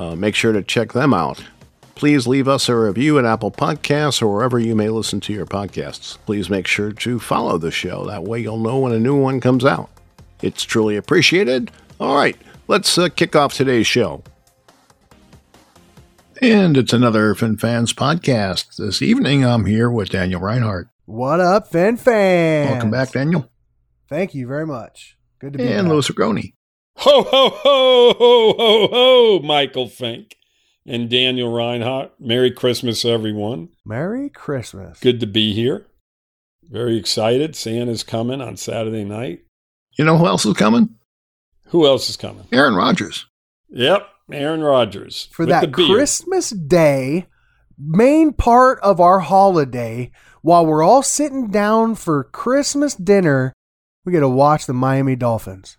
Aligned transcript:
Uh, 0.00 0.16
make 0.16 0.34
sure 0.34 0.52
to 0.52 0.62
check 0.62 0.94
them 0.94 1.12
out. 1.12 1.44
Please 1.94 2.26
leave 2.26 2.48
us 2.48 2.70
a 2.70 2.74
review 2.74 3.18
at 3.18 3.26
Apple 3.26 3.50
Podcasts 3.50 4.22
or 4.22 4.32
wherever 4.32 4.58
you 4.58 4.74
may 4.74 4.88
listen 4.88 5.20
to 5.20 5.32
your 5.34 5.44
podcasts. 5.44 6.16
Please 6.24 6.48
make 6.48 6.66
sure 6.66 6.90
to 6.90 7.18
follow 7.18 7.58
the 7.58 7.70
show. 7.70 8.06
That 8.06 8.24
way 8.24 8.40
you'll 8.40 8.56
know 8.56 8.78
when 8.78 8.92
a 8.92 8.98
new 8.98 9.14
one 9.14 9.42
comes 9.42 9.62
out. 9.62 9.90
It's 10.40 10.62
truly 10.62 10.96
appreciated. 10.96 11.70
All 12.00 12.16
right, 12.16 12.34
let's 12.66 12.96
uh, 12.96 13.10
kick 13.10 13.36
off 13.36 13.52
today's 13.52 13.86
show. 13.86 14.22
And 16.40 16.78
it's 16.78 16.94
another 16.94 17.34
FinFans 17.34 17.92
podcast. 17.92 18.76
This 18.78 19.02
evening 19.02 19.44
I'm 19.44 19.66
here 19.66 19.90
with 19.90 20.08
Daniel 20.08 20.40
Reinhardt. 20.40 20.88
What 21.04 21.40
up, 21.40 21.68
Fin 21.68 21.98
fans? 21.98 22.70
Welcome 22.70 22.90
back, 22.90 23.12
Daniel. 23.12 23.50
Thank 24.08 24.34
you 24.34 24.46
very 24.46 24.66
much. 24.66 25.18
Good 25.40 25.52
to 25.52 25.58
be 25.58 25.66
here. 25.66 25.78
And. 25.78 25.90
Louis 25.90 26.08
Agroni. 26.08 26.54
Ho, 27.02 27.22
ho, 27.22 27.48
ho, 27.48 28.14
ho, 28.18 28.54
ho, 28.58 28.88
ho, 28.88 29.38
Michael 29.42 29.88
Fink 29.88 30.36
and 30.84 31.08
Daniel 31.08 31.50
Reinhart. 31.50 32.12
Merry 32.20 32.50
Christmas, 32.50 33.06
everyone. 33.06 33.70
Merry 33.86 34.28
Christmas. 34.28 35.00
Good 35.00 35.18
to 35.20 35.26
be 35.26 35.54
here. 35.54 35.86
Very 36.62 36.98
excited. 36.98 37.56
Santa's 37.56 38.02
coming 38.02 38.42
on 38.42 38.58
Saturday 38.58 39.04
night. 39.04 39.40
You 39.96 40.04
know 40.04 40.18
who 40.18 40.26
else 40.26 40.44
is 40.44 40.52
coming? 40.52 40.90
Who 41.68 41.86
else 41.86 42.10
is 42.10 42.18
coming? 42.18 42.46
Aaron 42.52 42.74
Rodgers. 42.74 43.24
Yep, 43.70 44.06
Aaron 44.30 44.60
Rodgers. 44.60 45.30
For 45.32 45.46
with 45.46 45.58
the 45.58 45.68
that. 45.68 45.72
Christmas 45.72 46.50
day, 46.50 47.28
main 47.78 48.34
part 48.34 48.78
of 48.80 49.00
our 49.00 49.20
holiday, 49.20 50.10
while 50.42 50.66
we're 50.66 50.82
all 50.82 51.02
sitting 51.02 51.48
down 51.48 51.94
for 51.94 52.24
Christmas 52.24 52.94
dinner, 52.94 53.54
we 54.04 54.12
get 54.12 54.20
to 54.20 54.28
watch 54.28 54.66
the 54.66 54.74
Miami 54.74 55.16
Dolphins. 55.16 55.78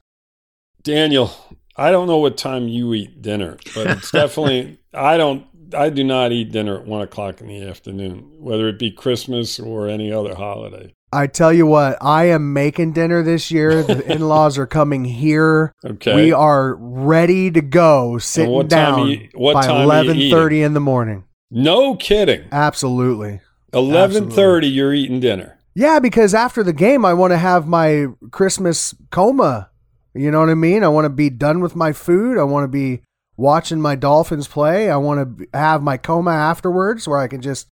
Daniel, 0.84 1.32
I 1.76 1.92
don't 1.92 2.08
know 2.08 2.18
what 2.18 2.38
time 2.38 2.68
you 2.68 2.94
eat 2.94 3.22
dinner, 3.22 3.58
but 3.76 3.88
it's 3.88 4.12
definitely, 4.12 4.80
I 4.94 5.18
don't, 5.18 5.46
I 5.76 5.90
do 5.90 6.04
not 6.04 6.32
eat 6.32 6.52
dinner 6.52 6.80
at 6.80 6.86
one 6.86 7.02
o'clock 7.02 7.40
in 7.42 7.48
the 7.48 7.64
afternoon, 7.64 8.32
whether 8.40 8.68
it 8.68 8.78
be 8.80 8.92
Christmas 8.92 9.60
or 9.60 9.88
any 9.88 10.12
other 10.12 10.36
holiday. 10.36 10.94
I 11.14 11.28
tell 11.28 11.52
you 11.52 11.66
what, 11.66 11.98
I 12.02 12.26
am 12.26 12.54
making 12.54 12.94
dinner 12.94 13.22
this 13.22 13.52
year. 13.52 13.84
The 13.84 14.10
in 14.12 14.22
laws 14.22 14.58
are 14.58 14.68
coming 14.68 15.04
here. 15.04 15.74
Okay. 15.84 16.16
We 16.16 16.32
are 16.32 16.76
ready 16.76 17.52
to 17.52 17.62
go, 17.62 18.18
sitting 18.18 18.52
what 18.52 18.70
time 18.70 18.96
down 18.98 19.08
you- 19.10 19.30
what 19.34 19.54
by 19.54 19.66
time 19.68 19.82
eleven 19.82 20.30
thirty 20.30 20.62
in 20.62 20.74
the 20.74 20.80
morning. 20.80 21.26
no 21.50 21.96
kidding. 21.96 22.46
Absolutely. 22.54 23.42
Eleven 23.74 24.30
thirty, 24.30 24.68
you're 24.70 24.94
eating 24.94 25.20
dinner. 25.20 25.58
Yeah, 25.74 26.00
because 26.00 26.34
after 26.34 26.64
the 26.64 26.74
game, 26.74 27.04
I 27.06 27.14
want 27.14 27.32
to 27.32 27.38
have 27.38 27.68
my 27.68 28.08
Christmas 28.32 28.94
coma. 29.10 29.70
You 30.14 30.32
know 30.32 30.40
what 30.40 30.50
I 30.50 30.56
mean? 30.56 30.84
I 30.84 30.90
want 30.90 31.06
to 31.06 31.10
be 31.10 31.30
done 31.30 31.62
with 31.62 31.76
my 31.76 31.94
food. 31.94 32.38
I 32.38 32.44
want 32.44 32.66
to 32.66 32.68
be 32.68 33.02
watching 33.38 33.82
my 33.82 33.96
Dolphins 33.96 34.48
play. 34.48 34.90
I 34.90 34.98
want 34.98 35.40
to 35.40 35.48
have 35.54 35.82
my 35.82 35.98
coma 35.98 36.32
afterwards 36.32 37.08
where 37.08 37.20
I 37.20 37.28
can 37.28 37.42
just 37.42 37.68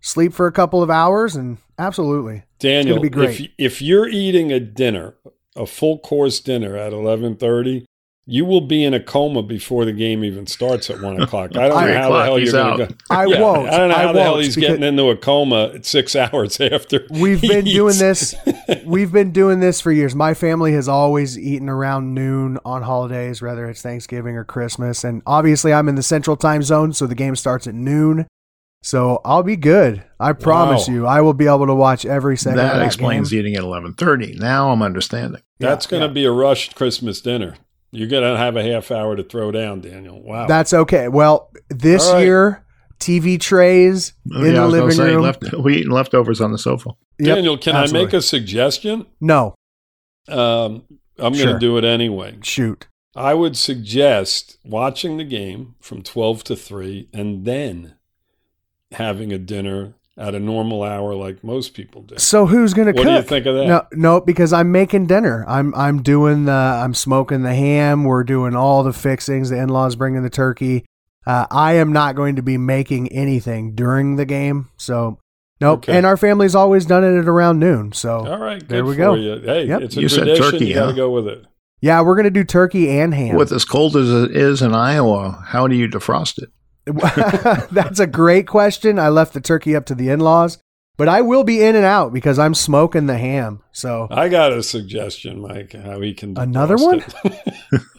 sleep 0.00 0.32
for 0.32 0.46
a 0.46 0.52
couple 0.52 0.82
of 0.82 0.90
hours 0.90 1.36
and 1.36 1.58
absolutely. 1.78 2.44
Daniel, 2.58 3.00
be 3.00 3.08
great. 3.08 3.40
if 3.40 3.50
if 3.58 3.82
you're 3.82 4.08
eating 4.08 4.52
a 4.52 4.60
dinner, 4.60 5.14
a 5.56 5.66
full 5.66 5.98
course 5.98 6.40
dinner 6.40 6.76
at 6.76 6.92
eleven 6.92 7.36
thirty, 7.36 7.86
you 8.30 8.44
will 8.44 8.60
be 8.60 8.84
in 8.84 8.94
a 8.94 9.00
coma 9.00 9.42
before 9.42 9.84
the 9.84 9.92
game 9.92 10.22
even 10.24 10.46
starts 10.46 10.88
at 10.88 11.00
one 11.00 11.20
o'clock. 11.20 11.56
I 11.56 11.66
don't 11.68 11.84
know 11.84 11.94
how 12.00 12.12
the 12.12 12.24
hell 12.24 12.38
you're 12.38 12.52
going 12.52 12.78
to 12.78 12.86
go. 12.86 12.94
I 13.10 13.26
Yeah, 13.26 13.40
won't. 13.40 13.68
I 13.68 13.76
don't 13.76 13.88
know 13.88 13.94
how 13.96 14.12
the 14.12 14.22
hell 14.22 14.32
won't 14.34 14.44
he's 14.44 14.54
getting 14.56 14.84
into 14.84 15.10
a 15.10 15.16
coma 15.16 15.72
at 15.74 15.84
six 15.84 16.14
hours 16.16 16.60
after. 16.60 17.06
We've 17.10 17.40
he 17.40 17.48
been 17.48 17.64
doing 17.64 17.98
this. 17.98 18.34
We've 18.84 19.10
been 19.10 19.32
doing 19.32 19.58
this 19.58 19.80
for 19.80 19.90
years. 19.90 20.14
My 20.14 20.34
family 20.34 20.72
has 20.74 20.88
always 20.88 21.36
eaten 21.36 21.68
around 21.68 22.14
noon 22.14 22.58
on 22.64 22.82
holidays, 22.82 23.42
whether 23.42 23.68
it's 23.68 23.82
Thanksgiving 23.82 24.36
or 24.36 24.44
Christmas. 24.44 25.02
And 25.02 25.22
obviously, 25.26 25.72
I'm 25.72 25.88
in 25.88 25.96
the 25.96 26.02
central 26.02 26.36
time 26.36 26.62
zone, 26.62 26.92
so 26.92 27.06
the 27.08 27.16
game 27.16 27.34
starts 27.34 27.66
at 27.66 27.74
noon. 27.74 28.26
So 28.82 29.20
I'll 29.26 29.42
be 29.42 29.56
good. 29.56 30.04
I 30.18 30.32
promise 30.32 30.88
Wow. 30.88 30.94
you, 30.94 31.06
I 31.06 31.20
will 31.20 31.34
be 31.34 31.46
able 31.46 31.66
to 31.66 31.74
watch 31.74 32.06
every 32.06 32.36
second. 32.36 32.60
of 32.60 32.64
That 32.66 32.78
that 32.78 32.86
explains 32.86 33.30
game. 33.30 33.40
eating 33.40 33.56
at 33.56 33.62
11:30. 33.62 34.38
Now 34.38 34.70
I'm 34.70 34.80
understanding. 34.82 35.42
That's 35.58 35.84
Yeah, 35.86 35.90
going 35.90 36.00
to 36.02 36.06
yeah. 36.08 36.12
be 36.14 36.24
a 36.24 36.30
rushed 36.32 36.76
Christmas 36.76 37.20
dinner. 37.20 37.56
You're 37.92 38.08
going 38.08 38.22
to 38.22 38.36
have 38.36 38.56
a 38.56 38.62
half 38.62 38.90
hour 38.90 39.16
to 39.16 39.22
throw 39.24 39.50
down, 39.50 39.80
Daniel. 39.80 40.22
Wow. 40.22 40.46
That's 40.46 40.72
okay. 40.72 41.08
Well, 41.08 41.50
this 41.68 42.06
All 42.06 42.14
right. 42.14 42.24
year, 42.24 42.64
TV 43.00 43.40
trays 43.40 44.12
Oh, 44.32 44.40
in 44.44 44.54
yeah, 44.54 44.60
the 44.60 44.68
living 44.68 44.90
say, 44.92 45.14
room. 45.14 45.22
Left, 45.22 45.52
we 45.54 45.78
eating 45.78 45.90
leftovers 45.90 46.40
on 46.40 46.52
the 46.52 46.58
sofa. 46.58 46.90
Yep, 47.18 47.34
Daniel, 47.36 47.58
can 47.58 47.74
I 47.76 47.90
make 47.90 48.12
a 48.12 48.22
suggestion? 48.22 49.06
No, 49.20 49.54
Um, 50.28 50.84
I'm 51.18 51.32
going 51.32 51.48
to 51.48 51.58
do 51.58 51.76
it 51.78 51.84
anyway. 51.84 52.38
shoot. 52.42 52.86
I 53.16 53.34
would 53.34 53.56
suggest 53.56 54.58
watching 54.64 55.16
the 55.16 55.24
game 55.24 55.74
from 55.80 56.02
12 56.02 56.44
to 56.44 56.56
3 56.56 57.08
and 57.12 57.44
then 57.44 57.94
having 58.92 59.32
a 59.32 59.38
dinner 59.38 59.94
at 60.20 60.34
a 60.34 60.38
normal 60.38 60.82
hour 60.82 61.14
like 61.14 61.42
most 61.42 61.74
people 61.74 62.02
do. 62.02 62.16
So 62.18 62.46
who's 62.46 62.74
gonna 62.74 62.92
cook? 62.92 62.98
What 63.04 63.10
do 63.10 63.16
you 63.16 63.22
think 63.22 63.46
of 63.46 63.54
that? 63.56 63.66
No, 63.66 63.82
no, 63.92 64.20
because 64.20 64.52
I'm 64.52 64.70
making 64.70 65.06
dinner. 65.06 65.44
I'm 65.48 65.74
I'm 65.74 66.02
doing 66.02 66.44
the 66.44 66.52
I'm 66.52 66.94
smoking 66.94 67.42
the 67.42 67.54
ham. 67.54 68.04
We're 68.04 68.22
doing 68.24 68.54
all 68.54 68.82
the 68.84 68.92
fixings. 68.92 69.50
The 69.50 69.58
in-laws 69.58 69.96
bringing 69.96 70.22
the 70.22 70.30
turkey. 70.30 70.84
Uh, 71.26 71.46
I 71.50 71.72
am 71.74 71.92
not 71.92 72.14
going 72.16 72.36
to 72.36 72.42
be 72.42 72.56
making 72.58 73.08
anything 73.12 73.74
during 73.74 74.16
the 74.16 74.24
game. 74.24 74.68
So 74.76 75.18
nope. 75.60 75.80
Okay. 75.80 75.96
And 75.96 76.06
our 76.06 76.16
family's 76.16 76.54
always 76.54 76.86
done 76.86 77.02
it 77.04 77.18
at 77.18 77.28
around 77.28 77.58
noon. 77.58 77.92
So 77.92 78.26
All 78.26 78.38
right, 78.38 78.58
good 78.60 78.68
There 78.68 78.84
we 78.84 78.94
for 78.94 78.98
go. 78.98 79.14
you. 79.14 79.40
Hey, 79.40 79.66
Yep. 79.66 79.80
it's 79.82 79.96
a 79.96 80.00
You 80.00 80.08
said 80.08 80.24
tradition. 80.24 80.50
turkey, 80.52 80.66
you 80.66 80.74
got 80.74 80.80
to 80.80 80.86
huh? 80.92 80.96
go 80.96 81.10
with 81.10 81.28
it. 81.28 81.44
yeah, 81.82 82.00
we're 82.02 82.16
gonna 82.16 82.30
do 82.30 82.44
turkey 82.44 82.90
and 82.90 83.12
ham. 83.14 83.36
With 83.36 83.52
as 83.52 83.64
cold 83.64 83.96
as 83.96 84.10
it 84.10 84.36
is 84.36 84.60
in 84.62 84.74
Iowa, 84.74 85.42
how 85.48 85.66
do 85.66 85.74
you 85.76 85.88
defrost 85.88 86.38
it? 86.42 86.48
That's 87.70 88.00
a 88.00 88.06
great 88.06 88.46
question. 88.46 88.98
I 88.98 89.08
left 89.08 89.32
the 89.34 89.40
turkey 89.40 89.74
up 89.76 89.86
to 89.86 89.94
the 89.94 90.08
in-laws, 90.08 90.58
but 90.96 91.08
I 91.08 91.20
will 91.22 91.44
be 91.44 91.62
in 91.62 91.76
and 91.76 91.84
out 91.84 92.12
because 92.12 92.38
I'm 92.38 92.54
smoking 92.54 93.06
the 93.06 93.18
ham. 93.18 93.62
So 93.72 94.08
I 94.10 94.28
got 94.28 94.52
a 94.52 94.62
suggestion, 94.62 95.40
Mike, 95.40 95.72
how 95.72 96.00
he 96.00 96.14
can 96.14 96.36
Another 96.38 96.76
one? 96.76 97.04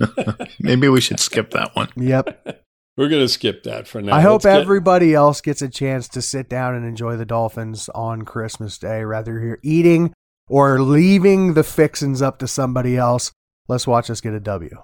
Maybe 0.59 0.87
we 0.89 1.01
should 1.01 1.19
skip 1.19 1.51
that 1.51 1.75
one. 1.75 1.89
yep. 1.95 2.65
We're 2.97 3.07
going 3.07 3.23
to 3.23 3.29
skip 3.29 3.63
that 3.63 3.87
for 3.87 4.01
now. 4.01 4.13
I 4.15 4.21
hope 4.21 4.43
Let's 4.43 4.55
get- 4.57 4.61
everybody 4.61 5.13
else 5.13 5.39
gets 5.41 5.61
a 5.61 5.69
chance 5.69 6.07
to 6.09 6.21
sit 6.21 6.49
down 6.49 6.75
and 6.75 6.85
enjoy 6.85 7.15
the 7.15 7.25
Dolphins 7.25 7.89
on 7.95 8.23
Christmas 8.23 8.77
Day, 8.77 9.03
rather 9.03 9.39
you're 9.39 9.59
eating 9.63 10.13
or 10.49 10.81
leaving 10.81 11.53
the 11.53 11.63
fixins 11.63 12.21
up 12.21 12.37
to 12.39 12.47
somebody 12.47 12.97
else. 12.97 13.31
Let's 13.69 13.87
watch 13.87 14.09
us 14.09 14.19
get 14.19 14.33
a 14.33 14.39
W. 14.41 14.75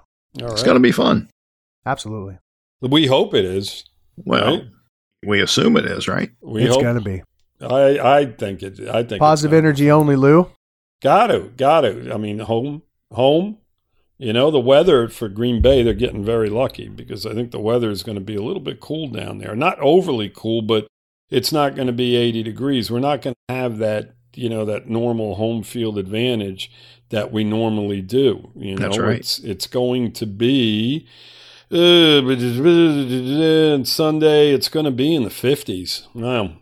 All 0.42 0.52
It's 0.52 0.62
going 0.62 0.76
to 0.76 0.80
be 0.80 0.90
fun. 0.90 1.28
Absolutely. 1.84 2.38
We 2.80 3.06
hope 3.06 3.34
it 3.34 3.44
is. 3.44 3.84
Well, 4.24 4.56
Right. 4.58 4.66
we 5.26 5.40
assume 5.40 5.76
it 5.76 5.84
is, 5.86 6.08
right? 6.08 6.30
We 6.40 6.64
it's 6.64 6.74
hope. 6.74 6.82
going 6.82 6.98
to 6.98 7.02
be. 7.02 7.22
I 7.60 7.98
I 8.20 8.26
think 8.26 8.62
it. 8.62 8.80
I 8.88 9.02
think 9.02 9.20
Positive 9.20 9.52
it's 9.52 9.58
energy 9.64 9.90
only, 9.90 10.16
Lou. 10.16 10.48
Got 11.02 11.28
to, 11.28 11.50
got 11.56 11.82
to. 11.82 12.12
I 12.12 12.16
mean, 12.16 12.40
home, 12.40 12.82
home. 13.12 13.58
You 14.20 14.32
know, 14.32 14.50
the 14.50 14.58
weather 14.58 15.08
for 15.08 15.28
Green 15.28 15.62
Bay, 15.62 15.82
they're 15.84 15.94
getting 15.94 16.24
very 16.24 16.48
lucky 16.50 16.88
because 16.88 17.24
I 17.24 17.34
think 17.34 17.52
the 17.52 17.60
weather 17.60 17.88
is 17.88 18.02
going 18.02 18.16
to 18.18 18.24
be 18.24 18.34
a 18.34 18.42
little 18.42 18.60
bit 18.62 18.80
cool 18.80 19.06
down 19.08 19.38
there. 19.38 19.54
Not 19.54 19.78
overly 19.78 20.28
cool, 20.28 20.60
but 20.62 20.88
it's 21.30 21.52
not 21.52 21.76
going 21.76 21.86
to 21.86 21.92
be 21.92 22.16
80 22.16 22.42
degrees. 22.42 22.90
We're 22.90 22.98
not 22.98 23.22
going 23.22 23.36
to 23.48 23.54
have 23.54 23.78
that, 23.78 24.16
you 24.34 24.48
know, 24.48 24.64
that 24.64 24.88
normal 24.88 25.36
home 25.36 25.62
field 25.62 25.98
advantage 25.98 26.68
that 27.10 27.30
we 27.30 27.44
normally 27.44 28.02
do. 28.02 28.50
You 28.56 28.74
know, 28.74 28.82
That's 28.88 28.98
right. 28.98 29.18
it's 29.20 29.38
it's 29.38 29.68
going 29.68 30.10
to 30.12 30.26
be 30.26 31.06
uh, 31.06 31.10
and 31.70 32.28
Sunday. 33.86 34.50
It's 34.52 34.68
going 34.68 34.84
to 34.84 34.90
be 34.90 35.14
in 35.14 35.22
the 35.24 35.28
50s. 35.30 36.06
Wow, 36.14 36.52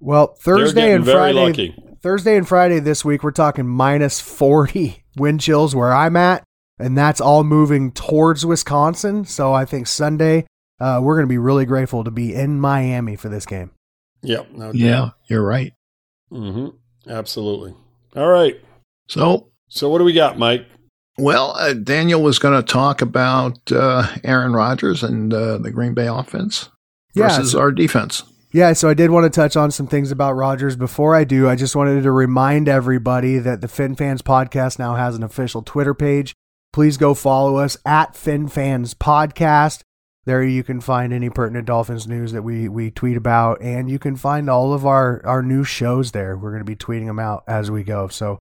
Well, 0.00 0.34
Thursday 0.40 0.92
and 0.92 1.04
very 1.04 1.32
Friday. 1.32 1.38
lucky. 1.46 1.76
Thursday 2.02 2.36
and 2.36 2.46
Friday 2.46 2.80
this 2.80 3.04
week, 3.04 3.22
we're 3.22 3.30
talking 3.30 3.66
minus 3.66 4.20
40 4.20 5.04
wind 5.16 5.40
chills 5.40 5.74
where 5.74 5.92
I'm 5.92 6.16
at, 6.16 6.44
and 6.78 6.96
that's 6.98 7.20
all 7.20 7.44
moving 7.44 7.92
towards 7.92 8.44
Wisconsin. 8.44 9.24
So 9.24 9.52
I 9.54 9.64
think 9.64 9.86
Sunday, 9.86 10.46
uh, 10.80 11.00
we're 11.02 11.14
going 11.16 11.26
to 11.26 11.32
be 11.32 11.38
really 11.38 11.64
grateful 11.64 12.04
to 12.04 12.10
be 12.10 12.34
in 12.34 12.60
Miami 12.60 13.16
for 13.16 13.28
this 13.28 13.46
game. 13.46 13.70
Yep. 14.22 14.52
No. 14.52 14.70
Yeah, 14.72 15.10
you're 15.28 15.44
right. 15.44 15.72
hmm 16.30 16.68
Absolutely. 17.06 17.74
All 18.16 18.28
right. 18.28 18.56
So 19.08 19.50
So 19.68 19.90
what 19.90 19.98
do 19.98 20.04
we 20.04 20.14
got, 20.14 20.38
Mike? 20.38 20.66
Well, 21.16 21.54
uh, 21.56 21.74
Daniel 21.74 22.22
was 22.22 22.38
going 22.38 22.60
to 22.60 22.66
talk 22.66 23.00
about 23.00 23.70
uh, 23.70 24.08
Aaron 24.24 24.52
Rodgers 24.52 25.02
and 25.02 25.32
uh, 25.32 25.58
the 25.58 25.70
Green 25.70 25.94
Bay 25.94 26.08
offense 26.08 26.70
versus 27.14 27.52
so, 27.52 27.60
our 27.60 27.70
defense. 27.70 28.24
Yeah, 28.52 28.72
so 28.72 28.88
I 28.88 28.94
did 28.94 29.10
want 29.10 29.24
to 29.24 29.36
touch 29.36 29.56
on 29.56 29.70
some 29.70 29.86
things 29.86 30.10
about 30.10 30.32
Rodgers. 30.34 30.76
Before 30.76 31.14
I 31.14 31.24
do, 31.24 31.48
I 31.48 31.56
just 31.56 31.76
wanted 31.76 32.02
to 32.02 32.12
remind 32.12 32.68
everybody 32.68 33.38
that 33.38 33.60
the 33.60 33.68
Fin 33.68 33.94
Fans 33.96 34.22
podcast 34.22 34.78
now 34.78 34.94
has 34.94 35.16
an 35.16 35.22
official 35.22 35.62
Twitter 35.62 35.94
page. 35.94 36.34
Please 36.72 36.96
go 36.96 37.14
follow 37.14 37.56
us 37.56 37.76
at 37.84 38.16
Fin 38.16 38.48
Fans 38.48 38.94
Podcast. 38.94 39.82
There 40.24 40.42
you 40.42 40.64
can 40.64 40.80
find 40.80 41.12
any 41.12 41.30
pertinent 41.30 41.66
Dolphins 41.66 42.06
news 42.08 42.32
that 42.32 42.42
we 42.42 42.68
we 42.68 42.90
tweet 42.90 43.16
about, 43.16 43.60
and 43.60 43.90
you 43.90 43.98
can 43.98 44.16
find 44.16 44.48
all 44.48 44.72
of 44.72 44.86
our 44.86 45.20
our 45.24 45.42
new 45.42 45.64
shows 45.64 46.12
there. 46.12 46.36
We're 46.36 46.50
going 46.50 46.64
to 46.64 46.64
be 46.64 46.76
tweeting 46.76 47.06
them 47.06 47.18
out 47.18 47.44
as 47.46 47.70
we 47.70 47.84
go. 47.84 48.08
So 48.08 48.38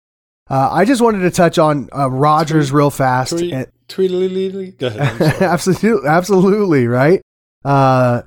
uh, 0.50 0.68
I 0.72 0.84
just 0.84 1.00
wanted 1.00 1.20
to 1.20 1.30
touch 1.30 1.58
on 1.58 1.88
uh, 1.96 2.10
Rodgers 2.10 2.68
tweet, 2.68 2.76
real 2.76 2.90
fast. 2.90 3.30
Tweet, 3.30 3.52
and, 3.52 3.66
tweet, 3.86 4.78
Go 4.78 4.88
ahead. 4.88 5.20
absolutely, 5.42 6.08
absolutely, 6.08 6.86
right. 6.88 7.22
Uh, 7.64 8.22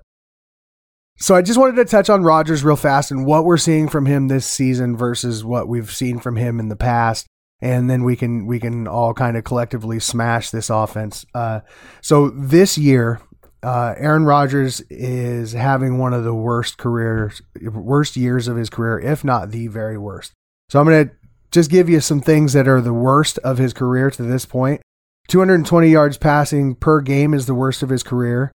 so 1.18 1.36
I 1.36 1.42
just 1.42 1.60
wanted 1.60 1.76
to 1.76 1.86
touch 1.86 2.10
on 2.10 2.24
Rodgers 2.24 2.64
real 2.64 2.78
fast 2.78 3.12
and 3.12 3.26
what 3.26 3.44
we're 3.44 3.58
seeing 3.58 3.90
from 3.90 4.06
him 4.06 4.30
this 4.30 4.46
season 4.46 4.96
versus 4.96 5.44
what 5.44 5.68
we've 5.68 5.92
seen 5.92 6.20
from 6.20 6.38
him 6.38 6.60
in 6.60 6.70
the 6.70 6.76
past, 6.78 7.28
and 7.62 7.90
then 7.90 8.04
we 8.04 8.16
can 8.16 8.46
we 8.46 8.60
can 8.60 8.88
all 8.88 9.14
kind 9.14 9.36
of 9.36 9.44
collectively 9.44 10.00
smash 10.00 10.50
this 10.50 10.70
offense. 10.70 11.26
Uh, 11.34 11.60
so 12.02 12.30
this 12.30 12.78
year, 12.78 13.22
uh, 13.64 13.96
Aaron 13.98 14.26
Rodgers 14.26 14.82
is 14.90 15.52
having 15.52 15.98
one 15.98 16.14
of 16.14 16.24
the 16.24 16.34
worst 16.34 16.78
careers, 16.78 17.42
worst 17.62 18.16
years 18.16 18.48
of 18.48 18.56
his 18.56 18.70
career, 18.70 19.00
if 19.00 19.24
not 19.24 19.52
the 19.52 19.68
very 19.68 19.98
worst. 19.98 20.32
So 20.70 20.80
I'm 20.80 20.86
going 20.86 21.10
to 21.10 21.16
just 21.54 21.70
give 21.70 21.88
you 21.88 22.02
some 22.02 22.20
things 22.20 22.54
that 22.54 22.68
are 22.68 22.82
the 22.82 22.94
worst 22.94 23.38
of 23.40 23.60
his 23.60 23.74
career 23.74 24.10
to 24.10 24.24
this 24.24 24.46
point. 24.46 24.82
220 25.28 25.88
yards 25.88 26.18
passing 26.18 26.76
per 26.76 27.00
game 27.00 27.34
is 27.34 27.46
the 27.46 27.54
worst 27.54 27.84
of 27.84 27.90
his 27.90 28.04
career 28.04 28.52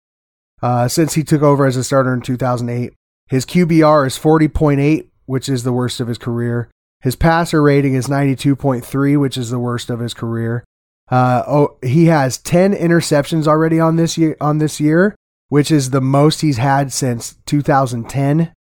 uh, 0.64 0.88
since 0.88 1.14
he 1.14 1.24
took 1.24 1.42
over 1.42 1.66
as 1.66 1.76
a 1.76 1.84
starter 1.84 2.14
in 2.14 2.22
2008. 2.22 2.94
His 3.28 3.46
QBR 3.46 4.08
is 4.08 4.18
40.8, 4.18 5.10
which 5.26 5.50
is 5.50 5.64
the 5.64 5.74
worst 5.74 6.00
of 6.00 6.08
his 6.08 6.18
career. 6.18 6.72
His 7.02 7.16
passer 7.16 7.62
rating 7.62 7.94
is 7.94 8.08
92.3, 8.08 9.20
which 9.20 9.38
is 9.38 9.50
the 9.50 9.60
worst 9.60 9.90
of 9.90 10.00
his 10.00 10.14
career. 10.14 10.64
Uh, 11.12 11.44
oh, 11.46 11.78
he 11.84 12.06
has 12.06 12.38
10 12.40 12.74
interceptions 12.74 13.46
already 13.46 13.80
on 13.80 13.98
this 13.98 14.18
year, 14.18 14.38
on 14.40 14.60
this 14.60 14.80
year, 14.80 15.16
which 15.50 15.70
is 15.70 15.90
the 15.90 16.02
most 16.02 16.42
he's 16.42 16.58
had 16.58 16.92
since 16.92 17.36
2010. 17.46 18.54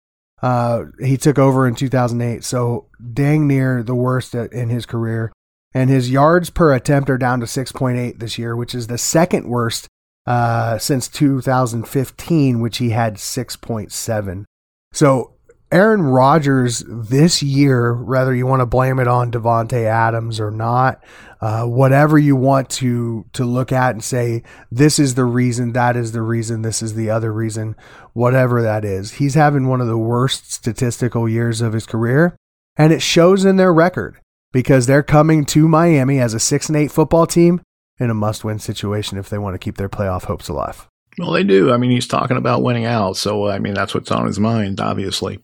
Uh, 0.44 0.88
he 1.00 1.16
took 1.16 1.40
over 1.40 1.66
in 1.66 1.74
2008, 1.74 2.44
so 2.44 2.88
dang 3.13 3.48
near 3.48 3.81
the 3.81 3.95
worst 3.95 4.36
in 4.36 4.69
his 4.69 4.86
career. 4.86 5.31
And 5.74 5.90
his 5.90 6.12
yards 6.12 6.50
per 6.50 6.74
attempt 6.74 7.10
are 7.10 7.18
down 7.18 7.40
to 7.40 7.45
6.8 7.45 8.19
this 8.19 8.38
year, 8.38 8.54
which 8.54 8.75
is 8.75 8.88
the 8.88 8.98
second 8.98 9.48
worst 9.48 9.88
uh, 10.28 10.78
since 10.78 11.07
2015, 11.07 12.60
which 12.60 12.78
he 12.78 12.90
had 12.90 13.16
6.7. 13.16 14.44
So 14.92 15.34
Aaron 15.73 16.03
Rodgers 16.03 16.83
this 16.87 17.41
year, 17.41 17.95
whether 17.95 18.33
you 18.35 18.45
want 18.45 18.59
to 18.59 18.67
blame 18.67 18.99
it 18.99 19.07
on 19.07 19.31
Davante 19.31 19.85
Adams 19.85 20.39
or 20.39 20.51
not, 20.51 21.03
uh, 21.41 21.65
whatever 21.65 22.19
you 22.19 22.35
want 22.35 22.69
to 22.69 23.25
to 23.33 23.43
look 23.43 23.71
at 23.71 23.95
and 23.95 24.03
say 24.03 24.43
this 24.71 24.99
is 24.99 25.15
the 25.15 25.25
reason, 25.25 25.73
that 25.73 25.97
is 25.97 26.11
the 26.11 26.21
reason, 26.21 26.61
this 26.61 26.83
is 26.83 26.93
the 26.93 27.09
other 27.09 27.33
reason, 27.33 27.75
whatever 28.13 28.61
that 28.61 28.85
is, 28.85 29.13
he's 29.13 29.33
having 29.33 29.67
one 29.67 29.81
of 29.81 29.87
the 29.87 29.97
worst 29.97 30.53
statistical 30.53 31.27
years 31.27 31.59
of 31.59 31.73
his 31.73 31.87
career, 31.87 32.37
and 32.77 32.93
it 32.93 33.01
shows 33.01 33.43
in 33.43 33.57
their 33.57 33.73
record 33.73 34.19
because 34.51 34.85
they're 34.85 35.01
coming 35.01 35.43
to 35.43 35.67
Miami 35.67 36.19
as 36.19 36.35
a 36.35 36.39
six 36.39 36.69
and 36.69 36.77
eight 36.77 36.91
football 36.91 37.25
team 37.25 37.59
in 37.99 38.11
a 38.11 38.13
must 38.13 38.43
win 38.43 38.59
situation 38.59 39.17
if 39.17 39.27
they 39.27 39.39
want 39.39 39.55
to 39.55 39.59
keep 39.59 39.77
their 39.77 39.89
playoff 39.89 40.25
hopes 40.25 40.49
alive. 40.49 40.87
Well, 41.17 41.31
they 41.31 41.43
do. 41.43 41.73
I 41.73 41.77
mean, 41.77 41.89
he's 41.89 42.07
talking 42.07 42.37
about 42.37 42.61
winning 42.61 42.85
out, 42.85 43.17
so 43.17 43.49
I 43.49 43.57
mean 43.57 43.73
that's 43.73 43.95
what's 43.95 44.11
on 44.11 44.27
his 44.27 44.39
mind, 44.39 44.79
obviously. 44.79 45.39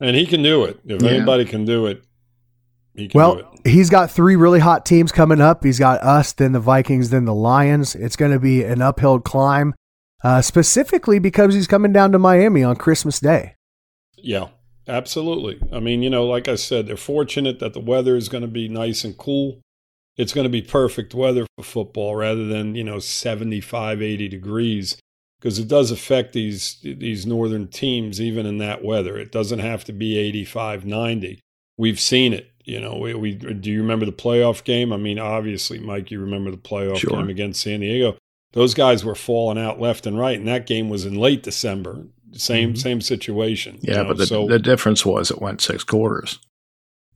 And 0.00 0.14
he 0.14 0.26
can 0.26 0.42
do 0.42 0.64
it. 0.64 0.80
If 0.84 1.02
yeah. 1.02 1.10
anybody 1.10 1.44
can 1.44 1.64
do 1.64 1.86
it, 1.86 2.04
he 2.94 3.08
can 3.08 3.18
well, 3.18 3.34
do 3.36 3.40
it. 3.64 3.70
he's 3.70 3.90
got 3.90 4.10
three 4.10 4.36
really 4.36 4.60
hot 4.60 4.86
teams 4.86 5.12
coming 5.12 5.40
up. 5.40 5.64
He's 5.64 5.78
got 5.78 6.00
us, 6.02 6.32
then 6.32 6.52
the 6.52 6.60
Vikings, 6.60 7.10
then 7.10 7.24
the 7.24 7.34
Lions. 7.34 7.94
It's 7.94 8.16
going 8.16 8.32
to 8.32 8.38
be 8.38 8.62
an 8.62 8.82
uphill 8.82 9.20
climb, 9.20 9.74
uh, 10.22 10.42
specifically 10.42 11.18
because 11.18 11.54
he's 11.54 11.66
coming 11.66 11.92
down 11.92 12.12
to 12.12 12.18
Miami 12.18 12.62
on 12.62 12.76
Christmas 12.76 13.20
Day. 13.20 13.54
Yeah, 14.16 14.48
absolutely. 14.86 15.60
I 15.72 15.80
mean, 15.80 16.02
you 16.02 16.10
know, 16.10 16.26
like 16.26 16.48
I 16.48 16.56
said, 16.56 16.86
they're 16.86 16.96
fortunate 16.96 17.58
that 17.60 17.72
the 17.72 17.80
weather 17.80 18.16
is 18.16 18.28
going 18.28 18.42
to 18.42 18.48
be 18.48 18.68
nice 18.68 19.04
and 19.04 19.16
cool. 19.16 19.60
It's 20.16 20.32
going 20.32 20.44
to 20.44 20.50
be 20.50 20.62
perfect 20.62 21.14
weather 21.14 21.46
for 21.56 21.64
football 21.64 22.16
rather 22.16 22.46
than, 22.46 22.74
you 22.74 22.82
know, 22.82 22.98
75, 22.98 24.02
80 24.02 24.28
degrees 24.28 24.98
because 25.38 25.58
it 25.58 25.68
does 25.68 25.90
affect 25.90 26.32
these 26.32 26.78
these 26.82 27.26
northern 27.26 27.68
teams 27.68 28.20
even 28.20 28.46
in 28.46 28.58
that 28.58 28.84
weather. 28.84 29.16
It 29.16 29.32
doesn't 29.32 29.60
have 29.60 29.84
to 29.84 29.92
be 29.92 30.18
85, 30.18 30.84
90. 30.84 31.40
We've 31.76 32.00
seen 32.00 32.32
it. 32.32 32.50
You 32.64 32.80
know, 32.80 32.96
we, 32.96 33.14
we 33.14 33.34
do 33.34 33.70
you 33.70 33.80
remember 33.80 34.04
the 34.04 34.12
playoff 34.12 34.62
game? 34.62 34.92
I 34.92 34.98
mean, 34.98 35.18
obviously, 35.18 35.78
Mike, 35.78 36.10
you 36.10 36.20
remember 36.20 36.50
the 36.50 36.58
playoff 36.58 36.98
sure. 36.98 37.10
game 37.10 37.28
against 37.28 37.62
San 37.62 37.80
Diego. 37.80 38.16
Those 38.52 38.74
guys 38.74 39.04
were 39.04 39.14
falling 39.14 39.58
out 39.58 39.80
left 39.80 40.06
and 40.06 40.18
right, 40.18 40.38
and 40.38 40.48
that 40.48 40.66
game 40.66 40.88
was 40.88 41.04
in 41.04 41.14
late 41.14 41.42
December. 41.42 42.06
Same 42.32 42.70
mm-hmm. 42.70 42.76
same 42.76 43.00
situation. 43.00 43.78
Yeah, 43.80 43.90
you 43.90 44.02
know? 44.02 44.08
but 44.08 44.16
the, 44.18 44.26
so, 44.26 44.46
the 44.46 44.58
difference 44.58 45.06
was 45.06 45.30
it 45.30 45.40
went 45.40 45.62
six 45.62 45.84
quarters. 45.84 46.38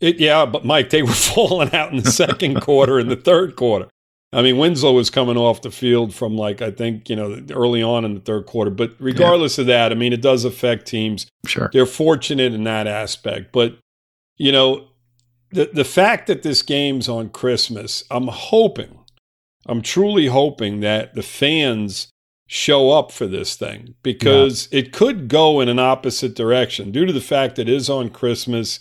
It, 0.00 0.18
yeah, 0.18 0.46
but 0.46 0.64
Mike, 0.64 0.90
they 0.90 1.02
were 1.02 1.08
falling 1.12 1.74
out 1.74 1.92
in 1.92 2.02
the 2.02 2.10
second 2.10 2.60
quarter 2.60 2.98
and 2.98 3.10
the 3.10 3.16
third 3.16 3.56
quarter. 3.56 3.88
I 4.32 4.40
mean, 4.40 4.56
Winslow 4.56 4.92
was 4.92 5.10
coming 5.10 5.36
off 5.36 5.60
the 5.60 5.70
field 5.70 6.14
from 6.14 6.36
like 6.36 6.62
I 6.62 6.70
think 6.70 7.10
you 7.10 7.16
know 7.16 7.42
early 7.50 7.82
on 7.82 8.04
in 8.04 8.14
the 8.14 8.20
third 8.20 8.46
quarter. 8.46 8.70
But 8.70 8.94
regardless 8.98 9.58
yeah. 9.58 9.62
of 9.62 9.66
that, 9.68 9.92
I 9.92 9.94
mean, 9.94 10.12
it 10.12 10.22
does 10.22 10.44
affect 10.44 10.86
teams. 10.86 11.26
Sure, 11.46 11.70
they're 11.72 11.86
fortunate 11.86 12.54
in 12.54 12.64
that 12.64 12.86
aspect. 12.86 13.52
But 13.52 13.78
you 14.38 14.50
know, 14.50 14.88
the 15.50 15.70
the 15.72 15.84
fact 15.84 16.26
that 16.28 16.42
this 16.42 16.62
game's 16.62 17.08
on 17.08 17.28
Christmas, 17.28 18.04
I'm 18.10 18.28
hoping, 18.28 18.98
I'm 19.66 19.82
truly 19.82 20.26
hoping 20.26 20.80
that 20.80 21.14
the 21.14 21.22
fans 21.22 22.08
show 22.46 22.90
up 22.90 23.12
for 23.12 23.26
this 23.26 23.54
thing 23.54 23.94
because 24.02 24.68
yeah. 24.70 24.80
it 24.80 24.92
could 24.92 25.28
go 25.28 25.60
in 25.60 25.68
an 25.68 25.78
opposite 25.78 26.34
direction 26.34 26.90
due 26.90 27.06
to 27.06 27.12
the 27.12 27.20
fact 27.20 27.56
that 27.56 27.68
it 27.68 27.74
is 27.74 27.90
on 27.90 28.08
Christmas. 28.08 28.80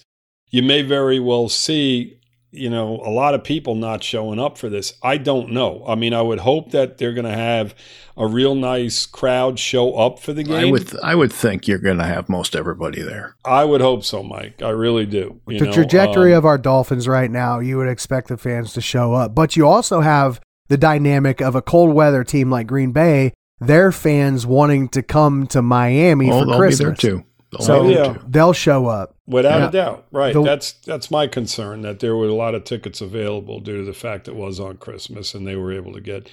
You 0.50 0.62
may 0.62 0.82
very 0.82 1.20
well 1.20 1.48
see 1.48 2.21
you 2.52 2.70
know, 2.70 3.02
a 3.06 3.10
lot 3.10 3.34
of 3.34 3.44
people 3.44 3.76
not 3.76 4.04
showing 4.04 4.38
up 4.38 4.58
for 4.58 4.70
this. 4.70 4.94
I 5.02 5.18
don't 5.18 5.52
know. 5.52 5.84
I 5.88 5.96
mean, 5.96 6.14
I 6.14 6.22
would 6.22 6.40
hope 6.40 6.72
that 6.72 6.98
they're 6.98 7.14
going 7.14 7.26
to 7.26 7.32
have 7.32 7.74
a 8.18 8.28
real 8.28 8.56
nice 8.56 9.06
crowd 9.06 9.58
show 9.58 9.96
up 9.96 10.20
for 10.20 10.34
the 10.34 10.44
game. 10.44 10.68
I 10.68 10.72
would, 10.72 11.00
I 11.02 11.16
would 11.16 11.32
think 11.32 11.68
you're 11.68 11.80
going 11.80 11.98
to 11.98 12.04
have 12.04 12.28
most 12.28 12.56
everybody 12.56 13.02
there. 13.02 13.38
I 13.46 13.64
would 13.64 13.80
hope 13.80 14.04
so, 14.04 14.22
Mike. 14.22 14.62
I 14.62 14.70
really 14.70 15.06
do. 15.06 15.40
the 15.48 15.60
know? 15.60 15.72
trajectory 15.72 16.34
um, 16.34 16.40
of 16.40 16.46
our 16.46 16.58
Dolphins 16.58 17.08
right 17.08 17.32
now, 17.32 17.60
you 17.60 17.78
would 17.78 17.88
expect 17.88 18.28
the 18.28 18.38
fans 18.38 18.74
to 18.74 18.82
show 18.82 19.14
up, 19.14 19.34
but 19.34 19.56
you 19.56 19.66
also 19.66 20.02
have 20.02 20.42
the 20.68 20.78
dynamic 20.78 21.42
of 21.42 21.56
a 21.56 21.62
cold 21.62 21.94
weather 21.94 22.24
team 22.24 22.52
like 22.52 22.68
Green 22.68 22.92
Bay. 22.92 23.34
Their 23.60 23.92
fans 23.92 24.46
wanting 24.46 24.90
to 24.90 25.04
come 25.04 25.48
to 25.48 25.62
Miami 25.62 26.32
oh, 26.32 26.46
for 26.46 26.58
Christmas 26.58 27.00
too. 27.00 27.24
So 27.60 27.90
yeah. 27.90 28.18
they'll 28.28 28.54
show 28.54 28.88
up 28.88 29.16
without 29.32 29.60
yeah. 29.60 29.68
a 29.68 29.72
doubt. 29.72 30.08
Right. 30.12 30.34
The, 30.34 30.44
that's 30.44 30.74
that's 30.74 31.10
my 31.10 31.28
concern 31.28 31.82
that 31.82 32.00
there 32.00 32.16
were 32.16 32.28
a 32.28 32.34
lot 32.34 32.54
of 32.54 32.64
tickets 32.64 33.02
available 33.02 33.60
due 33.60 33.78
to 33.78 33.86
the 33.86 33.94
fact 33.94 34.28
it 34.28 34.36
was 34.36 34.60
on 34.60 34.78
Christmas 34.78 35.34
and 35.34 35.48
they 35.48 35.56
were 35.56 35.72
able 35.72 35.94
to 35.94 36.02
get 36.02 36.30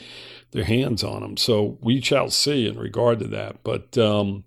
their 0.51 0.65
hands 0.65 1.03
on 1.05 1.23
them. 1.23 1.37
So 1.37 1.79
we 1.81 2.01
shall 2.01 2.31
see 2.31 2.67
in 2.69 2.79
regard 2.79 3.21
to 3.21 3.29
that. 3.29 3.63
But 3.63 3.97
um, 3.97 4.45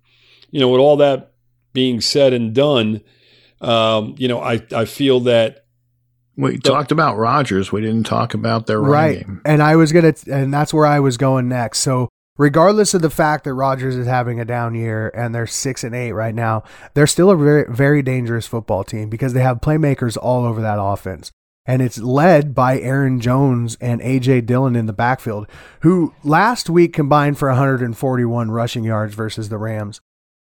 you 0.50 0.60
know, 0.60 0.68
with 0.68 0.80
all 0.80 0.96
that 0.98 1.32
being 1.72 2.00
said 2.00 2.32
and 2.32 2.54
done, 2.54 3.00
um, 3.60 4.14
you 4.18 4.28
know, 4.28 4.40
I 4.40 4.62
I 4.72 4.84
feel 4.84 5.20
that 5.20 5.64
we 6.36 6.56
the, 6.56 6.58
talked 6.58 6.92
about 6.92 7.16
Rodgers. 7.16 7.72
We 7.72 7.80
didn't 7.80 8.04
talk 8.04 8.34
about 8.34 8.66
their 8.66 8.80
right. 8.80 9.24
Game. 9.26 9.40
And 9.44 9.62
I 9.62 9.76
was 9.76 9.92
gonna, 9.92 10.14
and 10.30 10.52
that's 10.52 10.72
where 10.72 10.86
I 10.86 11.00
was 11.00 11.16
going 11.16 11.48
next. 11.48 11.78
So 11.80 12.08
regardless 12.36 12.94
of 12.94 13.02
the 13.02 13.10
fact 13.10 13.44
that 13.44 13.54
Rodgers 13.54 13.96
is 13.96 14.06
having 14.06 14.40
a 14.40 14.44
down 14.44 14.74
year 14.74 15.08
and 15.14 15.34
they're 15.34 15.46
six 15.46 15.84
and 15.84 15.94
eight 15.94 16.12
right 16.12 16.34
now, 16.34 16.62
they're 16.94 17.06
still 17.06 17.30
a 17.30 17.36
very, 17.36 17.64
very 17.68 18.02
dangerous 18.02 18.46
football 18.46 18.84
team 18.84 19.08
because 19.08 19.32
they 19.32 19.42
have 19.42 19.60
playmakers 19.60 20.16
all 20.16 20.44
over 20.44 20.60
that 20.60 20.80
offense. 20.80 21.30
And 21.64 21.80
it's 21.80 21.98
led 21.98 22.54
by 22.54 22.80
Aaron 22.80 23.20
Jones 23.20 23.76
and 23.80 24.00
AJ 24.00 24.46
Dillon 24.46 24.74
in 24.74 24.86
the 24.86 24.92
backfield, 24.92 25.46
who 25.82 26.12
last 26.24 26.68
week 26.68 26.92
combined 26.92 27.38
for 27.38 27.48
141 27.48 28.50
rushing 28.50 28.82
yards 28.82 29.14
versus 29.14 29.48
the 29.48 29.58
Rams. 29.58 30.00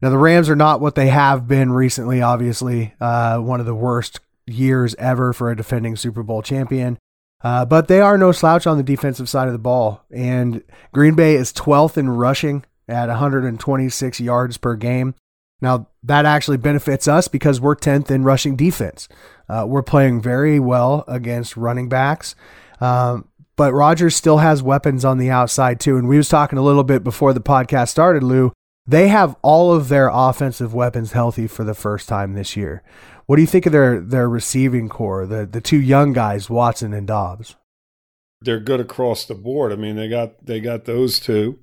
Now, 0.02 0.10
the 0.10 0.18
Rams 0.18 0.50
are 0.50 0.56
not 0.56 0.80
what 0.80 0.96
they 0.96 1.08
have 1.08 1.48
been 1.48 1.74
recently, 1.74 2.22
obviously, 2.22 2.94
uh, 3.00 3.40
one 3.40 3.60
of 3.60 3.66
the 3.66 3.76
worst 3.76 4.20
years 4.48 4.96
ever 4.96 5.34
for 5.34 5.52
a 5.52 5.56
defending 5.56 5.96
Super 5.96 6.24
Bowl 6.24 6.42
champion. 6.42 6.98
Uh, 7.44 7.66
but 7.66 7.88
they 7.88 8.02
are 8.02 8.18
no 8.18 8.32
slouch 8.32 8.68
on 8.68 8.78
the 8.78 8.84
defensive 8.84 9.28
side 9.28 9.48
of 9.48 9.54
the 9.54 9.60
ball. 9.60 10.04
And 10.12 10.64
Green 10.94 11.16
Bay 11.16 11.36
is 11.36 11.52
12th 11.54 11.98
in 11.98 12.10
rushing 12.10 12.66
at 12.88 13.08
126 13.08 14.20
yards 14.20 14.58
per 14.58 14.76
game. 14.76 15.16
Now, 15.62 15.88
that 16.04 16.26
actually 16.26 16.58
benefits 16.58 17.08
us 17.08 17.28
because 17.28 17.62
we're 17.62 17.76
10th 17.76 18.10
in 18.10 18.24
rushing 18.24 18.56
defense. 18.56 19.08
Uh, 19.48 19.66
we're 19.68 19.84
playing 19.84 20.22
very 20.22 20.60
well 20.60 21.04
against 21.08 21.58
running 21.58 21.90
backs. 21.90 22.36
Um, 22.80 23.28
but 23.56 23.74
Rodgers 23.74 24.16
still 24.16 24.40
has 24.40 24.64
weapons 24.64 25.06
on 25.06 25.20
the 25.20 25.30
outside 25.30 25.80
too. 25.80 25.98
And 25.98 26.08
we 26.08 26.18
was 26.18 26.30
talking 26.30 26.58
a 26.58 26.64
little 26.64 26.84
bit 26.84 27.04
before 27.04 27.34
the 27.34 27.42
podcast 27.42 27.90
started, 27.90 28.24
Lou. 28.24 28.52
They 28.88 29.10
have 29.10 29.36
all 29.44 29.72
of 29.72 29.88
their 29.88 30.10
offensive 30.12 30.74
weapons 30.74 31.12
healthy 31.12 31.46
for 31.46 31.64
the 31.64 31.76
first 31.76 32.10
time 32.10 32.34
this 32.34 32.58
year. 32.58 32.82
What 33.32 33.38
do 33.38 33.44
you 33.44 33.48
think 33.48 33.66
of 33.66 33.72
their 33.72 34.02
their 34.02 34.28
receiving 34.28 34.90
core, 34.90 35.26
the 35.26 35.46
the 35.46 35.62
two 35.62 35.80
young 35.80 36.12
guys, 36.12 36.50
Watson 36.50 36.94
and 36.94 37.08
Dobbs? 37.08 37.56
They're 38.42 38.60
good 38.60 38.82
across 38.82 39.24
the 39.24 39.36
board. 39.36 39.72
I 39.72 39.78
mean, 39.78 39.96
they 39.96 40.10
got 40.10 40.46
they 40.46 40.60
got 40.60 40.84
those 40.84 41.18
two, 41.18 41.60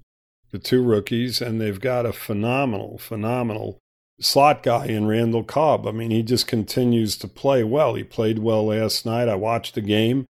the 0.51 0.59
two 0.59 0.83
rookies, 0.83 1.43
and 1.43 1.61
they've 1.61 1.79
got 1.79 2.07
a 2.07 2.13
phenomenal, 2.15 2.97
phenomenal 2.97 3.79
slot 4.19 4.63
guy 4.63 4.87
in 4.87 5.09
Randall 5.09 5.45
Cobb. 5.45 5.87
I 5.87 5.91
mean, 5.91 6.11
he 6.11 6.23
just 6.23 6.47
continues 6.47 7.19
to 7.19 7.29
play 7.29 7.63
well. 7.63 7.97
He 7.97 8.03
played 8.03 8.39
well 8.39 8.65
last 8.65 9.05
night. 9.05 9.29
I 9.29 9.35
watched 9.35 9.75
the 9.75 9.83
game. 9.83 10.25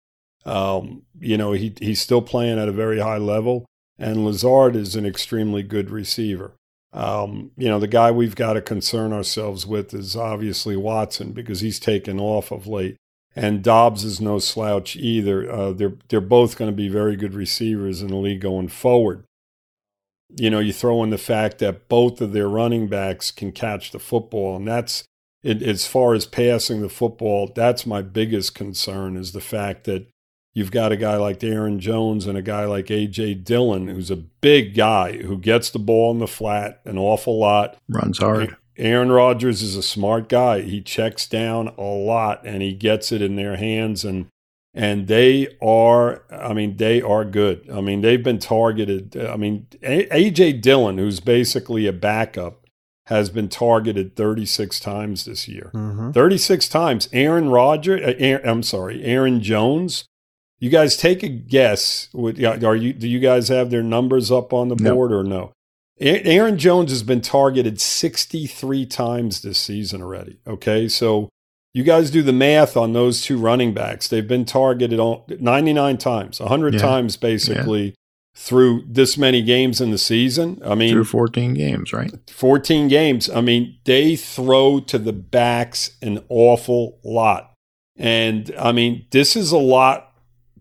Um, 0.43 1.03
you 1.19 1.37
know, 1.37 1.51
he 1.51 1.75
he's 1.79 2.01
still 2.01 2.23
playing 2.23 2.57
at 2.57 2.67
a 2.67 2.71
very 2.71 2.99
high 2.99 3.19
level, 3.19 3.67
and 3.99 4.25
Lazard 4.25 4.75
is 4.75 4.95
an 4.95 5.05
extremely 5.05 5.61
good 5.61 5.91
receiver. 5.91 6.55
Um, 6.97 7.51
you 7.57 7.69
know, 7.69 7.79
the 7.79 7.87
guy 7.87 8.11
we've 8.11 8.35
got 8.35 8.53
to 8.53 8.61
concern 8.61 9.13
ourselves 9.13 9.67
with 9.67 9.93
is 9.93 10.15
obviously 10.15 10.75
Watson 10.75 11.31
because 11.31 11.59
he's 11.59 11.79
taken 11.79 12.19
off 12.19 12.51
of 12.51 12.65
late. 12.67 12.97
And 13.35 13.63
Dobbs 13.63 14.03
is 14.03 14.19
no 14.19 14.39
slouch 14.39 14.95
either. 14.95 15.49
Uh, 15.49 15.71
they're 15.71 15.93
they're 16.09 16.21
both 16.21 16.57
going 16.57 16.71
to 16.71 16.75
be 16.75 16.89
very 16.89 17.15
good 17.15 17.35
receivers 17.35 18.01
in 18.01 18.07
the 18.07 18.15
league 18.15 18.41
going 18.41 18.67
forward 18.67 19.23
you 20.35 20.49
know, 20.49 20.59
you 20.59 20.73
throw 20.73 21.03
in 21.03 21.09
the 21.09 21.17
fact 21.17 21.59
that 21.59 21.87
both 21.87 22.19
of 22.21 22.33
their 22.33 22.49
running 22.49 22.87
backs 22.87 23.31
can 23.31 23.51
catch 23.51 23.91
the 23.91 23.99
football, 23.99 24.55
and 24.55 24.67
that's 24.67 25.05
it, 25.43 25.63
as 25.63 25.87
far 25.87 26.13
as 26.13 26.25
passing 26.25 26.81
the 26.81 26.89
football. 26.89 27.51
That's 27.53 27.85
my 27.85 28.01
biggest 28.01 28.53
concern 28.53 29.15
is 29.15 29.31
the 29.31 29.41
fact 29.41 29.85
that 29.85 30.07
you've 30.57 30.71
got 30.71 30.91
a 30.91 30.97
guy 30.97 31.17
like 31.17 31.43
Aaron 31.43 31.79
Jones 31.79 32.25
and 32.25 32.35
a 32.35 32.41
guy 32.41 32.65
like 32.65 32.87
AJ 32.87 33.43
Dillon, 33.43 33.89
who's 33.89 34.09
a 34.09 34.15
big 34.15 34.73
guy 34.73 35.17
who 35.17 35.37
gets 35.37 35.69
the 35.69 35.77
ball 35.77 36.09
in 36.09 36.17
the 36.17 36.25
flat 36.25 36.81
an 36.83 36.97
awful 36.97 37.37
lot, 37.37 37.77
runs 37.87 38.17
hard. 38.17 38.57
Aaron 38.75 39.11
Rodgers 39.11 39.61
is 39.61 39.75
a 39.75 39.83
smart 39.83 40.27
guy. 40.29 40.61
He 40.61 40.81
checks 40.81 41.27
down 41.27 41.67
a 41.77 41.83
lot 41.83 42.41
and 42.43 42.63
he 42.63 42.73
gets 42.73 43.11
it 43.11 43.21
in 43.21 43.35
their 43.35 43.55
hands 43.55 44.03
and 44.03 44.25
and 44.73 45.07
they 45.07 45.47
are 45.61 46.23
i 46.29 46.53
mean 46.53 46.77
they 46.77 47.01
are 47.01 47.25
good 47.25 47.67
i 47.71 47.81
mean 47.81 48.01
they've 48.01 48.21
been 48.21 48.37
targeted 48.37 49.17
i 49.17 49.35
mean 49.35 49.65
aj 49.81 50.61
dillon 50.61 50.99
who's 50.99 51.19
basically 51.19 51.87
a 51.87 51.93
backup 51.93 52.67
has 53.07 53.31
been 53.31 53.49
targeted 53.49 54.15
36 54.15 54.79
times 54.79 55.25
this 55.25 55.47
year 55.47 55.71
mm-hmm. 55.73 56.11
36 56.11 56.67
times 56.67 57.09
aaron 57.11 57.49
roger 57.49 57.95
uh, 57.95 58.13
aaron, 58.19 58.47
i'm 58.47 58.61
sorry 58.61 59.03
aaron 59.03 59.41
jones 59.41 60.05
you 60.59 60.69
guys 60.69 60.97
take 60.97 61.23
a 61.23 61.29
guess 61.29 62.09
are 62.15 62.75
you 62.75 62.93
do 62.93 63.07
you 63.07 63.19
guys 63.19 63.47
have 63.47 63.69
their 63.69 63.83
numbers 63.83 64.31
up 64.31 64.53
on 64.53 64.69
the 64.69 64.75
board 64.75 65.11
or 65.11 65.23
no 65.23 65.51
aaron 65.99 66.57
jones 66.57 66.91
has 66.91 67.03
been 67.03 67.21
targeted 67.21 67.81
63 67.81 68.85
times 68.85 69.41
this 69.41 69.57
season 69.57 70.01
already 70.01 70.39
okay 70.47 70.87
so 70.87 71.29
you 71.77 71.83
guys 71.83 72.09
do 72.09 72.23
the 72.23 72.33
math 72.33 72.75
on 72.75 72.93
those 72.93 73.21
two 73.21 73.37
running 73.37 73.71
backs. 73.71 74.07
They've 74.07 74.27
been 74.27 74.45
targeted 74.45 74.99
99 75.39 75.97
times, 75.99 76.39
100 76.39 76.73
yeah. 76.73 76.79
times 76.79 77.17
basically 77.17 77.83
yeah. 77.83 77.91
through 78.33 78.83
this 78.87 79.15
many 79.15 79.43
games 79.43 79.79
in 79.79 79.91
the 79.91 79.99
season. 79.99 80.59
I 80.65 80.73
mean, 80.73 80.91
through 80.91 81.03
14 81.03 81.53
games, 81.53 81.93
right? 81.93 82.11
14 82.31 82.87
games. 82.87 83.29
I 83.29 83.41
mean, 83.41 83.77
they 83.83 84.15
throw 84.15 84.79
to 84.79 84.97
the 84.97 85.13
backs 85.13 85.91
an 86.01 86.23
awful 86.29 86.97
lot. 87.03 87.53
And 87.95 88.51
I 88.57 88.71
mean, 88.71 89.05
this 89.11 89.35
is 89.35 89.51
a 89.51 89.59
lot 89.59 90.06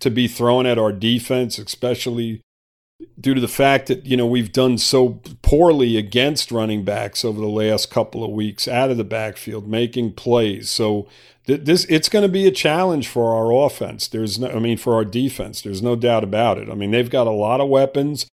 to 0.00 0.10
be 0.10 0.28
thrown 0.28 0.66
at 0.66 0.78
our 0.78 0.92
defense, 0.92 1.58
especially 1.58 2.40
due 3.20 3.34
to 3.34 3.40
the 3.40 3.48
fact 3.48 3.88
that 3.88 4.06
you 4.06 4.16
know 4.16 4.26
we've 4.26 4.52
done 4.52 4.78
so 4.78 5.20
poorly 5.42 5.96
against 5.96 6.50
running 6.50 6.84
backs 6.84 7.24
over 7.24 7.40
the 7.40 7.46
last 7.46 7.90
couple 7.90 8.24
of 8.24 8.30
weeks 8.30 8.66
out 8.66 8.90
of 8.90 8.96
the 8.96 9.04
backfield 9.04 9.68
making 9.68 10.12
plays 10.12 10.70
so 10.70 11.06
th- 11.46 11.60
this 11.64 11.84
it's 11.90 12.08
going 12.08 12.22
to 12.22 12.28
be 12.28 12.46
a 12.46 12.50
challenge 12.50 13.06
for 13.06 13.34
our 13.34 13.66
offense 13.66 14.08
there's 14.08 14.38
no 14.38 14.48
i 14.48 14.58
mean 14.58 14.78
for 14.78 14.94
our 14.94 15.04
defense 15.04 15.60
there's 15.60 15.82
no 15.82 15.94
doubt 15.94 16.24
about 16.24 16.56
it 16.56 16.70
i 16.70 16.74
mean 16.74 16.90
they've 16.90 17.10
got 17.10 17.26
a 17.26 17.30
lot 17.30 17.60
of 17.60 17.68
weapons 17.68 18.26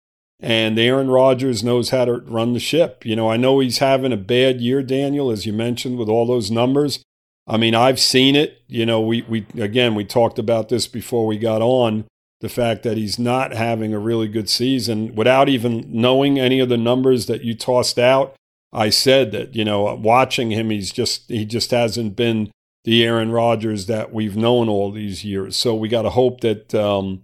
and 0.43 0.77
Aaron 0.77 1.09
Rodgers 1.09 1.63
knows 1.63 1.91
how 1.91 2.03
to 2.03 2.15
run 2.15 2.51
the 2.51 2.59
ship. 2.59 3.05
You 3.05 3.15
know, 3.15 3.31
I 3.31 3.37
know 3.37 3.59
he's 3.59 3.77
having 3.77 4.11
a 4.11 4.17
bad 4.17 4.59
year, 4.59 4.83
Daniel, 4.83 5.31
as 5.31 5.45
you 5.45 5.53
mentioned, 5.53 5.97
with 5.97 6.09
all 6.09 6.25
those 6.25 6.51
numbers. 6.51 7.01
I 7.45 7.57
mean, 7.57 7.75
I've 7.75 7.99
seen 7.99 8.35
it. 8.35 8.61
You 8.67 8.85
know, 8.85 9.01
we 9.01 9.21
we 9.23 9.45
again 9.57 9.95
we 9.95 10.05
talked 10.05 10.39
about 10.39 10.69
this 10.69 10.87
before 10.87 11.25
we 11.25 11.37
got 11.37 11.61
on 11.61 12.05
the 12.43 12.49
fact 12.49 12.83
that 12.83 12.97
he's 12.97 13.17
not 13.17 13.53
having 13.53 13.93
a 13.93 13.99
really 13.99 14.27
good 14.27 14.49
season 14.49 15.15
without 15.15 15.47
even 15.47 15.85
knowing 15.89 16.37
any 16.37 16.59
of 16.59 16.67
the 16.67 16.77
numbers 16.77 17.25
that 17.27 17.41
you 17.41 17.55
tossed 17.55 17.97
out. 17.97 18.35
I 18.73 18.89
said 18.89 19.31
that, 19.31 19.55
you 19.55 19.63
know, 19.63 19.95
watching 19.95 20.51
him, 20.51 20.69
he's 20.69 20.91
just, 20.91 21.29
he 21.29 21.45
just 21.45 21.71
hasn't 21.71 22.17
been 22.17 22.51
the 22.83 23.05
Aaron 23.05 23.31
Rodgers 23.31 23.85
that 23.85 24.11
we've 24.11 24.35
known 24.35 24.67
all 24.67 24.91
these 24.91 25.23
years. 25.23 25.55
So 25.55 25.73
we 25.73 25.87
got 25.87 26.01
to 26.01 26.09
hope 26.09 26.41
that, 26.41 26.75
um, 26.75 27.21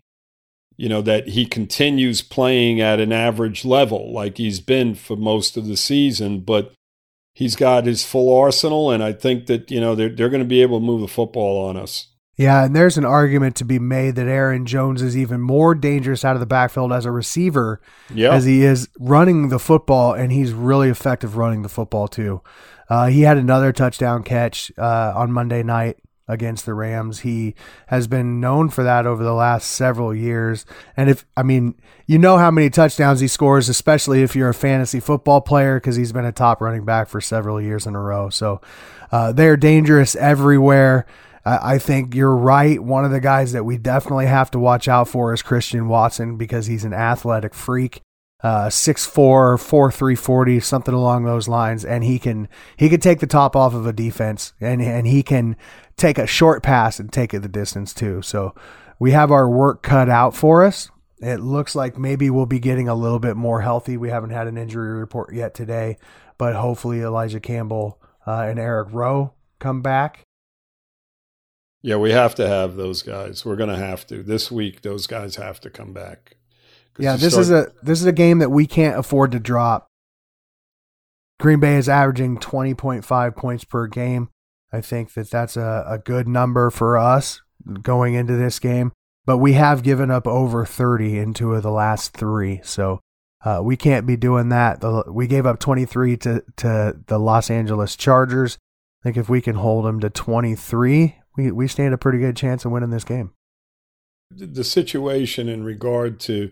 you 0.77 0.87
know, 0.87 1.01
that 1.01 1.27
he 1.27 1.45
continues 1.45 2.21
playing 2.21 2.79
at 2.79 3.01
an 3.01 3.11
average 3.11 3.65
level 3.65 4.13
like 4.13 4.37
he's 4.37 4.61
been 4.61 4.95
for 4.95 5.17
most 5.17 5.57
of 5.57 5.67
the 5.67 5.75
season. 5.75 6.39
But 6.39 6.71
he's 7.39 7.55
got 7.55 7.85
his 7.85 8.03
full 8.03 8.37
arsenal, 8.37 8.91
and 8.91 9.01
I 9.01 9.13
think 9.13 9.45
that, 9.45 9.71
you 9.71 9.79
know, 9.79 9.95
they're, 9.95 10.09
they're 10.09 10.29
going 10.29 10.43
to 10.43 10.47
be 10.47 10.61
able 10.61 10.81
to 10.81 10.85
move 10.85 10.99
the 10.99 11.07
football 11.07 11.69
on 11.69 11.77
us. 11.77 12.07
Yeah, 12.35 12.65
and 12.65 12.75
there's 12.75 12.97
an 12.97 13.05
argument 13.05 13.55
to 13.57 13.63
be 13.63 13.79
made 13.79 14.15
that 14.15 14.27
Aaron 14.27 14.65
Jones 14.65 15.01
is 15.01 15.15
even 15.15 15.39
more 15.39 15.73
dangerous 15.73 16.25
out 16.25 16.35
of 16.35 16.41
the 16.41 16.45
backfield 16.45 16.91
as 16.91 17.05
a 17.05 17.11
receiver 17.11 17.79
yep. 18.13 18.33
as 18.33 18.43
he 18.43 18.63
is 18.63 18.89
running 18.99 19.47
the 19.47 19.59
football, 19.59 20.13
and 20.13 20.33
he's 20.33 20.51
really 20.51 20.89
effective 20.89 21.37
running 21.37 21.61
the 21.61 21.69
football 21.69 22.09
too. 22.09 22.41
Uh, 22.89 23.07
he 23.07 23.21
had 23.21 23.37
another 23.37 23.71
touchdown 23.71 24.23
catch 24.23 24.69
uh, 24.77 25.13
on 25.15 25.31
Monday 25.31 25.63
night 25.63 25.97
against 26.29 26.65
the 26.65 26.73
Rams. 26.73 27.21
He 27.21 27.55
has 27.87 28.07
been 28.07 28.39
known 28.39 28.69
for 28.69 28.83
that 28.83 29.05
over 29.05 29.21
the 29.23 29.33
last 29.33 29.69
several 29.71 30.15
years. 30.15 30.65
And 30.95 31.09
if, 31.09 31.25
I 31.35 31.43
mean, 31.43 31.75
you 32.05 32.17
know 32.17 32.37
how 32.37 32.51
many 32.51 32.69
touchdowns 32.69 33.19
he 33.19 33.27
scores, 33.27 33.67
especially 33.67 34.23
if 34.23 34.35
you're 34.35 34.49
a 34.49 34.53
fantasy 34.53 35.01
football 35.01 35.41
player, 35.41 35.77
because 35.77 35.97
he's 35.97 36.13
been 36.13 36.25
a 36.25 36.31
top 36.31 36.61
running 36.61 36.85
back 36.85 37.09
for 37.09 37.19
several 37.19 37.59
years 37.59 37.85
in 37.85 37.95
a 37.95 37.99
row. 37.99 38.29
So 38.29 38.61
uh, 39.11 39.33
they're 39.33 39.57
dangerous 39.57 40.15
everywhere. 40.15 41.05
I 41.45 41.79
think 41.79 42.13
you're 42.13 42.35
right. 42.35 42.81
One 42.81 43.05
of 43.05 43.11
the 43.11 43.19
guys 43.19 43.53
that 43.53 43.63
we 43.63 43.77
definitely 43.77 44.27
have 44.27 44.51
to 44.51 44.59
watch 44.59 44.87
out 44.87 45.07
for 45.07 45.33
is 45.33 45.41
Christian 45.41 45.87
Watson 45.87 46.37
because 46.37 46.67
he's 46.67 46.85
an 46.85 46.93
athletic 46.93 47.55
freak. 47.55 48.01
Uh, 48.41 48.67
6'4", 48.67 49.57
4'3", 49.57 50.17
40, 50.17 50.59
something 50.61 50.93
along 50.93 51.25
those 51.25 51.49
lines, 51.49 51.83
and 51.83 52.05
he 52.05 52.17
can 52.17 52.47
he 52.77 52.87
can 52.87 53.01
take 53.01 53.19
the 53.19 53.27
top 53.27 53.53
off 53.53 53.73
of 53.73 53.85
a 53.85 53.91
defense, 53.91 54.53
and 54.61 54.81
and 54.81 55.05
he 55.05 55.23
can 55.23 55.57
take 55.99 56.17
a 56.17 56.27
short 56.27 56.63
pass 56.63 56.99
and 56.99 57.11
take 57.11 57.33
it 57.33 57.41
the 57.41 57.47
distance 57.47 57.93
too. 57.93 58.21
So 58.21 58.55
we 58.99 59.11
have 59.11 59.31
our 59.31 59.49
work 59.49 59.83
cut 59.83 60.09
out 60.09 60.35
for 60.35 60.63
us. 60.63 60.89
It 61.21 61.41
looks 61.41 61.75
like 61.75 61.97
maybe 61.97 62.29
we'll 62.29 62.45
be 62.45 62.59
getting 62.59 62.87
a 62.87 62.95
little 62.95 63.19
bit 63.19 63.35
more 63.35 63.61
healthy. 63.61 63.97
We 63.97 64.09
haven't 64.09 64.29
had 64.29 64.47
an 64.47 64.57
injury 64.57 64.93
report 64.93 65.33
yet 65.33 65.53
today, 65.53 65.97
but 66.37 66.55
hopefully 66.55 67.01
Elijah 67.01 67.41
Campbell 67.41 68.01
uh, 68.25 68.45
and 68.47 68.57
Eric 68.57 68.89
Rowe 68.91 69.33
come 69.59 69.81
back 69.81 70.25
yeah, 71.81 71.95
we 71.95 72.11
have 72.11 72.35
to 72.35 72.47
have 72.47 72.75
those 72.75 73.01
guys. 73.03 73.45
We're 73.45 73.55
going 73.55 73.69
to 73.69 73.77
have 73.77 74.05
to. 74.07 74.21
This 74.21 74.51
week 74.51 74.81
those 74.81 75.07
guys 75.07 75.37
have 75.37 75.59
to 75.61 75.69
come 75.69 75.93
back. 75.93 76.35
Yeah, 76.97 77.15
this 77.15 77.33
start- 77.33 77.41
is 77.41 77.51
a 77.51 77.71
this 77.81 77.99
is 78.01 78.05
a 78.05 78.11
game 78.11 78.39
that 78.39 78.49
we 78.49 78.65
can't 78.65 78.97
afford 78.97 79.31
to 79.31 79.39
drop. 79.39 79.87
Green 81.39 81.61
Bay 81.61 81.75
is 81.75 81.87
averaging 81.87 82.37
20.5 82.37 83.35
points 83.37 83.63
per 83.63 83.87
game. 83.87 84.27
I 84.71 84.81
think 84.81 85.13
that 85.13 85.29
that's 85.29 85.57
a, 85.57 85.83
a 85.87 85.97
good 85.97 86.27
number 86.27 86.69
for 86.69 86.97
us 86.97 87.41
going 87.81 88.13
into 88.13 88.35
this 88.35 88.59
game, 88.59 88.91
but 89.25 89.37
we 89.37 89.53
have 89.53 89.83
given 89.83 90.11
up 90.11 90.27
over 90.27 90.65
30 90.65 91.17
in 91.17 91.33
two 91.33 91.53
of 91.53 91.63
the 91.63 91.71
last 91.71 92.13
three. 92.13 92.61
So 92.63 92.99
uh, 93.43 93.61
we 93.63 93.77
can't 93.77 94.05
be 94.05 94.17
doing 94.17 94.49
that. 94.49 94.81
The, 94.81 95.03
we 95.07 95.27
gave 95.27 95.45
up 95.45 95.59
23 95.59 96.17
to, 96.17 96.43
to 96.57 96.99
the 97.07 97.17
Los 97.17 97.49
Angeles 97.49 97.95
Chargers. 97.95 98.57
I 99.01 99.03
think 99.03 99.17
if 99.17 99.29
we 99.29 99.41
can 99.41 99.55
hold 99.55 99.85
them 99.85 99.99
to 100.01 100.09
23, 100.09 101.15
we 101.37 101.51
we 101.51 101.67
stand 101.67 101.93
a 101.93 101.97
pretty 101.97 102.19
good 102.19 102.35
chance 102.35 102.65
of 102.65 102.71
winning 102.71 102.89
this 102.89 103.05
game. 103.05 103.31
The 104.31 104.63
situation 104.63 105.47
in 105.47 105.63
regard 105.63 106.19
to 106.21 106.51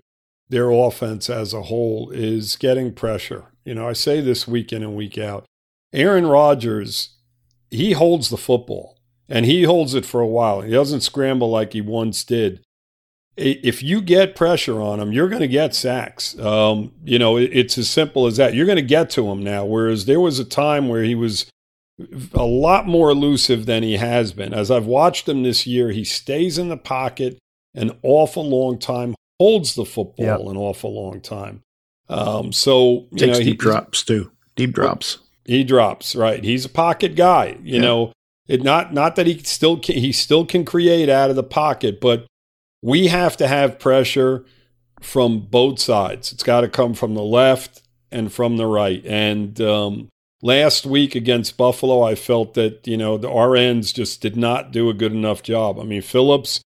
their 0.50 0.72
offense 0.72 1.30
as 1.30 1.54
a 1.54 1.64
whole 1.64 2.10
is 2.12 2.56
getting 2.56 2.94
pressure. 2.94 3.46
You 3.66 3.76
know, 3.76 3.88
I 3.88 3.94
say 3.94 4.22
this 4.22 4.48
week 4.48 4.72
in 4.72 4.82
and 4.82 4.96
week 4.96 5.18
out. 5.18 5.46
Aaron 5.94 6.26
Rodgers, 6.26 7.17
he 7.72 7.92
holds 7.94 8.30
the 8.30 8.38
football 8.38 8.98
and 9.30 9.46
he 9.46 9.64
holds 9.64 9.94
it 9.94 10.06
for 10.06 10.22
a 10.22 10.28
while. 10.28 10.62
He 10.62 10.72
doesn't 10.72 11.02
scramble 11.02 11.50
like 11.50 11.74
he 11.74 11.82
once 11.82 12.24
did. 12.24 12.62
If 13.36 13.84
you 13.84 14.02
get 14.02 14.36
pressure 14.36 14.82
on 14.82 15.00
him, 15.00 15.12
you're 15.12 15.30
going 15.30 15.42
to 15.42 15.48
get 15.48 15.76
sacks. 15.76 16.38
Um, 16.40 16.92
you 17.04 17.20
know, 17.20 17.38
it's 17.38 17.78
as 17.78 17.88
simple 17.88 18.26
as 18.26 18.38
that. 18.38 18.56
You're 18.56 18.66
going 18.66 18.78
to 18.78 18.82
get 18.82 19.12
to 19.12 19.30
him 19.30 19.44
now. 19.44 19.64
Whereas 19.64 20.06
there 20.06 20.20
was 20.20 20.40
a 20.40 20.46
time 20.46 20.88
where 20.90 21.04
he 21.04 21.14
was 21.14 21.46
a 22.34 22.46
lot 22.46 22.88
more 22.88 23.12
elusive 23.12 23.68
than 23.68 23.84
he 23.84 23.98
has 23.98 24.32
been. 24.34 24.56
As 24.56 24.72
I've 24.72 24.88
watched 24.88 25.30
him 25.30 25.44
this 25.44 25.68
year, 25.68 25.92
he 25.92 26.04
stays 26.04 26.58
in 26.58 26.70
the 26.70 26.78
pocket 26.78 27.38
an 27.76 27.92
awful 28.02 28.44
long 28.48 28.80
time, 28.80 29.14
holds 29.40 29.76
the 29.76 29.86
football 29.86 30.26
Yep. 30.26 30.40
an 30.40 30.58
awful 30.58 30.96
long 30.96 31.22
time. 31.22 31.62
Um, 32.10 32.52
so 32.52 33.08
you 33.12 33.18
Takes 33.18 33.38
know, 33.40 33.44
deep 33.44 33.46
he- 33.46 33.54
drops 33.58 34.02
too. 34.04 34.32
Deep 34.56 34.74
drops. 34.74 35.20
He 35.48 35.64
drops 35.64 36.16
right. 36.16 36.44
He's 36.44 36.66
a 36.66 36.70
pocket 36.70 37.16
guy. 37.16 37.58
You 37.64 37.76
Yeah. 37.76 37.82
know, 37.82 38.14
it 38.48 38.62
not 38.64 38.94
not 38.94 39.16
that 39.16 39.26
he 39.28 39.40
still 39.40 39.78
can, 39.78 39.96
he 39.96 40.12
still 40.12 40.46
can 40.46 40.64
create 40.66 41.10
out 41.10 41.30
of 41.30 41.36
the 41.36 41.44
pocket, 41.44 42.00
but 42.00 42.26
we 42.84 43.08
have 43.08 43.36
to 43.38 43.48
have 43.48 43.80
pressure 43.80 44.46
from 45.02 45.40
both 45.40 45.80
sides. 45.80 46.32
It's 46.32 46.44
got 46.44 46.62
to 46.62 46.68
come 46.70 46.94
from 46.94 47.14
the 47.16 47.24
left 47.24 47.82
and 48.12 48.32
from 48.32 48.58
the 48.58 48.66
right. 48.66 49.04
And 49.06 49.60
um, 49.62 50.10
last 50.42 50.86
week 50.86 51.16
against 51.16 51.58
Buffalo, 51.58 52.02
I 52.04 52.16
felt 52.16 52.54
that 52.54 52.86
you 52.88 52.98
know 52.98 53.18
the 53.18 53.30
RNs 53.30 53.94
just 53.94 54.22
did 54.22 54.36
not 54.38 54.72
do 54.72 54.90
a 54.90 54.94
good 54.94 55.12
enough 55.14 55.42
job. 55.44 55.80
I 55.80 55.84
mean, 55.84 56.02
Phillips. 56.02 56.62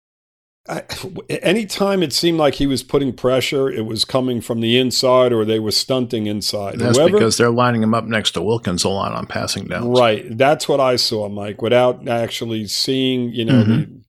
I, 0.69 0.83
anytime 1.29 2.03
it 2.03 2.13
seemed 2.13 2.39
like 2.39 2.55
he 2.55 2.67
was 2.67 2.83
putting 2.83 3.13
pressure, 3.13 3.71
it 3.71 3.87
was 3.87 4.05
coming 4.05 4.41
from 4.41 4.61
the 4.61 4.77
inside 4.79 5.33
or 5.33 5.45
they 5.45 5.59
were 5.59 5.71
stunting 5.71 6.27
inside. 6.27 6.79
That's 6.79 6.99
Whoever- 6.99 7.13
because 7.13 7.37
they're 7.37 7.51
lining 7.51 7.83
him 7.83 7.95
up 7.95 8.05
next 8.05 8.33
to 8.33 8.43
Wilkins 8.43 8.85
a 8.85 8.89
lot 8.89 9.13
on 9.13 9.27
passing 9.27 9.67
downs. 9.67 9.99
Right. 9.99 10.37
That's 10.37 10.69
what 10.69 10.81
I 10.81 10.97
saw, 10.97 11.29
Mike, 11.29 11.63
without 11.63 12.09
actually 12.09 12.67
seeing, 12.67 13.31
you 13.31 13.45
know, 13.45 13.63
mm-hmm. 13.63 13.73
the, 13.73 14.01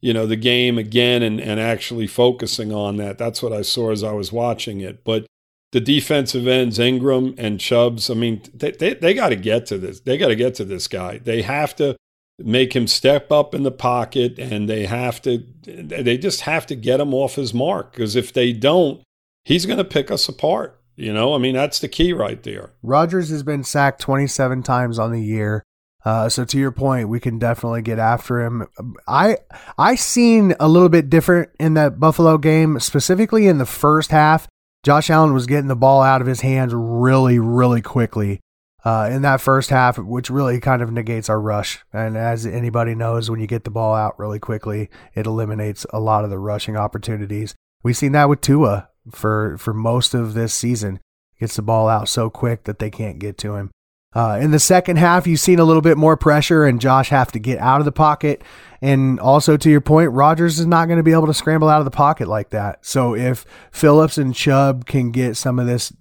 you 0.00 0.12
know, 0.12 0.26
the 0.26 0.36
game 0.36 0.78
again 0.78 1.22
and, 1.22 1.40
and 1.40 1.58
actually 1.58 2.06
focusing 2.06 2.72
on 2.72 2.96
that. 2.96 3.18
That's 3.18 3.42
what 3.42 3.52
I 3.52 3.62
saw 3.62 3.90
as 3.90 4.04
I 4.04 4.12
was 4.12 4.32
watching 4.32 4.80
it. 4.80 5.04
But 5.04 5.26
the 5.72 5.80
defensive 5.80 6.46
ends, 6.46 6.78
Ingram 6.78 7.34
and 7.36 7.60
Chubbs, 7.60 8.08
I 8.08 8.14
mean, 8.14 8.42
they, 8.54 8.70
they, 8.70 8.94
they 8.94 9.14
got 9.14 9.30
to 9.30 9.36
get 9.36 9.66
to 9.66 9.78
this. 9.78 10.00
They 10.00 10.16
got 10.16 10.28
to 10.28 10.36
get 10.36 10.54
to 10.56 10.64
this 10.64 10.88
guy. 10.88 11.18
They 11.18 11.42
have 11.42 11.76
to 11.76 11.96
make 12.38 12.74
him 12.74 12.86
step 12.86 13.32
up 13.32 13.54
in 13.54 13.62
the 13.62 13.70
pocket 13.70 14.38
and 14.38 14.68
they 14.68 14.86
have 14.86 15.22
to, 15.22 15.44
they 15.64 16.18
just 16.18 16.42
have 16.42 16.66
to 16.66 16.74
get 16.74 17.00
him 17.00 17.14
off 17.14 17.36
his 17.36 17.54
mark. 17.54 17.92
Because 17.92 18.16
if 18.16 18.32
they 18.32 18.52
don't, 18.52 19.02
he's 19.44 19.66
going 19.66 19.78
to 19.78 19.84
pick 19.84 20.10
us 20.10 20.28
apart. 20.28 20.80
You 20.96 21.12
know, 21.12 21.34
I 21.34 21.38
mean, 21.38 21.54
that's 21.54 21.78
the 21.78 21.88
key 21.88 22.12
right 22.12 22.42
there. 22.42 22.72
rodgers 22.82 23.28
has 23.28 23.42
been 23.42 23.64
sacked 23.64 24.00
27 24.00 24.62
times 24.62 24.98
on 24.98 25.12
the 25.12 25.22
year. 25.22 25.62
Uh, 26.06 26.28
so 26.28 26.44
to 26.44 26.56
your 26.56 26.70
point, 26.70 27.08
we 27.08 27.18
can 27.18 27.38
definitely 27.38 27.82
get 27.82 27.98
after 27.98 28.40
him. 28.40 28.66
I 29.08 29.38
I 29.76 29.96
seen 29.96 30.54
a 30.60 30.68
little 30.68 30.88
bit 30.88 31.10
different 31.10 31.50
in 31.58 31.74
that 31.74 31.98
Buffalo 31.98 32.38
game, 32.38 32.78
specifically 32.78 33.48
in 33.48 33.58
the 33.58 33.66
first 33.66 34.12
half. 34.12 34.46
Josh 34.84 35.10
Allen 35.10 35.34
was 35.34 35.46
getting 35.46 35.66
the 35.66 35.74
ball 35.74 36.02
out 36.02 36.20
of 36.20 36.28
his 36.28 36.42
hands 36.42 36.72
really, 36.72 37.40
really 37.40 37.82
quickly 37.82 38.40
uh, 38.86 39.08
in 39.10 39.22
that 39.22 39.40
first 39.40 39.70
half, 39.70 39.98
which 39.98 40.30
really 40.30 40.60
kind 40.60 40.80
of 40.80 40.92
negates 40.92 41.28
our 41.28 41.40
rush. 41.40 41.80
And 41.92 42.16
as 42.16 42.46
anybody 42.46 42.94
knows, 42.94 43.28
when 43.28 43.40
you 43.40 43.48
get 43.48 43.64
the 43.64 43.70
ball 43.70 43.96
out 43.96 44.16
really 44.16 44.38
quickly, 44.38 44.88
it 45.12 45.26
eliminates 45.26 45.84
a 45.92 45.98
lot 45.98 46.22
of 46.22 46.30
the 46.30 46.38
rushing 46.38 46.76
opportunities. 46.76 47.56
We've 47.82 47.96
seen 47.96 48.12
that 48.12 48.28
with 48.28 48.42
Tua 48.42 48.88
for 49.10 49.58
for 49.58 49.74
most 49.74 50.14
of 50.14 50.34
this 50.34 50.54
season. 50.54 51.00
Gets 51.40 51.56
the 51.56 51.62
ball 51.62 51.88
out 51.88 52.08
so 52.08 52.30
quick 52.30 52.62
that 52.62 52.78
they 52.78 52.88
can't 52.88 53.18
get 53.18 53.36
to 53.38 53.56
him. 53.56 53.72
Uh, 54.14 54.38
in 54.40 54.52
the 54.52 54.60
second 54.60 54.98
half, 54.98 55.26
you've 55.26 55.40
seen 55.40 55.58
a 55.58 55.64
little 55.64 55.82
bit 55.82 55.98
more 55.98 56.16
pressure 56.16 56.64
and 56.64 56.80
Josh 56.80 57.08
have 57.08 57.32
to 57.32 57.40
get 57.40 57.58
out 57.58 57.80
of 57.80 57.86
the 57.86 57.92
pocket. 57.92 58.40
And 58.80 59.18
also, 59.18 59.56
to 59.56 59.68
your 59.68 59.80
point, 59.80 60.12
Rodgers 60.12 60.60
is 60.60 60.66
not 60.66 60.86
going 60.86 60.98
to 60.98 61.02
be 61.02 61.12
able 61.12 61.26
to 61.26 61.34
scramble 61.34 61.68
out 61.68 61.80
of 61.80 61.84
the 61.86 61.90
pocket 61.90 62.28
like 62.28 62.50
that. 62.50 62.86
So, 62.86 63.16
if 63.16 63.44
Phillips 63.72 64.16
and 64.16 64.32
Chubb 64.32 64.86
can 64.86 65.10
get 65.10 65.36
some 65.36 65.58
of 65.58 65.66
this 65.66 65.92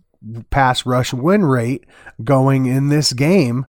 pass 0.49 0.85
rush 0.85 1.13
win 1.13 1.45
rate 1.45 1.85
going 2.23 2.65
in 2.65 2.89
this 2.89 3.13
game, 3.13 3.65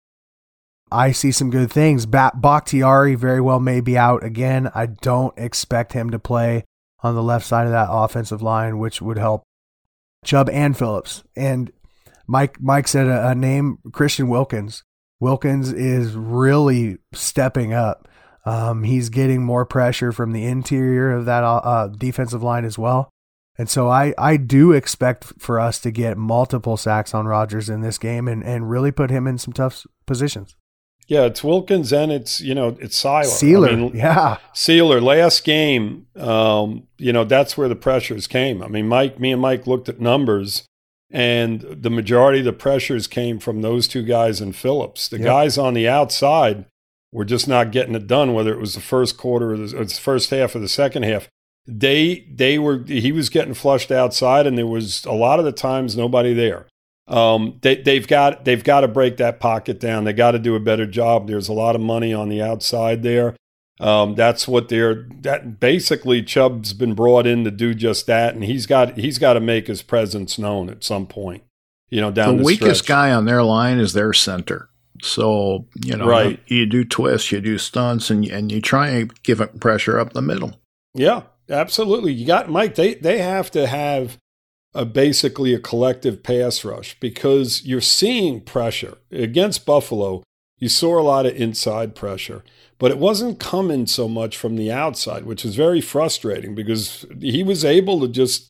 I 0.90 1.12
see 1.12 1.32
some 1.32 1.50
good 1.50 1.72
things. 1.72 2.06
Ba- 2.06 2.32
Bakhtiari 2.34 3.14
very 3.14 3.40
well 3.40 3.60
may 3.60 3.80
be 3.80 3.98
out 3.98 4.22
again. 4.22 4.70
I 4.74 4.86
don't 4.86 5.36
expect 5.36 5.92
him 5.92 6.10
to 6.10 6.18
play 6.18 6.64
on 7.02 7.14
the 7.14 7.22
left 7.22 7.46
side 7.46 7.66
of 7.66 7.72
that 7.72 7.88
offensive 7.90 8.42
line, 8.42 8.78
which 8.78 9.02
would 9.02 9.18
help 9.18 9.42
Chubb 10.24 10.48
and 10.50 10.76
Phillips. 10.76 11.24
And 11.36 11.72
Mike 12.26 12.60
Mike 12.60 12.88
said 12.88 13.06
a, 13.06 13.30
a 13.30 13.34
name 13.34 13.78
Christian 13.92 14.28
Wilkins. 14.28 14.84
Wilkins 15.20 15.72
is 15.72 16.14
really 16.14 16.98
stepping 17.12 17.72
up. 17.72 18.08
Um, 18.46 18.82
he's 18.82 19.08
getting 19.08 19.42
more 19.42 19.64
pressure 19.64 20.12
from 20.12 20.32
the 20.32 20.44
interior 20.44 21.12
of 21.12 21.24
that 21.24 21.44
uh, 21.44 21.88
defensive 21.88 22.42
line 22.42 22.64
as 22.64 22.78
well. 22.78 23.10
And 23.56 23.68
so 23.68 23.88
I, 23.88 24.14
I 24.18 24.36
do 24.36 24.72
expect 24.72 25.24
for 25.38 25.60
us 25.60 25.78
to 25.80 25.90
get 25.90 26.16
multiple 26.18 26.76
sacks 26.76 27.14
on 27.14 27.26
Rodgers 27.26 27.68
in 27.68 27.82
this 27.82 27.98
game 27.98 28.26
and, 28.26 28.42
and 28.42 28.68
really 28.68 28.90
put 28.90 29.10
him 29.10 29.26
in 29.26 29.38
some 29.38 29.52
tough 29.52 29.86
positions. 30.06 30.56
Yeah, 31.06 31.24
it's 31.24 31.44
Wilkins 31.44 31.92
and 31.92 32.10
it's 32.10 32.40
you 32.40 32.54
know 32.54 32.76
it's 32.80 33.00
Sieler. 33.02 33.24
Sieler, 33.24 33.72
I 33.72 33.76
mean, 33.76 33.92
yeah. 33.94 34.38
Sieler 34.54 35.02
last 35.02 35.44
game. 35.44 36.06
Um, 36.16 36.88
you 36.96 37.12
know 37.12 37.24
that's 37.24 37.58
where 37.58 37.68
the 37.68 37.76
pressures 37.76 38.26
came. 38.26 38.62
I 38.62 38.68
mean, 38.68 38.88
Mike, 38.88 39.20
me 39.20 39.30
and 39.30 39.40
Mike 39.42 39.66
looked 39.66 39.88
at 39.90 40.00
numbers, 40.00 40.64
and 41.10 41.60
the 41.60 41.90
majority 41.90 42.38
of 42.38 42.46
the 42.46 42.54
pressures 42.54 43.06
came 43.06 43.38
from 43.38 43.60
those 43.60 43.86
two 43.86 44.02
guys 44.02 44.40
and 44.40 44.56
Phillips. 44.56 45.06
The 45.08 45.18
Yep. 45.18 45.24
guys 45.26 45.58
on 45.58 45.74
the 45.74 45.86
outside 45.86 46.64
were 47.12 47.26
just 47.26 47.46
not 47.46 47.70
getting 47.70 47.94
it 47.94 48.06
done. 48.06 48.32
Whether 48.32 48.54
it 48.54 48.60
was 48.60 48.74
the 48.74 48.80
first 48.80 49.18
quarter 49.18 49.52
or 49.52 49.56
the, 49.58 49.76
or 49.78 49.84
the 49.84 49.94
first 49.94 50.30
half 50.30 50.54
or 50.56 50.58
the 50.58 50.68
second 50.68 51.02
half, 51.02 51.28
they 51.66 52.26
they 52.32 52.58
were 52.58 52.84
he 52.86 53.12
was 53.12 53.28
getting 53.28 53.54
flushed 53.54 53.90
outside, 53.90 54.46
and 54.46 54.56
there 54.58 54.66
was 54.66 55.04
a 55.04 55.12
lot 55.12 55.38
of 55.38 55.44
the 55.44 55.52
times 55.52 55.96
nobody 55.96 56.34
there. 56.34 56.66
Um, 57.06 57.58
they, 57.62 57.76
they've 57.76 58.06
got 58.06 58.44
they've 58.44 58.64
got 58.64 58.80
to 58.80 58.88
break 58.88 59.18
that 59.18 59.40
pocket 59.40 59.78
down. 59.80 60.04
They 60.04 60.12
got 60.12 60.32
to 60.32 60.38
do 60.38 60.54
a 60.54 60.60
better 60.60 60.86
job. 60.86 61.26
There's 61.26 61.48
a 61.48 61.52
lot 61.52 61.74
of 61.74 61.80
money 61.82 62.12
on 62.14 62.28
the 62.28 62.40
outside 62.42 63.02
there. 63.02 63.36
Um, 63.80 64.14
that's 64.14 64.46
what 64.46 64.68
they're 64.68 65.08
that 65.22 65.58
basically 65.60 66.22
Chubb's 66.22 66.72
been 66.72 66.94
brought 66.94 67.26
in 67.26 67.44
to 67.44 67.50
do 67.50 67.74
just 67.74 68.06
that, 68.06 68.34
and 68.34 68.44
he's 68.44 68.66
got 68.66 68.96
he's 68.96 69.18
got 69.18 69.34
to 69.34 69.40
make 69.40 69.66
his 69.66 69.82
presence 69.82 70.38
known 70.38 70.70
at 70.70 70.84
some 70.84 71.06
point. 71.06 71.42
You 71.90 72.00
know, 72.00 72.10
down 72.10 72.36
the 72.36 72.42
the, 72.42 72.46
weakest 72.46 72.84
stretch. 72.84 72.88
guy 72.96 73.12
on 73.12 73.24
their 73.24 73.42
line 73.42 73.78
is 73.78 73.92
their 73.92 74.12
center. 74.12 74.68
So 75.02 75.66
you 75.84 75.96
know, 75.96 76.06
Right. 76.06 76.40
you 76.46 76.66
do 76.66 76.84
twists, 76.84 77.32
you 77.32 77.40
do 77.40 77.58
stunts, 77.58 78.10
and 78.10 78.24
and 78.26 78.50
you 78.52 78.60
try 78.60 78.88
and 78.88 79.22
give 79.22 79.40
it 79.40 79.60
pressure 79.60 79.98
up 79.98 80.12
the 80.12 80.22
middle. 80.22 80.58
Yeah, 80.94 81.22
absolutely. 81.50 82.12
You 82.12 82.26
got 82.26 82.50
Mike. 82.50 82.74
They 82.74 82.94
they 82.94 83.18
have 83.18 83.50
to 83.52 83.66
have 83.66 84.18
a 84.74 84.84
basically 84.84 85.54
a 85.54 85.58
collective 85.58 86.22
pass 86.22 86.64
rush 86.64 86.98
because 86.98 87.64
you're 87.64 87.80
seeing 87.80 88.40
pressure 88.40 88.98
against 89.10 89.64
Buffalo. 89.64 90.22
You 90.58 90.68
saw 90.68 91.00
a 91.00 91.02
lot 91.02 91.26
of 91.26 91.36
inside 91.36 91.94
pressure, 91.94 92.42
but 92.78 92.90
it 92.90 92.98
wasn't 92.98 93.38
coming 93.40 93.86
so 93.86 94.08
much 94.08 94.36
from 94.36 94.56
the 94.56 94.72
outside, 94.72 95.24
which 95.24 95.44
is 95.44 95.56
very 95.56 95.80
frustrating 95.80 96.54
because 96.54 97.06
he 97.20 97.42
was 97.42 97.64
able 97.64 98.00
to 98.00 98.08
just 98.08 98.48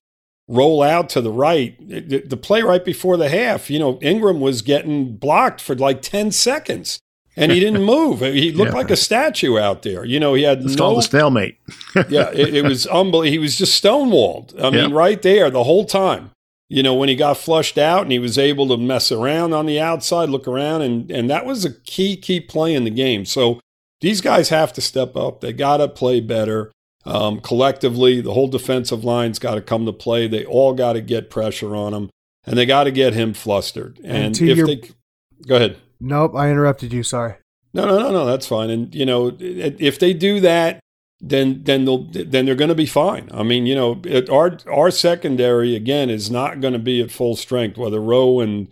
roll 0.48 0.82
out 0.82 1.08
to 1.10 1.20
the 1.20 1.30
right. 1.30 1.76
The 1.88 2.36
play 2.36 2.62
right 2.62 2.84
before 2.84 3.16
the 3.16 3.28
half, 3.28 3.70
you 3.70 3.78
know, 3.78 3.98
Ingram 4.00 4.40
was 4.40 4.62
getting 4.62 5.16
blocked 5.16 5.60
for 5.60 5.74
like 5.74 6.02
10 6.02 6.30
seconds. 6.32 6.98
And 7.36 7.50
he 7.50 7.58
didn't 7.60 7.82
move. 7.96 8.20
He 8.20 8.52
looked 8.52 8.72
Yeah. 8.72 8.76
like 8.78 8.90
a 8.90 8.96
statue 8.96 9.58
out 9.58 9.82
there. 9.82 10.04
You 10.04 10.20
know, 10.20 10.34
he 10.34 10.42
had 10.44 10.62
It's 10.62 10.74
no 10.76 10.84
called 10.84 10.98
a 10.98 11.02
stalemate. 11.02 11.56
yeah, 12.08 12.30
it, 12.32 12.54
it 12.54 12.64
was 12.64 12.86
unbelievable. 12.86 13.22
He 13.32 13.38
was 13.38 13.56
just 13.56 13.82
stonewalled. 13.82 14.54
I 14.62 14.70
mean, 14.70 14.90
Yeah. 14.90 14.96
right 14.96 15.20
there 15.20 15.50
the 15.50 15.64
whole 15.64 15.84
time. 15.84 16.30
You 16.70 16.82
know, 16.82 16.94
when 16.94 17.08
he 17.08 17.14
got 17.14 17.36
flushed 17.36 17.76
out 17.76 18.02
and 18.02 18.10
he 18.12 18.18
was 18.18 18.38
able 18.38 18.66
to 18.68 18.76
mess 18.76 19.12
around 19.12 19.52
on 19.52 19.66
the 19.66 19.78
outside, 19.80 20.30
look 20.30 20.48
around, 20.48 20.82
and 20.82 21.10
and 21.10 21.28
that 21.28 21.44
was 21.44 21.64
a 21.64 21.72
key 21.72 22.16
key 22.16 22.40
play 22.40 22.74
in 22.74 22.84
the 22.84 22.90
game. 22.90 23.24
So 23.26 23.60
these 24.00 24.20
guys 24.22 24.48
have 24.48 24.72
to 24.72 24.80
step 24.80 25.14
up. 25.14 25.40
They 25.40 25.52
got 25.52 25.76
to 25.76 25.88
play 25.88 26.20
better 26.20 26.72
um, 27.04 27.40
collectively. 27.40 28.20
The 28.22 28.32
whole 28.32 28.48
defensive 28.48 29.04
line's 29.04 29.38
got 29.38 29.54
to 29.56 29.60
come 29.60 29.84
to 29.86 29.92
play. 29.92 30.26
They 30.26 30.44
all 30.46 30.72
got 30.72 30.94
to 30.94 31.00
get 31.02 31.30
pressure 31.30 31.76
on 31.76 31.92
him, 31.92 32.10
and 32.46 32.56
they 32.56 32.64
got 32.66 32.84
to 32.84 32.90
get 32.90 33.12
him 33.12 33.34
flustered. 33.34 33.98
And 34.02 34.34
And, 34.38 34.40
if 34.40 34.56
your- 34.56 34.66
they 34.66 34.80
go 35.46 35.56
ahead. 35.56 35.76
Nope, 36.04 36.36
I 36.36 36.50
interrupted 36.50 36.92
you. 36.92 37.02
Sorry. 37.02 37.36
No, 37.72 37.86
no, 37.86 37.98
no, 37.98 38.12
no. 38.12 38.26
That's 38.26 38.46
fine. 38.46 38.68
And 38.68 38.94
you 38.94 39.06
know, 39.06 39.34
if 39.40 39.98
they 39.98 40.12
do 40.12 40.38
that, 40.40 40.80
then 41.18 41.62
then 41.64 41.86
they'll 41.86 42.04
then 42.04 42.44
they're 42.44 42.54
going 42.54 42.68
to 42.68 42.74
be 42.74 42.86
fine. 42.86 43.30
I 43.32 43.42
mean, 43.42 43.64
you 43.64 43.74
know, 43.74 44.02
it, 44.04 44.28
our 44.28 44.58
our 44.70 44.90
secondary 44.90 45.74
again 45.74 46.10
is 46.10 46.30
not 46.30 46.60
going 46.60 46.74
to 46.74 46.78
be 46.78 47.00
at 47.00 47.10
full 47.10 47.36
strength. 47.36 47.78
Whether 47.78 48.00
Rowe 48.00 48.40
and 48.40 48.68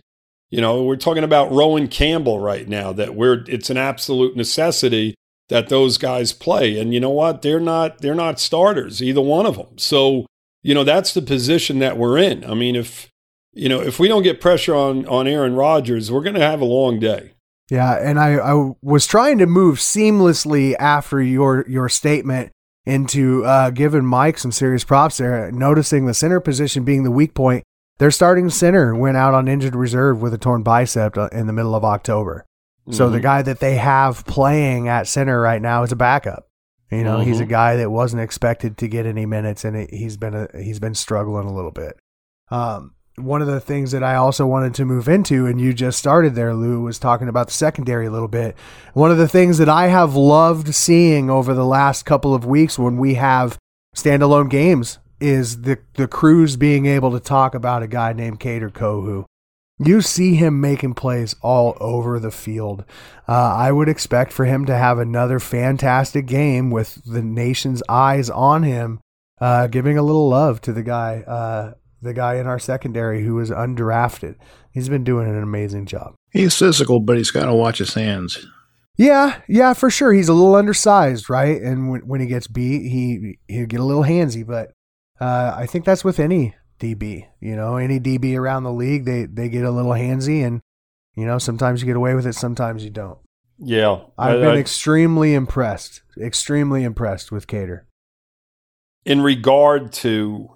you 0.51 0.61
know, 0.61 0.83
we're 0.83 0.95
talking 0.95 1.23
about 1.23 1.51
Rowe 1.51 1.75
and 1.75 1.89
Campbell 1.89 2.39
right 2.39 2.67
now. 2.67 2.93
That 2.93 3.15
we're 3.15 3.43
it's 3.47 3.71
an 3.71 3.77
absolute 3.77 4.37
necessity 4.37 5.15
that 5.49 5.69
those 5.69 5.97
guys 5.97 6.33
play. 6.33 6.79
And 6.79 6.93
you 6.93 6.99
know 6.99 7.09
what? 7.09 7.41
They're 7.41 7.59
not 7.59 7.97
they're 7.99 8.13
not 8.13 8.39
starters 8.39 9.01
either 9.01 9.21
one 9.21 9.47
of 9.47 9.57
them. 9.57 9.79
So 9.79 10.27
you 10.61 10.75
know 10.75 10.83
that's 10.83 11.15
the 11.15 11.23
position 11.23 11.79
that 11.79 11.97
we're 11.97 12.19
in. 12.19 12.45
I 12.45 12.53
mean, 12.53 12.75
if 12.75 13.09
you 13.53 13.69
know 13.69 13.81
if 13.81 13.99
we 13.99 14.07
don't 14.07 14.23
get 14.23 14.41
pressure 14.41 14.75
on 14.75 15.05
on 15.07 15.27
Aaron 15.27 15.55
Rodgers, 15.55 16.11
we're 16.11 16.23
going 16.23 16.35
to 16.35 16.41
have 16.41 16.61
a 16.61 16.65
long 16.65 16.99
day. 16.99 17.31
Yeah, 17.69 17.93
and 17.93 18.19
I, 18.19 18.33
I 18.35 18.71
was 18.81 19.07
trying 19.07 19.37
to 19.39 19.45
move 19.47 19.77
seamlessly 19.77 20.75
after 20.79 21.21
your 21.21 21.65
your 21.67 21.89
statement 21.89 22.51
into 22.85 23.45
uh, 23.45 23.69
giving 23.69 24.05
Mike 24.05 24.37
some 24.37 24.51
serious 24.51 24.83
props 24.83 25.17
there, 25.17 25.49
noticing 25.51 26.05
the 26.05 26.13
center 26.13 26.39
position 26.39 26.83
being 26.83 27.03
the 27.03 27.11
weak 27.11 27.33
point. 27.33 27.63
Their 27.99 28.11
starting 28.11 28.49
center 28.49 28.93
went 28.93 29.15
out 29.17 29.33
on 29.33 29.47
injured 29.47 29.75
reserve 29.75 30.21
with 30.21 30.33
a 30.33 30.37
torn 30.37 30.63
bicep 30.63 31.17
uh, 31.17 31.29
in 31.31 31.47
the 31.47 31.53
middle 31.53 31.75
of 31.75 31.85
October. 31.85 32.43
So 32.91 33.09
the 33.09 33.19
Mhm. 33.19 33.23
guy 33.23 33.41
that 33.43 33.59
they 33.61 33.75
have 33.75 34.25
playing 34.25 34.89
at 34.89 35.07
center 35.07 35.39
right 35.39 35.61
now 35.61 35.83
is 35.83 35.93
a 35.93 35.95
backup. 35.95 36.47
You 36.91 37.03
know, 37.05 37.19
he's 37.21 37.39
a 37.39 37.45
Mhm. 37.45 37.49
guy 37.49 37.75
that 37.77 37.89
wasn't 37.91 38.21
expected 38.21 38.77
to 38.79 38.89
get 38.89 39.05
any 39.05 39.25
minutes, 39.25 39.63
and 39.63 39.77
it, 39.77 39.89
he's 39.93 40.17
been 40.17 40.33
a, 40.35 40.47
he's 40.61 40.79
been 40.79 40.93
struggling 40.95 41.47
a 41.47 41.53
little 41.55 41.71
bit. 41.71 41.95
Um, 42.51 42.91
one 43.15 43.41
of 43.41 43.47
the 43.47 43.59
things 43.59 43.91
that 43.91 44.03
I 44.03 44.15
also 44.15 44.45
wanted 44.45 44.73
to 44.75 44.85
move 44.85 45.07
into, 45.07 45.45
and 45.45 45.61
you 45.61 45.73
just 45.73 45.99
started 45.99 46.35
there, 46.35 46.53
Lou, 46.53 46.81
was 46.81 46.97
talking 46.97 47.27
about 47.27 47.47
the 47.47 47.53
secondary 47.53 48.07
a 48.07 48.11
little 48.11 48.27
bit. 48.27 48.55
One 48.93 49.11
of 49.11 49.17
the 49.17 49.27
things 49.27 49.59
that 49.59 49.69
I 49.69 49.87
have 49.87 50.15
loved 50.15 50.73
seeing 50.73 51.29
over 51.29 51.53
the 51.53 51.65
last 51.65 52.03
couple 52.03 52.33
of 52.33 52.45
weeks 52.45 52.79
when 52.79 52.97
we 52.97 53.13
have 53.15 53.57
standalone 53.95 54.49
games 54.49 54.97
is 55.19 55.61
the 55.61 55.79
the 55.93 56.07
crews 56.07 56.57
being 56.57 56.85
able 56.85 57.11
to 57.11 57.19
talk 57.19 57.55
about 57.55 57.83
a 57.83 57.87
guy 57.87 58.13
named 58.13 58.39
Kader 58.39 58.69
Kohou. 58.69 59.25
You 59.79 60.01
see 60.01 60.35
him 60.35 60.61
making 60.61 60.93
plays 60.95 61.35
all 61.41 61.77
over 61.79 62.19
the 62.19 62.31
field. 62.31 62.83
Uh, 63.27 63.55
I 63.55 63.71
would 63.71 63.89
expect 63.89 64.31
for 64.31 64.45
him 64.45 64.65
to 64.65 64.75
have 64.75 64.99
another 64.99 65.39
fantastic 65.39 66.25
game 66.25 66.69
with 66.69 67.01
the 67.05 67.21
nation's 67.23 67.81
eyes 67.89 68.29
on 68.29 68.63
him, 68.63 68.99
uh, 69.41 69.67
giving 69.67 69.97
a 69.97 70.03
little 70.03 70.29
love 70.29 70.61
to 70.61 70.73
the 70.73 70.83
guy, 70.83 71.21
uh, 71.21 71.73
the 72.03 72.13
guy 72.13 72.35
in 72.35 72.47
our 72.47 72.59
secondary 72.59 73.23
who 73.23 73.35
was 73.35 73.49
undrafted. 73.49 74.35
He's 74.71 74.89
been 74.89 75.03
doing 75.03 75.27
an 75.29 75.41
amazing 75.41 75.85
job. 75.85 76.15
He's 76.31 76.57
physical, 76.57 76.99
but 76.99 77.17
he's 77.17 77.31
got 77.31 77.45
to 77.45 77.53
watch 77.53 77.77
his 77.77 77.93
hands. 77.93 78.45
Yeah, 78.97 79.41
yeah, 79.47 79.73
for 79.73 79.89
sure. 79.89 80.13
He's 80.13 80.29
a 80.29 80.33
little 80.33 80.55
undersized, 80.55 81.29
right? 81.29 81.59
And 81.61 81.89
when, 81.89 82.01
when 82.01 82.21
he 82.21 82.27
gets 82.27 82.47
beat, 82.47 82.87
he 82.89 83.39
he'll 83.47 83.65
get 83.65 83.79
a 83.79 83.83
little 83.83 84.03
handsy. 84.03 84.45
But 84.45 84.71
uh, 85.19 85.53
I 85.55 85.65
think 85.65 85.85
that's 85.85 86.03
with 86.03 86.19
any 86.19 86.55
DB. 86.79 87.25
You 87.39 87.55
know, 87.55 87.77
any 87.77 87.99
DB 87.99 88.37
around 88.37 88.63
the 88.63 88.71
league, 88.73 89.05
they 89.05 89.25
they 89.25 89.49
get 89.49 89.65
a 89.65 89.71
little 89.71 89.91
handsy, 89.93 90.45
and 90.45 90.61
you 91.15 91.25
know, 91.25 91.39
sometimes 91.39 91.81
you 91.81 91.87
get 91.87 91.95
away 91.95 92.13
with 92.13 92.27
it, 92.27 92.33
sometimes 92.33 92.83
you 92.83 92.89
don't. 92.91 93.17
Yeah, 93.57 94.01
I've 94.17 94.35
I- 94.37 94.41
been 94.41 94.55
I- 94.57 94.59
extremely 94.59 95.33
impressed, 95.33 96.01
extremely 96.21 96.83
impressed 96.83 97.31
with 97.31 97.47
Kader. 97.47 97.87
in 99.05 99.21
regard 99.21 99.91
to 99.91 100.49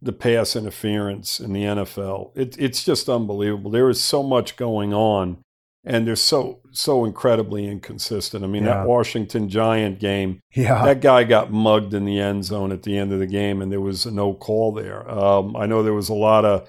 the 0.00 0.12
pass 0.12 0.54
interference 0.54 1.40
in 1.40 1.52
the 1.52 1.62
NFL, 1.64 2.30
it, 2.36 2.56
it's 2.58 2.84
just 2.84 3.08
unbelievable. 3.08 3.70
There 3.70 3.88
is 3.88 4.02
so 4.02 4.22
much 4.22 4.56
going 4.56 4.94
on, 4.94 5.38
and 5.84 6.06
they're 6.06 6.16
so 6.16 6.60
so 6.70 7.04
incredibly 7.04 7.66
inconsistent. 7.66 8.44
I 8.44 8.46
mean, 8.46 8.64
Yeah. 8.64 8.74
that 8.78 8.86
Washington 8.86 9.48
Giant 9.48 9.98
game, 9.98 10.40
Yeah, 10.54 10.84
that 10.84 11.00
guy 11.00 11.24
got 11.24 11.52
mugged 11.52 11.94
in 11.94 12.04
the 12.04 12.20
end 12.20 12.44
zone 12.44 12.70
at 12.72 12.82
the 12.84 12.96
end 12.96 13.12
of 13.12 13.18
the 13.18 13.26
game, 13.26 13.60
and 13.62 13.72
there 13.72 13.80
was 13.80 14.06
no 14.06 14.34
call 14.34 14.72
there. 14.72 15.08
Um, 15.10 15.56
I 15.56 15.66
know 15.66 15.82
there 15.82 15.94
was 15.94 16.08
a 16.08 16.14
lot 16.14 16.44
of 16.44 16.68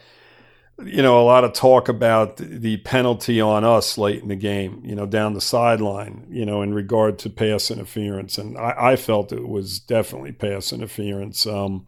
you 0.85 1.01
know, 1.01 1.19
a 1.19 1.23
lot 1.25 1.43
of 1.43 1.51
talk 1.51 1.89
about 1.89 2.37
the 2.37 2.77
penalty 2.77 3.41
on 3.41 3.65
us 3.65 3.97
late 3.97 4.21
in 4.21 4.29
the 4.29 4.35
game, 4.37 4.81
you 4.85 4.95
know, 4.95 5.05
down 5.05 5.33
the 5.33 5.41
sideline, 5.41 6.25
you 6.29 6.45
know, 6.45 6.61
in 6.61 6.73
regard 6.73 7.19
to 7.19 7.29
pass 7.29 7.69
interference. 7.69 8.37
And 8.37 8.57
I, 8.57 8.91
I 8.91 8.95
felt 8.95 9.33
it 9.33 9.45
was 9.47 9.79
definitely 9.79 10.31
pass 10.31 10.71
interference. 10.71 11.45
Um, 11.45 11.85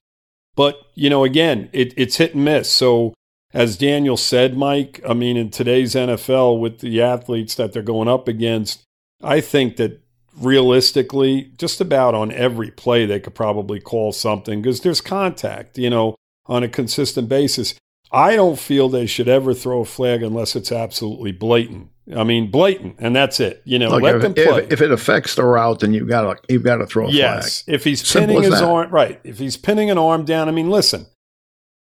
but, 0.55 0.77
you 0.95 1.09
know, 1.09 1.23
again, 1.23 1.69
it, 1.71 1.93
it's 1.97 2.17
hit 2.17 2.35
and 2.35 2.45
miss. 2.45 2.71
So, 2.71 3.13
as 3.53 3.77
Daniel 3.77 4.17
said, 4.17 4.57
Mike, 4.57 5.01
I 5.07 5.13
mean, 5.13 5.37
in 5.37 5.49
today's 5.49 5.93
NFL 5.93 6.59
with 6.59 6.79
the 6.79 7.01
athletes 7.01 7.55
that 7.55 7.73
they're 7.73 7.81
going 7.81 8.07
up 8.07 8.27
against, 8.27 8.83
I 9.21 9.41
think 9.41 9.77
that 9.77 10.01
realistically, 10.37 11.51
just 11.57 11.81
about 11.81 12.15
on 12.15 12.31
every 12.31 12.71
play, 12.71 13.05
they 13.05 13.19
could 13.19 13.35
probably 13.35 13.79
call 13.79 14.11
something 14.11 14.61
because 14.61 14.81
there's 14.81 15.01
contact, 15.01 15.77
you 15.77 15.89
know, 15.89 16.15
on 16.45 16.63
a 16.63 16.69
consistent 16.69 17.29
basis. 17.29 17.75
I 18.11 18.35
don't 18.35 18.59
feel 18.59 18.89
they 18.89 19.05
should 19.05 19.27
ever 19.27 19.53
throw 19.53 19.81
a 19.81 19.85
flag 19.85 20.23
unless 20.23 20.55
it's 20.55 20.71
absolutely 20.71 21.31
blatant. 21.31 21.90
I 22.15 22.24
mean, 22.24 22.52
blatant, 22.52 22.95
and 23.00 23.15
that's 23.15 23.39
it. 23.39 23.62
You 23.65 23.80
know, 23.80 23.89
Look, 23.89 24.02
let 24.04 24.15
if, 24.15 24.21
them 24.21 24.34
play. 24.34 24.67
if 24.69 24.82
it 24.82 24.91
affects 24.91 25.36
the 25.36 25.43
route, 25.43 25.80
then 25.80 25.93
you've 25.93 26.08
got 26.10 26.21
to 26.24 26.54
you've 26.54 26.63
got 26.63 26.78
to 26.78 26.86
throw 26.86 27.08
a 27.08 27.12
yes, 27.12 27.62
flag. 27.63 27.76
if 27.76 27.84
he's 27.84 28.06
Simple 28.08 28.36
pinning 28.36 28.52
his 28.52 28.60
that. 28.60 28.67
arm, 28.67 28.91
right? 28.91 29.19
If 29.24 29.39
he's 29.39 29.58
pinning 29.58 29.89
an 29.89 29.97
arm 29.97 30.26
down, 30.26 30.47
I 30.47 30.52
mean, 30.52 30.69
listen, 30.69 31.06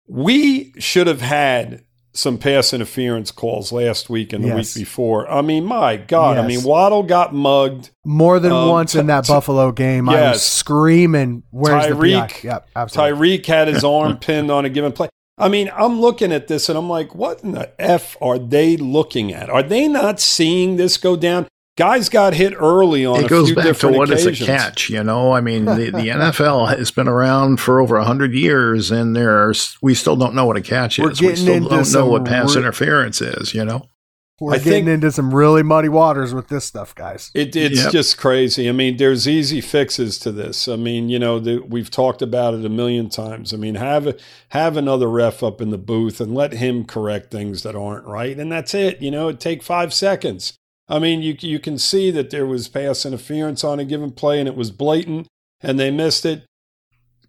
we 0.09 0.73
should 0.79 1.07
have 1.07 1.21
had 1.21 1.83
some 2.13 2.39
pass 2.39 2.73
interference 2.73 3.31
calls 3.31 3.73
last 3.73 4.09
week 4.09 4.33
and 4.33 4.43
the 4.43 4.49
Yes. 4.49 4.75
week 4.75 4.85
before. 4.87 5.31
I 5.31 5.43
mean, 5.43 5.67
my 5.67 5.97
God, 5.99 6.39
I 6.39 6.47
mean, 6.47 6.63
Waddle 6.63 7.03
got 7.03 7.35
mugged. 7.35 7.91
more 8.07 8.41
than 8.41 8.53
Um, 8.53 8.69
once 8.71 8.95
in 8.95 9.07
that 9.09 9.25
Ty- 9.27 9.35
Buffalo 9.35 9.71
game, 9.71 10.09
I 10.09 10.31
was 10.31 10.43
screaming, 10.43 11.43
"Where's 11.51 11.87
the 11.89 11.93
Tyreek- 11.95 12.29
PI?" 12.43 12.49
Yep, 12.49 12.69
absolutely. 12.75 13.39
Tyreek 13.39 13.47
had 13.47 13.69
his 13.69 13.85
arm 13.85 14.17
pinned 14.21 14.51
on 14.51 14.65
a 14.65 14.71
given 14.71 14.93
play. 14.93 15.09
I 15.39 15.49
mean, 15.49 15.71
I'm 15.75 16.01
looking 16.01 16.33
at 16.33 16.49
this 16.49 16.69
and 16.69 16.79
I'm 16.79 16.89
like, 16.89 17.15
what 17.15 17.43
in 17.45 17.53
the 17.53 17.71
F 17.81 18.17
are 18.23 18.39
they 18.39 18.77
looking 18.77 19.33
at? 19.33 19.51
Are 19.51 19.63
they 19.63 19.87
not 19.87 20.19
seeing 20.19 20.77
this 20.77 20.97
go 20.97 21.15
down? 21.15 21.47
Guys 21.77 22.09
got 22.09 22.33
hit 22.33 22.55
early 22.59 23.05
on 23.05 23.21
It 23.21 23.27
a 23.27 23.29
goes 23.29 23.49
few 23.49 23.55
back 23.55 23.65
to 23.65 23.69
different 23.69 23.97
what 23.99 24.11
is 24.11 24.25
a 24.25 24.33
catch, 24.33 24.89
you 24.89 25.05
know. 25.05 25.33
I 25.33 25.43
mean, 25.43 25.67
the, 25.67 25.75
the 25.75 25.91
NFL 25.91 26.75
has 26.75 26.91
been 26.91 27.07
around 27.07 27.61
for 27.61 27.81
over 27.81 28.01
hundred 28.01 28.33
years, 28.33 28.91
and 28.91 29.15
there's 29.15 29.77
we 29.83 29.93
still 29.93 30.17
don't 30.17 30.35
know 30.35 30.47
what 30.47 30.57
a 30.57 30.63
catch 30.63 30.99
We're 30.99 31.11
is. 31.11 31.21
We 31.21 31.37
still 31.37 31.69
don't 31.69 31.93
know 31.93 32.09
what 32.09 32.25
pass 32.25 32.55
re- 32.55 32.63
interference 32.63 33.21
is, 33.21 33.53
you 33.53 33.63
know. 33.63 33.91
We're 34.39 34.53
I 34.55 34.59
getting 34.59 34.73
think- 34.85 34.89
into 34.89 35.11
some 35.13 35.35
really 35.35 35.63
muddy 35.63 35.89
waters 35.89 36.35
with 36.35 36.49
this 36.49 36.67
stuff, 36.67 36.95
guys. 36.95 37.31
It, 37.33 37.57
it's 37.57 37.85
Yep. 37.85 37.93
just 37.93 38.19
crazy. 38.19 38.69
I 38.69 38.73
mean, 38.73 38.99
there's 38.99 39.27
easy 39.27 39.63
fixes 39.63 40.19
to 40.19 40.31
this. 40.31 40.69
I 40.69 40.77
mean, 40.77 41.09
you 41.09 41.19
know, 41.19 41.39
the, 41.39 41.61
we've 41.61 41.91
talked 41.91 42.21
about 42.21 42.53
it 42.53 42.63
a 42.65 42.69
million 42.69 43.09
times. 43.09 43.55
I 43.55 43.57
mean, 43.57 43.77
have 43.77 44.15
have 44.51 44.77
another 44.77 45.09
ref 45.09 45.43
up 45.43 45.63
in 45.63 45.71
the 45.71 45.79
booth 45.79 46.21
and 46.21 46.35
let 46.35 46.53
him 46.53 46.85
correct 46.85 47.31
things 47.31 47.63
that 47.63 47.75
aren't 47.75 48.05
right, 48.07 48.39
and 48.39 48.53
that's 48.53 48.75
it. 48.75 49.01
You 49.01 49.11
know, 49.11 49.29
it 49.29 49.41
take 49.41 49.63
five 49.63 49.95
seconds. 49.95 50.53
I 50.87 50.99
mean, 50.99 51.23
you 51.23 51.35
you 51.41 51.59
can 51.59 51.79
see 51.79 52.11
that 52.11 52.29
there 52.29 52.47
was 52.47 52.69
pass 52.69 53.07
interference 53.07 53.65
on 53.65 53.81
a 53.81 53.85
given 53.87 54.13
play, 54.13 54.39
and 54.39 54.47
it 54.47 54.55
was 54.55 54.71
blatant, 54.71 55.29
and 55.63 55.81
they 55.81 55.91
missed 55.91 56.27
it. 56.27 56.45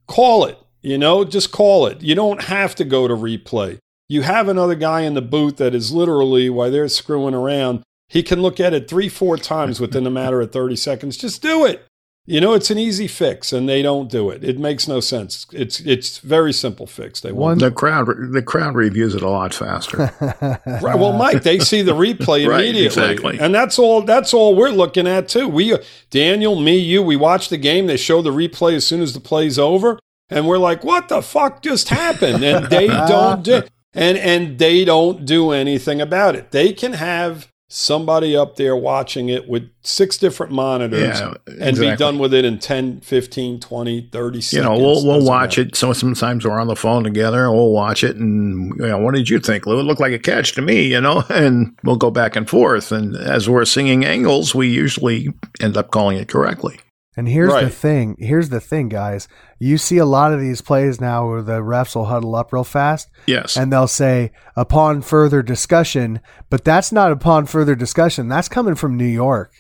Call 0.08 0.43
it. 0.46 0.58
You 0.82 0.98
know, 0.98 1.24
just 1.24 1.52
call 1.52 1.88
it. 1.88 2.02
You 2.02 2.15
don't 2.15 2.43
have 2.43 2.76
to 2.76 2.84
go 2.86 3.08
to 3.08 3.15
replay. 3.15 3.80
You 4.10 4.22
have 4.22 4.48
another 4.48 4.76
guy 4.76 5.02
in 5.02 5.13
the 5.15 5.22
booth 5.22 5.58
that 5.58 5.76
is 5.76 5.91
literally, 5.91 6.50
while 6.50 6.72
they're 6.72 6.88
screwing 6.88 7.34
around, 7.34 7.84
he 8.08 8.24
can 8.24 8.41
look 8.41 8.60
at 8.60 8.74
it 8.74 8.88
three, 8.89 9.10
four 9.10 9.38
times 9.38 9.80
within 9.82 10.08
a 10.08 10.12
matter 10.12 10.39
of 10.39 10.52
30 10.52 10.76
seconds. 10.78 11.17
Just 11.17 11.41
do 11.41 11.65
it. 11.65 11.86
You 12.30 12.41
know, 12.41 12.54
it's 12.54 12.70
an 12.70 12.78
easy 12.78 13.08
fix, 13.08 13.54
and 13.54 13.70
they 13.70 13.82
don't 13.82 14.10
do 14.12 14.30
it. 14.30 14.43
It 14.43 14.60
makes 14.60 14.86
no 14.86 15.00
sense. 15.00 15.46
It's 15.54 15.80
it's 15.80 16.17
very 16.17 16.52
simple 16.52 16.86
fix. 16.86 17.22
They 17.22 17.32
One- 17.32 17.41
want 17.52 17.60
The 17.62 17.72
crowd 17.72 18.08
the 18.34 18.41
crowd 18.41 18.76
reviews 18.76 19.15
it 19.15 19.22
a 19.22 19.30
lot 19.30 19.54
faster. 19.54 20.12
right. 20.41 21.00
Well, 21.00 21.13
Mike, 21.13 21.43
they 21.43 21.60
see 21.60 21.82
the 21.84 21.93
replay 21.93 22.46
Right, 22.50 22.65
immediately, 22.65 22.86
exactly. 23.12 23.39
and 23.39 23.56
that's 23.56 23.80
all. 23.80 24.02
That's 24.02 24.34
all 24.34 24.56
we're 24.56 24.72
looking 24.72 25.08
at 25.08 25.30
too. 25.30 25.48
We, 25.48 25.78
Daniel, 26.10 26.60
me, 26.60 26.76
you, 26.78 27.02
we 27.02 27.15
watch 27.15 27.48
the 27.48 27.56
game. 27.58 27.88
They 27.88 27.96
show 27.96 28.22
the 28.22 28.32
replay 28.32 28.74
as 28.76 28.86
soon 28.86 29.02
as 29.02 29.13
the 29.13 29.22
play's 29.22 29.58
over, 29.58 29.98
and 30.30 30.50
we're 30.50 30.58
like, 30.58 30.84
"What 30.84 31.08
the 31.08 31.22
fuck 31.22 31.62
just 31.62 31.88
happened?" 31.88 32.43
And 32.43 32.65
they 32.67 32.88
don't 33.08 33.41
do, 33.41 33.63
and 33.98 34.18
and 34.18 34.60
they 34.60 34.86
don't 34.86 35.26
do 35.26 35.52
anything 35.52 36.00
about 36.00 36.36
it. 36.36 36.52
They 36.52 36.72
can 36.72 36.94
have 36.94 37.48
somebody 37.70 38.36
up 38.36 38.56
there 38.56 38.76
watching 38.76 39.28
it 39.28 39.48
with 39.50 39.70
six 39.82 40.18
different 40.18 40.54
monitors 40.54 41.20
yeah, 41.20 41.34
and 41.60 41.78
be 41.78 41.94
done 41.98 42.18
with 42.18 42.34
it 42.34 42.46
in 42.46 42.60
10, 42.60 43.02
15, 43.02 43.60
20, 43.60 44.10
30 44.10 44.42
seconds. 44.42 44.54
You 44.54 44.64
know, 44.64 44.78
we'll 44.82 45.06
we'll 45.06 45.26
watch 45.26 45.58
matter. 45.58 45.70
it. 45.70 45.76
So 45.76 45.92
sometimes 45.94 46.46
we're 46.46 46.60
on 46.60 46.68
the 46.68 46.76
phone 46.76 47.04
together, 47.04 47.46
and 47.46 47.54
we'll 47.54 47.72
watch 47.72 48.04
it. 48.04 48.16
And 48.16 48.74
you 48.78 48.88
know, 48.88 49.00
what 49.00 49.16
did 49.16 49.30
you 49.30 49.40
think, 49.40 49.66
Lou? 49.66 49.80
It 49.80 49.84
looked 49.84 50.02
like 50.02 50.14
a 50.14 50.20
catch 50.20 50.54
to 50.54 50.62
me, 50.62 50.88
you 50.88 51.02
know. 51.02 51.24
And 51.38 51.78
we'll 51.84 51.98
go 51.98 52.10
back 52.10 52.36
and 52.36 52.50
forth. 52.50 52.92
And 52.92 53.16
as 53.16 53.48
we're 53.48 53.66
singing 53.66 54.04
angles, 54.04 54.56
we 54.56 54.70
usually 54.70 55.30
end 55.60 55.78
up 55.78 55.92
calling 55.92 56.18
it 56.18 56.30
correctly. 56.30 56.80
And 57.18 57.28
here's 57.28 57.52
the 57.52 57.70
thing. 57.72 58.16
Here's 58.20 58.50
the 58.50 58.62
thing, 58.62 58.90
guys. 58.90 59.28
You 59.58 59.80
see 59.80 59.98
a 59.98 60.06
lot 60.06 60.34
of 60.34 60.40
these 60.40 60.62
plays 60.62 61.02
now 61.02 61.28
where 61.28 61.42
the 61.42 61.62
refs 61.62 61.96
will 61.96 62.06
huddle 62.06 62.36
up 62.36 62.54
real 62.54 62.64
fast 62.64 63.10
Yes, 63.26 63.58
and 63.58 63.74
they'll 63.74 63.88
say 63.88 64.32
upon 64.56 65.02
further 65.02 65.42
discussion, 65.42 66.22
but 66.52 66.64
that's 66.64 66.92
not 66.92 67.12
upon 67.12 67.48
further 67.48 67.74
discussion. 67.76 68.28
That's 68.28 68.48
coming 68.48 68.76
from 68.76 68.96
New 68.98 69.06
York. 69.06 69.52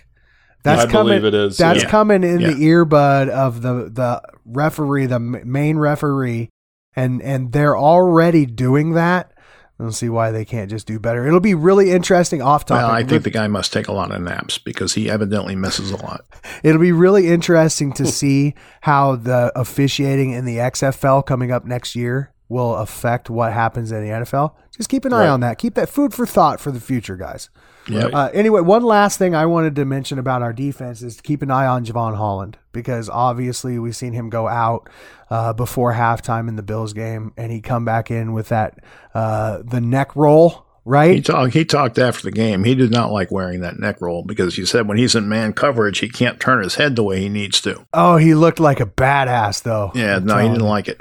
That's 0.63 0.83
I 0.83 0.91
coming. 0.91 1.19
believe 1.19 1.25
it 1.25 1.33
is. 1.33 1.57
That's 1.57 1.83
Yeah. 1.83 1.89
coming 1.89 2.23
in 2.23 2.41
Yeah. 2.41 2.49
the 2.51 2.55
earbud 2.55 3.29
of 3.29 3.61
the 3.63 3.89
the 3.91 4.21
referee, 4.45 5.07
the 5.07 5.19
main 5.19 5.77
referee, 5.79 6.49
and 6.95 7.21
and 7.23 7.51
they're 7.53 7.77
already 7.77 8.45
doing 8.45 8.93
that. 8.93 9.31
I 9.79 9.83
don't 9.83 9.91
see 9.91 10.09
why 10.09 10.31
they 10.31 10.43
can't 10.43 10.71
just 10.71 10.87
do 10.87 10.99
better. 10.99 11.27
It'll 11.27 11.39
be 11.39 11.53
really 11.53 11.91
interesting 11.91 12.41
off 12.41 12.65
topic. 12.65 12.81
well, 12.83 12.91
I 12.91 13.03
think 13.03 13.23
the 13.23 13.29
guy 13.29 13.47
must 13.47 13.71
take 13.71 13.87
a 13.87 13.91
lot 13.91 14.11
of 14.11 14.19
naps 14.21 14.57
because 14.57 14.93
he 14.95 15.07
evidently 15.07 15.55
misses 15.55 15.91
a 15.91 15.97
lot. 15.97 16.25
It'll 16.63 16.81
be 16.81 16.91
really 16.91 17.27
interesting 17.27 17.93
to 17.93 18.05
see 18.07 18.55
how 18.81 19.15
the 19.15 19.51
officiating 19.55 20.31
in 20.31 20.45
the 20.45 20.57
XFL 20.57 21.23
coming 21.25 21.51
up 21.51 21.63
next 21.63 21.95
year 21.95 22.33
will 22.49 22.75
affect 22.75 23.29
what 23.29 23.53
happens 23.53 23.91
in 23.91 24.01
the 24.03 24.09
NFL. 24.09 24.55
Just 24.75 24.89
keep 24.89 25.05
an 25.05 25.13
eye 25.13 25.27
on 25.27 25.41
that. 25.41 25.59
Keep 25.59 25.75
that 25.75 25.89
food 25.89 26.13
for 26.13 26.25
thought 26.25 26.59
for 26.59 26.71
the 26.71 26.79
future, 26.79 27.15
guys. 27.17 27.49
Yep. 27.89 28.13
Uh, 28.13 28.29
anyway, 28.33 28.61
one 28.61 28.83
last 28.83 29.17
thing 29.17 29.35
I 29.35 29.45
wanted 29.45 29.75
to 29.75 29.85
mention 29.85 30.19
about 30.19 30.41
our 30.41 30.53
defense 30.53 31.01
is 31.01 31.17
to 31.17 31.23
keep 31.23 31.41
an 31.41 31.51
eye 31.51 31.67
on 31.67 31.85
Jevon 31.85 32.15
Holland 32.15 32.57
because 32.71 33.09
obviously 33.09 33.79
we've 33.79 33.95
seen 33.95 34.13
him 34.13 34.29
go 34.29 34.47
out 34.47 34.89
uh, 35.29 35.53
before 35.53 35.93
halftime 35.93 36.47
in 36.47 36.55
the 36.55 36.63
Bills 36.63 36.93
game, 36.93 37.33
and 37.37 37.51
he 37.51 37.61
come 37.61 37.85
back 37.85 38.11
in 38.11 38.33
with 38.33 38.49
that 38.49 38.79
uh, 39.13 39.61
the 39.63 39.81
neck 39.81 40.15
roll 40.15 40.67
right? 40.87 41.15
He 41.15 41.21
talked. 41.21 41.53
He 41.53 41.65
talked 41.65 41.99
after 41.99 42.23
the 42.23 42.31
game. 42.31 42.63
He 42.63 42.73
did 42.73 42.91
not 42.91 43.11
like 43.11 43.29
wearing 43.29 43.59
that 43.61 43.77
neck 43.77 44.01
roll 44.01 44.23
because 44.23 44.55
he 44.55 44.65
said 44.65 44.87
when 44.87 44.97
he's 44.97 45.15
in 45.15 45.29
man 45.29 45.53
coverage, 45.53 45.99
he 45.99 46.09
can't 46.09 46.39
turn 46.39 46.63
his 46.63 46.75
head 46.75 46.95
the 46.95 47.03
way 47.03 47.19
he 47.19 47.29
needs 47.29 47.61
to. 47.61 47.85
oh, 47.93 48.17
he 48.17 48.33
looked 48.33 48.59
like 48.59 48.79
a 48.79 48.85
badass 48.85 49.61
though. 49.63 49.91
Yeah, 49.93 50.15
I'm 50.15 50.25
no, 50.25 50.37
he 50.37 50.47
didn't 50.47 50.61
you. 50.61 50.65
like 50.65 50.87
it. 50.87 50.99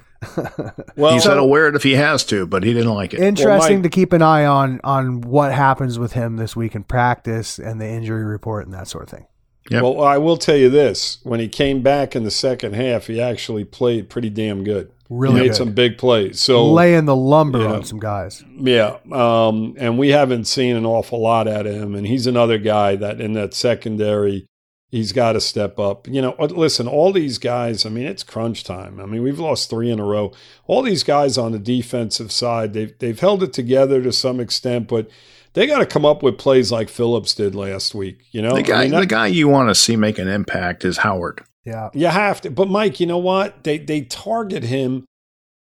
Well, 0.97 1.13
he 1.13 1.21
said 1.21 1.35
he'll 1.35 1.49
wear 1.49 1.69
it 1.69 1.77
if 1.77 1.83
he 1.83 1.93
has 1.93 2.25
to, 2.27 2.47
but 2.47 2.65
he 2.65 2.73
didn't 2.73 2.95
like 2.95 3.13
it. 3.13 3.21
Interesting 3.21 3.79
Mike- 3.79 3.83
to 3.83 3.89
keep 3.91 4.13
an 4.13 4.23
eye 4.23 4.47
on 4.47 4.81
on 4.83 5.21
what 5.21 5.53
happens 5.53 5.99
with 5.99 6.13
him 6.13 6.37
this 6.37 6.57
week 6.57 6.75
in 6.75 6.85
practice 6.85 7.59
and 7.59 7.81
the 7.81 7.87
injury 7.87 8.25
report 8.25 8.65
and 8.65 8.75
that 8.75 8.89
sort 8.89 9.05
of 9.05 9.11
thing. 9.11 9.27
Yep. 9.71 9.83
Well, 9.83 10.03
I 10.03 10.19
will 10.19 10.37
tell 10.37 10.57
you 10.57 10.71
this: 10.71 11.19
when 11.23 11.41
he 11.41 11.49
came 11.49 11.83
back 11.83 12.15
in 12.17 12.25
the 12.25 12.31
second 12.31 12.75
half, 12.75 13.09
he 13.09 13.21
actually 13.21 13.65
played 13.65 14.09
pretty 14.09 14.31
damn 14.31 14.65
good. 14.65 14.91
Really 15.09 15.35
he 15.35 15.41
made 15.41 15.49
good. 15.49 15.57
some 15.57 15.73
big 15.73 15.99
plays. 15.99 16.41
So 16.41 16.73
laying 16.73 17.05
the 17.05 17.17
lumber 17.17 17.61
yeah. 17.61 17.73
on 17.73 17.85
some 17.85 17.99
guys. 17.99 18.43
yeah, 18.57 18.97
um, 19.13 19.75
and 19.79 19.99
we 19.99 20.09
haven't 20.09 20.47
seen 20.47 20.77
an 20.77 20.87
awful 20.87 21.21
lot 21.21 21.47
out 21.49 21.67
of 21.67 21.75
him. 21.75 21.95
And 21.95 22.07
he's 22.07 22.27
another 22.27 22.59
guy 22.59 22.97
that 22.97 23.21
in 23.21 23.35
that 23.35 23.55
secondary, 23.55 24.47
he's 24.89 25.13
got 25.13 25.33
to 25.33 25.41
step 25.41 25.79
up. 25.79 26.07
You 26.09 26.23
know, 26.23 26.33
uh, 26.39 26.47
listen, 26.47 26.87
all 26.89 27.13
these 27.13 27.39
guys. 27.39 27.85
I 27.87 27.89
mean, 27.91 28.07
it's 28.07 28.23
crunch 28.23 28.65
time. 28.65 29.01
I 29.01 29.07
mean, 29.07 29.23
we've 29.23 29.39
lost 29.39 29.69
three 29.71 29.91
in 29.91 29.99
a 30.01 30.05
row. 30.05 30.33
All 30.67 30.83
these 30.83 31.03
guys 31.03 31.37
on 31.39 31.53
the 31.53 31.59
defensive 31.59 32.31
side, 32.33 32.73
they've 32.73 32.99
they've 32.99 33.19
held 33.21 33.43
it 33.43 33.53
together 33.53 34.03
to 34.03 34.13
some 34.13 34.41
extent, 34.41 34.89
but. 34.89 35.09
They 35.55 35.67
got 35.67 35.79
to 35.79 35.87
come 35.87 36.05
up 36.05 36.23
with 36.23 36.37
plays 36.37 36.71
like 36.71 36.91
Phillips 36.91 37.33
did 37.33 37.55
last 37.55 37.95
week. 37.95 38.27
You 38.31 38.43
know, 38.43 38.51
the 38.51 38.57
I 38.57 38.61
guy, 38.61 38.83
mean, 38.83 38.91
that- 38.91 39.01
the 39.01 39.07
guy 39.07 39.27
you 39.29 39.49
want 39.49 39.71
to 39.71 39.75
see 39.75 39.97
make 39.97 40.19
an 40.19 40.29
impact 40.29 40.85
is 40.85 40.99
Howard. 40.99 41.41
Yeah. 41.65 41.89
You 41.95 42.09
have 42.09 42.43
to. 42.43 42.51
But 42.51 42.69
Mike, 42.69 43.01
you 43.01 43.07
know 43.07 43.17
what? 43.17 43.65
They 43.65 43.79
they 43.79 44.03
target 44.03 44.65
him 44.65 45.07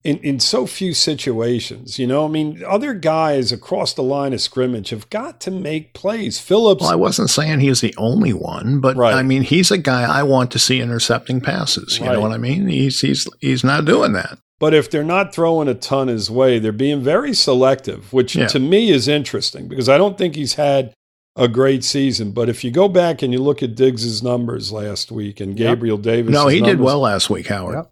in, 0.03 0.17
in 0.17 0.39
so 0.39 0.65
few 0.65 0.93
situations. 0.93 1.97
You 1.99 2.07
know, 2.07 2.25
I 2.25 2.27
mean, 2.27 2.61
other 2.67 2.93
guys 2.93 3.51
across 3.51 3.93
the 3.93 4.03
line 4.03 4.33
of 4.33 4.41
scrimmage 4.41 4.89
have 4.89 5.09
got 5.09 5.39
to 5.41 5.51
make 5.51 5.93
plays. 5.93 6.39
Phillips, 6.39 6.81
Well, 6.81 6.91
I 6.91 6.95
wasn't 6.95 7.29
saying 7.29 7.59
he's 7.61 7.81
the 7.81 7.93
only 7.97 8.33
one, 8.33 8.79
but 8.81 8.95
Right. 8.97 9.13
I 9.15 9.23
mean, 9.23 9.43
he's 9.43 9.71
a 9.71 9.77
guy 9.77 10.03
I 10.03 10.23
want 10.23 10.51
to 10.51 10.59
see 10.59 10.81
intercepting 10.81 11.41
passes. 11.41 11.99
You 11.99 12.05
Right. 12.05 12.13
know 12.13 12.21
what 12.21 12.31
I 12.31 12.37
mean? 12.37 12.67
He's 12.67 12.99
he's 13.01 13.27
he's 13.39 13.63
not 13.63 13.85
doing 13.85 14.13
that. 14.13 14.37
but 14.59 14.73
if 14.73 14.89
they're 14.89 15.03
not 15.03 15.33
throwing 15.35 15.67
a 15.67 15.73
ton 15.73 16.07
his 16.07 16.29
way, 16.31 16.57
they're 16.59 16.71
being 16.71 17.01
very 17.03 17.33
selective, 17.33 18.13
which 18.13 18.35
Yeah. 18.35 18.47
to 18.47 18.59
me 18.59 18.91
is 18.91 19.07
interesting 19.09 19.67
because 19.67 19.89
I 19.89 19.97
don't 19.97 20.17
think 20.17 20.35
he's 20.35 20.53
had 20.53 20.93
a 21.35 21.47
great 21.47 21.83
season. 21.83 22.31
But 22.31 22.47
if 22.47 22.63
you 22.63 22.71
go 22.71 22.87
back 22.87 23.21
and 23.21 23.33
you 23.33 23.39
look 23.41 23.61
at 23.63 23.75
Diggs's 23.75 24.21
numbers 24.23 24.71
last 24.71 25.11
week 25.11 25.39
and 25.41 25.57
Yep. 25.59 25.69
Gabriel 25.75 25.97
Davis, 25.97 26.31
no, 26.33 26.47
he 26.47 26.61
did 26.61 26.79
well 26.79 26.99
last 26.99 27.29
week, 27.29 27.47
Howard. 27.47 27.75
Yep. 27.75 27.91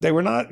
They 0.00 0.12
were 0.12 0.22
not, 0.22 0.50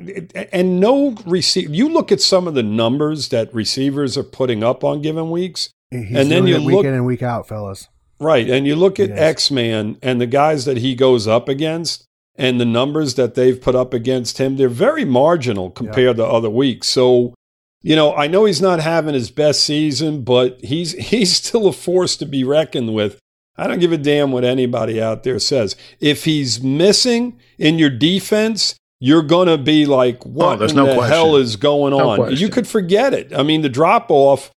and 0.51 0.79
no 0.79 1.15
receive. 1.25 1.73
You 1.73 1.89
look 1.89 2.11
at 2.11 2.21
some 2.21 2.47
of 2.47 2.53
the 2.55 2.63
numbers 2.63 3.29
that 3.29 3.53
receivers 3.53 4.17
are 4.17 4.23
putting 4.23 4.63
up 4.63 4.83
on 4.83 5.01
given 5.01 5.29
weeks, 5.29 5.69
He's 5.91 6.17
And 6.17 6.31
then 6.31 6.47
you 6.47 6.55
it 6.55 6.63
week 6.63 6.75
look- 6.77 6.85
in 6.85 6.93
and 6.95 7.05
week 7.05 7.21
out, 7.21 7.47
fellas. 7.47 7.87
right? 8.19 8.49
And 8.49 8.65
you 8.65 8.75
look 8.75 8.99
at 8.99 9.11
X 9.11 9.51
Man 9.51 9.97
and 10.01 10.19
the 10.19 10.25
guys 10.25 10.65
that 10.65 10.77
he 10.77 10.95
goes 10.95 11.27
up 11.27 11.47
against, 11.47 12.05
and 12.35 12.59
the 12.59 12.65
numbers 12.65 13.13
that 13.13 13.35
they've 13.35 13.61
put 13.61 13.75
up 13.75 13.93
against 13.93 14.39
him, 14.39 14.57
they're 14.57 14.69
very 14.69 15.05
marginal 15.05 15.69
compared 15.69 16.17
to 16.17 16.25
other 16.25 16.49
weeks. 16.49 16.87
So, 16.89 17.35
you 17.83 17.95
know, 17.95 18.15
I 18.15 18.25
know 18.25 18.45
he's 18.45 18.61
not 18.61 18.79
having 18.79 19.13
his 19.13 19.29
best 19.29 19.63
season, 19.63 20.23
but 20.23 20.57
he's 20.63 20.93
he's 21.11 21.35
still 21.35 21.67
a 21.67 21.73
force 21.73 22.17
to 22.17 22.25
be 22.25 22.43
reckoned 22.43 22.95
with. 22.95 23.19
I 23.55 23.67
don't 23.67 23.77
give 23.79 23.91
a 23.91 23.97
damn 23.99 24.31
what 24.31 24.43
anybody 24.43 24.99
out 24.99 25.21
there 25.21 25.37
says. 25.37 25.75
If 25.99 26.25
he's 26.25 26.59
missing 26.63 27.37
in 27.59 27.77
your 27.77 27.91
defense, 27.91 28.73
you're 29.05 29.21
going 29.21 29.49
to 29.49 29.57
be 29.57 29.85
like, 29.85 30.25
oh, 30.25 30.29
what 30.29 30.61
Oh, 30.61 30.65
in 30.65 30.75
no 30.77 30.85
the 30.85 30.93
question. 30.95 31.13
hell 31.13 31.35
is 31.35 31.57
going 31.57 31.91
on? 31.91 32.17
question. 32.19 32.37
You 32.39 32.47
could 32.47 32.65
forget 32.65 33.13
it. 33.13 33.33
I 33.35 33.43
mean, 33.43 33.61
the 33.61 33.67
drop 33.67 34.05
off, 34.09 34.49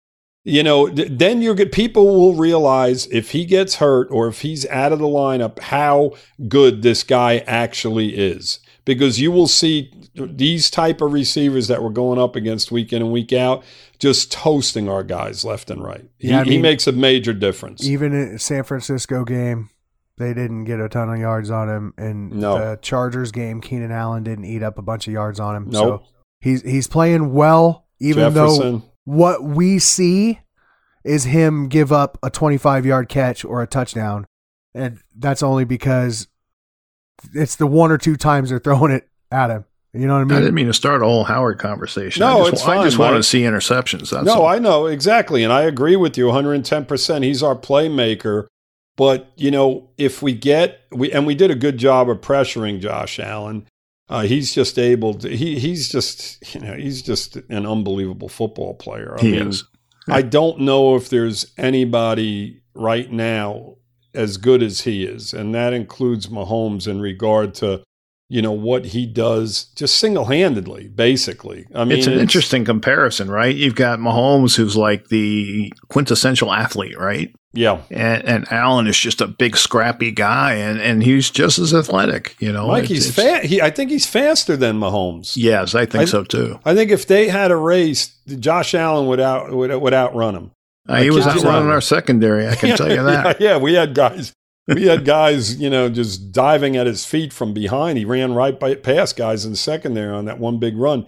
you 0.43 0.61
know, 0.61 0.87
th- 0.87 1.07
then 1.11 1.41
you're 1.41 1.55
good. 1.55 1.71
People 1.71 2.05
will 2.15 2.35
realize 2.35 3.07
if 3.07 3.31
he 3.31 3.43
gets 3.45 3.77
hurt 3.77 4.07
or 4.11 4.27
if 4.27 4.41
he's 4.41 4.63
out 4.67 4.91
of 4.91 4.99
the 4.99 5.07
lineup, 5.07 5.57
how 5.57 6.11
good 6.47 6.83
this 6.83 7.01
guy 7.03 7.39
actually 7.47 8.15
is. 8.15 8.59
Because 8.85 9.19
you 9.19 9.31
will 9.31 9.47
see 9.47 9.91
these 10.13 10.69
type 10.69 11.01
of 11.01 11.11
receivers 11.11 11.67
that 11.69 11.81
we're 11.81 11.89
going 11.89 12.19
up 12.19 12.35
against 12.35 12.71
week 12.71 12.93
in 12.93 13.01
and 13.01 13.11
week 13.11 13.33
out, 13.33 13.63
just 13.97 14.31
toasting 14.31 14.87
our 14.87 15.01
guys 15.03 15.43
left 15.43 15.71
and 15.71 15.83
right. 15.83 16.05
He, 16.19 16.27
Yeah, 16.29 16.41
I 16.41 16.43
he 16.43 16.59
makes 16.59 16.85
a 16.85 16.91
major 16.91 17.33
difference. 17.33 17.83
Even 17.83 18.13
in 18.13 18.37
San 18.37 18.63
Francisco 18.63 19.23
game, 19.25 19.71
they 20.17 20.33
didn't 20.33 20.63
get 20.65 20.79
a 20.79 20.87
ton 20.89 21.09
of 21.09 21.19
yards 21.19 21.49
on 21.51 21.69
him. 21.69 21.93
And 21.97 22.31
No. 22.31 22.57
the 22.57 22.79
Chargers 22.81 23.31
game, 23.31 23.61
Keenan 23.61 23.91
Allen 23.91 24.23
didn't 24.23 24.45
eat 24.45 24.63
up 24.63 24.77
a 24.77 24.81
bunch 24.81 25.07
of 25.07 25.13
yards 25.13 25.39
on 25.39 25.55
him. 25.55 25.69
Nope. 25.69 26.01
So 26.03 26.07
he's 26.39 26.61
he's 26.61 26.87
playing 26.87 27.33
well, 27.33 27.85
even 27.99 28.33
though 28.33 28.83
what 29.03 29.43
we 29.43 29.79
see 29.79 30.39
is 31.03 31.25
him 31.25 31.67
give 31.67 31.91
up 31.91 32.17
a 32.23 32.29
25 32.29 32.85
yard 32.85 33.09
catch 33.09 33.45
or 33.45 33.61
a 33.61 33.67
touchdown. 33.67 34.25
And 34.73 34.99
that's 35.15 35.43
only 35.43 35.63
because 35.63 36.27
it's 37.33 37.55
the 37.55 37.67
one 37.67 37.91
or 37.91 37.97
two 37.97 38.15
times 38.15 38.49
they're 38.49 38.59
throwing 38.59 38.91
it 38.91 39.07
at 39.31 39.49
him. 39.49 39.65
You 39.93 40.07
know 40.07 40.15
what 40.15 40.21
I 40.21 40.23
mean? 40.25 40.37
I 40.37 40.39
didn't 40.41 40.55
mean 40.55 40.67
to 40.67 40.73
start 40.73 41.01
a 41.01 41.05
whole 41.05 41.23
Howard 41.23 41.57
conversation. 41.57 42.19
No, 42.19 42.41
I 42.41 42.49
just, 42.49 42.53
it's 42.53 42.67
I 42.67 42.83
just 42.83 42.97
fine, 42.97 43.11
want 43.13 43.15
to 43.17 43.23
see 43.23 43.43
interceptions. 43.43 44.09
That's 44.09 44.25
no, 44.25 44.41
all. 44.41 44.45
I 44.45 44.59
know 44.59 44.87
exactly, 44.87 45.41
and 45.41 45.53
I 45.53 45.61
agree 45.61 45.95
with 45.95 46.17
you 46.17 46.25
110. 46.25 46.85
percent 46.85 47.23
He's 47.23 47.41
our 47.41 47.55
playmaker, 47.55 48.47
but 48.97 49.31
you 49.35 49.51
know, 49.51 49.89
if 49.97 50.21
we 50.21 50.33
get 50.33 50.81
we 50.91 51.11
and 51.11 51.25
we 51.25 51.35
did 51.35 51.51
a 51.51 51.55
good 51.55 51.77
job 51.77 52.09
of 52.09 52.21
pressuring 52.21 52.79
Josh 52.79 53.19
Allen. 53.19 53.67
Uh, 54.07 54.21
he's 54.21 54.53
just 54.53 54.77
able 54.77 55.15
to. 55.15 55.35
He 55.35 55.57
he's 55.57 55.89
just 55.89 56.53
you 56.53 56.61
know 56.61 56.73
he's 56.73 57.01
just 57.01 57.37
an 57.37 57.65
unbelievable 57.65 58.29
football 58.29 58.75
player. 58.75 59.15
I 59.17 59.21
he 59.21 59.31
mean, 59.31 59.47
is. 59.47 59.63
I 60.07 60.21
don't 60.21 60.59
know 60.59 60.95
if 60.95 61.09
there's 61.09 61.51
anybody 61.57 62.61
right 62.75 63.11
now 63.11 63.77
as 64.13 64.37
good 64.37 64.61
as 64.61 64.81
he 64.81 65.05
is, 65.05 65.33
and 65.33 65.55
that 65.55 65.73
includes 65.73 66.27
Mahomes 66.27 66.87
in 66.87 67.01
regard 67.01 67.55
to 67.55 67.83
you 68.29 68.41
know 68.41 68.51
what 68.51 68.85
he 68.85 69.05
does 69.05 69.65
just 69.75 69.97
single 69.97 70.25
handedly, 70.25 70.87
basically. 70.87 71.65
I 71.75 71.83
mean, 71.85 71.97
it's 71.99 72.07
an 72.07 72.13
interesting 72.13 72.65
comparison, 72.65 73.29
right? 73.29 73.55
You've 73.55 73.75
got 73.75 73.99
Mahomes, 73.99 74.55
who's 74.55 74.75
like 74.75 75.07
the 75.09 75.71
quintessential 75.89 76.51
athlete, 76.51 76.97
right? 76.99 77.33
Yeah, 77.53 77.83
And, 77.89 78.21
and 78.25 78.51
Allen 78.51 78.85
is 78.85 78.97
just 78.99 79.21
a 79.21 79.27
big, 79.27 79.55
scrappy 79.55 80.11
guy, 80.11 80.55
and, 80.55 80.81
and 80.81 81.01
he's 81.01 81.29
just 81.29 81.57
as 81.57 81.73
athletic, 81.73 82.35
you 82.39 82.51
know. 82.51 82.69
It's- 82.75 82.89
he's 82.89 83.17
it's- 83.17 83.41
fa- 83.41 83.47
he, 83.47 83.61
I 83.61 83.69
think 83.69 83.91
he's 83.91 84.05
faster 84.05 84.57
than 84.57 84.77
Mahomes. 84.77 85.33
Yes, 85.37 85.73
I 85.73 85.85
think 85.85 86.01
I- 86.01 86.05
so 86.05 86.25
too. 86.25 86.59
I 86.65 86.73
think 86.75 86.91
if 86.91 87.07
they 87.07 87.29
had 87.29 87.51
a 87.51 87.55
race, 87.55 88.13
Josh 88.27 88.73
Allen 88.73 89.07
would 89.07 89.21
out 89.21 89.53
would, 89.53 89.73
would 89.73 89.93
outrun 89.93 90.35
him. 90.35 90.51
Uh, 90.89 91.01
he 91.01 91.09
was 91.11 91.25
outrunning 91.25 91.69
our 91.69 91.79
secondary. 91.81 92.45
I 92.47 92.55
can 92.55 92.75
tell 92.77 92.89
you 92.89 93.03
that. 93.03 93.39
yeah, 93.39 93.51
yeah, 93.51 93.57
we 93.57 93.73
had 93.75 93.93
guys. 93.95 94.33
We 94.67 94.87
had 94.87 95.05
guys, 95.05 95.57
you 95.57 95.69
know, 95.69 95.89
just 95.89 96.31
diving 96.31 96.75
at 96.75 96.87
his 96.87 97.05
feet 97.05 97.31
from 97.31 97.53
behind. 97.53 97.97
He 97.99 98.05
ran 98.05 98.33
right 98.33 98.59
by, 98.59 98.75
past 98.75 99.15
guys 99.15 99.45
in 99.45 99.51
the 99.51 99.57
second 99.57 99.93
there 99.93 100.13
on 100.13 100.25
that 100.25 100.39
one 100.39 100.57
big 100.57 100.75
run. 100.75 101.05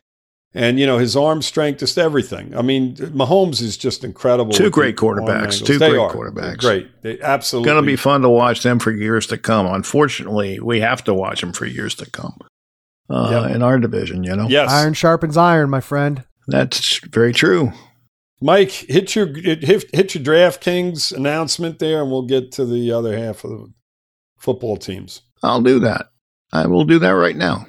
And, 0.53 0.79
you 0.79 0.85
know, 0.85 0.97
his 0.97 1.15
arm 1.15 1.41
strength, 1.41 1.79
just 1.79 1.97
everything. 1.97 2.55
I 2.55 2.61
mean, 2.61 2.95
Mahomes 2.95 3.61
is 3.61 3.75
just 3.77 4.03
incredible. 4.03 4.53
Two 4.53 4.69
great 4.69 4.95
quarterbacks. 4.95 5.63
Two 5.63 5.77
They 5.77 5.89
great 5.89 5.99
are. 5.99 6.11
quarterbacks. 6.11 6.41
They're 6.41 6.55
great. 6.57 7.01
They 7.01 7.19
absolutely. 7.21 7.69
Going 7.69 7.83
to 7.83 7.85
be 7.85 7.95
fun 7.95 8.21
to 8.21 8.29
watch 8.29 8.63
them 8.63 8.79
for 8.79 8.91
years 8.91 9.27
to 9.27 9.37
come. 9.37 9.65
Unfortunately, 9.67 10.59
we 10.59 10.79
have 10.81 11.03
to 11.03 11.13
watch 11.13 11.41
them 11.41 11.51
for 11.51 11.65
years 11.65 11.93
to 11.95 12.09
come 12.09 12.37
uh, 13.09 13.43
Yep. 13.47 13.55
in 13.55 13.61
our 13.63 13.77
division. 13.79 14.23
You 14.23 14.35
know, 14.35 14.47
Yes. 14.47 14.71
Iron 14.71 14.93
sharpens 14.93 15.35
iron, 15.37 15.69
my 15.69 15.81
friend. 15.81 16.23
that's 16.47 16.99
very 17.07 17.33
true. 17.33 17.71
Mike, 18.39 18.71
hit 18.71 19.15
your 19.15 19.28
hit, 19.28 19.63
hit 19.63 20.15
your 20.15 20.23
DraftKings 20.23 21.12
announcement 21.12 21.80
there, 21.80 22.02
and 22.02 22.12
we'll 22.12 22.28
get 22.28 22.52
to 22.54 22.65
the 22.65 22.91
other 22.91 23.17
half 23.17 23.43
of 23.43 23.52
the 23.52 23.73
football 24.38 24.78
teams. 24.78 25.21
I'll 25.41 25.62
do 25.62 25.80
that. 25.80 26.12
I 26.54 26.67
will 26.67 26.86
do 26.86 27.00
that 27.00 27.10
right 27.10 27.36
now. 27.36 27.67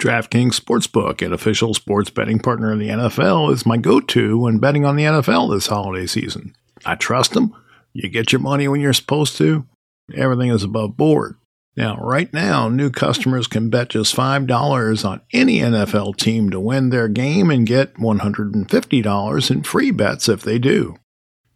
DraftKings 0.00 0.60
Sportsbook, 0.60 1.24
an 1.24 1.32
official 1.32 1.72
sports 1.72 2.10
betting 2.10 2.40
partner 2.40 2.72
of 2.72 2.78
the 2.78 2.88
NFL, 2.88 3.52
is 3.52 3.64
my 3.64 3.76
go 3.76 4.00
to 4.00 4.38
when 4.38 4.58
betting 4.58 4.84
on 4.84 4.96
the 4.96 5.04
NFL 5.04 5.54
this 5.54 5.68
holiday 5.68 6.06
season. 6.06 6.54
I 6.84 6.96
trust 6.96 7.32
them. 7.32 7.54
You 7.92 8.10
get 8.10 8.32
your 8.32 8.40
money 8.40 8.66
when 8.68 8.80
you're 8.80 8.92
supposed 8.92 9.36
to. 9.38 9.66
Everything 10.14 10.50
is 10.50 10.64
above 10.64 10.96
board. 10.96 11.36
Now, 11.76 11.96
right 11.96 12.32
now, 12.32 12.68
new 12.68 12.88
customers 12.90 13.48
can 13.48 13.68
bet 13.68 13.88
just 13.88 14.14
$5 14.14 15.04
on 15.04 15.20
any 15.32 15.58
NFL 15.58 16.16
team 16.16 16.50
to 16.50 16.60
win 16.60 16.90
their 16.90 17.08
game 17.08 17.50
and 17.50 17.66
get 17.66 17.94
$150 17.94 19.50
in 19.50 19.62
free 19.64 19.90
bets 19.90 20.28
if 20.28 20.42
they 20.42 20.58
do. 20.58 20.96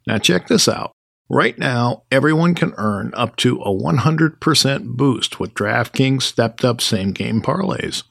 Now, 0.07 0.19
check 0.19 0.49
this 0.49 0.69
out. 0.69 0.91
Right 1.31 1.57
now, 1.59 2.05
everyone 2.11 2.55
can 2.55 2.73
earn 2.79 3.13
up 3.15 3.37
to 3.37 3.61
a 3.61 3.71
100% 3.71 4.97
boost 4.97 5.39
with 5.39 5.55
DraftKings 5.55 6.23
stepped 6.23 6.65
up 6.65 6.81
same 6.81 7.13
game 7.13 7.41
parlays. 7.41 8.03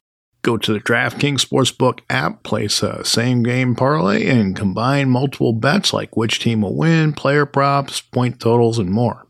Go 0.44 0.56
to 0.56 0.72
the 0.72 0.80
DraftKings 0.80 1.46
Sportsbook 1.46 2.00
app, 2.10 2.44
place 2.44 2.82
a 2.84 3.04
same 3.04 3.44
game 3.44 3.76
parlay, 3.76 4.28
and 4.28 4.56
combine 4.56 5.10
multiple 5.10 5.52
bets 5.52 5.92
like 5.92 6.16
which 6.16 6.40
team 6.40 6.62
will 6.62 6.76
win, 6.78 7.12
player 7.12 7.46
props, 7.46 8.00
point 8.00 8.40
totals, 8.40 8.78
and 8.78 8.92
more. 8.92 9.27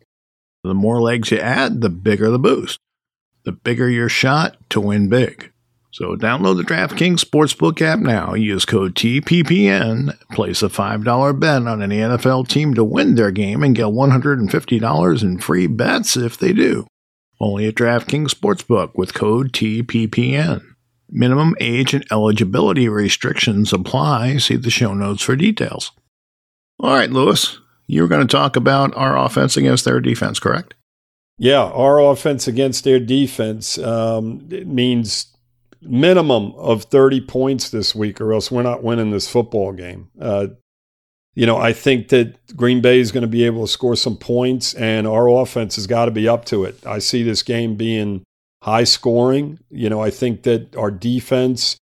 The 0.68 0.74
more 0.74 1.02
legs 1.02 1.32
you 1.32 1.40
add, 1.40 1.82
the 1.82 1.90
bigger 1.90 2.30
the 2.30 2.40
boost. 2.40 2.80
The 3.44 3.52
bigger 3.52 3.90
your 3.90 4.10
shot 4.10 4.58
to 4.70 4.82
win 4.82 5.10
big. 5.10 5.52
So 5.92 6.16
download 6.16 6.58
the 6.58 6.64
DraftKings 6.64 7.24
Sportsbook 7.24 7.82
app 7.82 8.00
now. 8.00 8.36
Use 8.36 8.66
code 8.66 8.94
TPPN. 8.94 10.16
Place 10.32 10.62
a 10.62 10.68
$5 10.68 11.40
bet 11.40 11.66
on 11.66 11.82
any 11.82 11.98
NFL 11.98 12.48
team 12.48 12.76
to 12.76 12.84
win 12.84 13.16
their 13.16 13.32
game 13.32 13.64
and 13.64 13.76
get 13.76 13.86
$150 13.86 15.24
in 15.24 15.40
free 15.40 15.66
bets 15.66 16.16
if 16.16 16.38
they 16.38 16.54
do. 16.54 16.86
Only 17.40 17.68
at 17.68 17.76
DraftKings 17.76 18.30
Sportsbook 18.30 18.92
with 18.96 19.14
code 19.14 19.54
TPPN. 19.54 20.62
Minimum 21.10 21.56
age 21.60 21.94
and 21.94 22.06
eligibility 22.12 22.90
restrictions 22.90 23.72
apply. 23.72 24.38
See 24.38 24.56
the 24.56 24.70
show 24.70 24.94
notes 24.94 25.24
for 25.24 25.36
details. 25.36 25.94
All 26.80 26.94
right, 26.94 27.10
Lewis, 27.10 27.60
you 27.88 28.02
were 28.02 28.08
going 28.08 28.26
to 28.26 28.32
talk 28.32 28.56
about 28.56 28.96
our 28.96 29.18
offense 29.18 29.58
against 29.58 29.86
their 29.86 30.00
defense, 30.00 30.40
correct? 30.40 30.74
Yeah, 31.40 31.64
our 31.64 32.00
offense 32.00 32.48
against 32.48 32.84
their 32.84 33.00
defense 33.00 33.78
um, 33.78 34.48
means 34.50 35.28
minimum 35.82 36.54
of 36.54 36.84
30 36.86 37.22
points 37.22 37.70
this 37.70 37.96
week, 37.96 38.20
or 38.20 38.34
else 38.34 38.52
we're 38.52 38.64
not 38.64 38.84
winning 38.84 39.12
this 39.12 39.30
football 39.30 39.72
game. 39.72 40.10
Uh, 40.20 40.48
you 41.36 41.46
know, 41.46 41.58
I 41.58 41.72
think 41.72 42.10
that 42.10 42.56
Green 42.56 42.82
Bay 42.82 43.00
is 43.00 43.12
going 43.12 43.22
to 43.22 43.28
be 43.28 43.44
able 43.44 43.66
to 43.66 43.72
score 43.72 43.96
some 43.96 44.18
points, 44.18 44.74
and 44.74 45.06
our 45.06 45.30
offense 45.30 45.76
has 45.76 45.86
got 45.86 46.06
to 46.06 46.12
be 46.12 46.28
up 46.28 46.46
to 46.46 46.64
it. 46.64 46.84
I 46.86 46.98
see 46.98 47.22
this 47.22 47.44
game 47.44 47.76
being 47.76 48.24
high 48.64 48.86
scoring. 48.86 49.60
You 49.70 49.90
know, 49.90 50.02
I 50.02 50.10
think 50.10 50.44
that 50.44 50.76
our 50.76 50.90
defense 50.90 51.78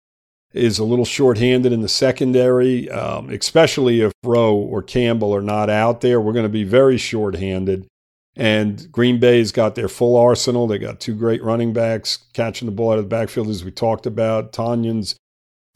is 0.55 0.79
a 0.79 0.85
little 0.85 1.05
shorthanded 1.05 1.73
in 1.73 1.81
the 1.81 1.89
secondary, 1.89 2.89
um, 2.91 3.29
especially 3.29 4.01
if 4.01 4.13
Rowe 4.23 4.55
or 4.55 4.83
Campbell 4.83 5.35
are 5.35 5.43
not 5.43 5.69
out 5.69 6.01
there. 6.01 6.21
We're 6.21 6.33
going 6.33 6.45
to 6.45 6.49
be 6.49 6.65
very 6.65 6.97
shorthanded. 6.97 7.89
And 8.37 8.91
Green 8.91 9.21
Bay's 9.21 9.53
got 9.53 9.75
their 9.75 9.89
full 9.89 10.17
arsenal. 10.17 10.67
They 10.67 10.79
got 10.79 11.01
two 11.01 11.15
great 11.15 11.43
running 11.43 11.73
backs 11.73 12.19
catching 12.33 12.67
the 12.67 12.73
ball 12.73 12.93
out 12.93 12.99
of 12.99 13.05
the 13.05 13.09
backfield, 13.09 13.49
as 13.49 13.65
we 13.65 13.71
talked 13.71 14.07
about. 14.07 14.53
Tonyan's 14.53 15.17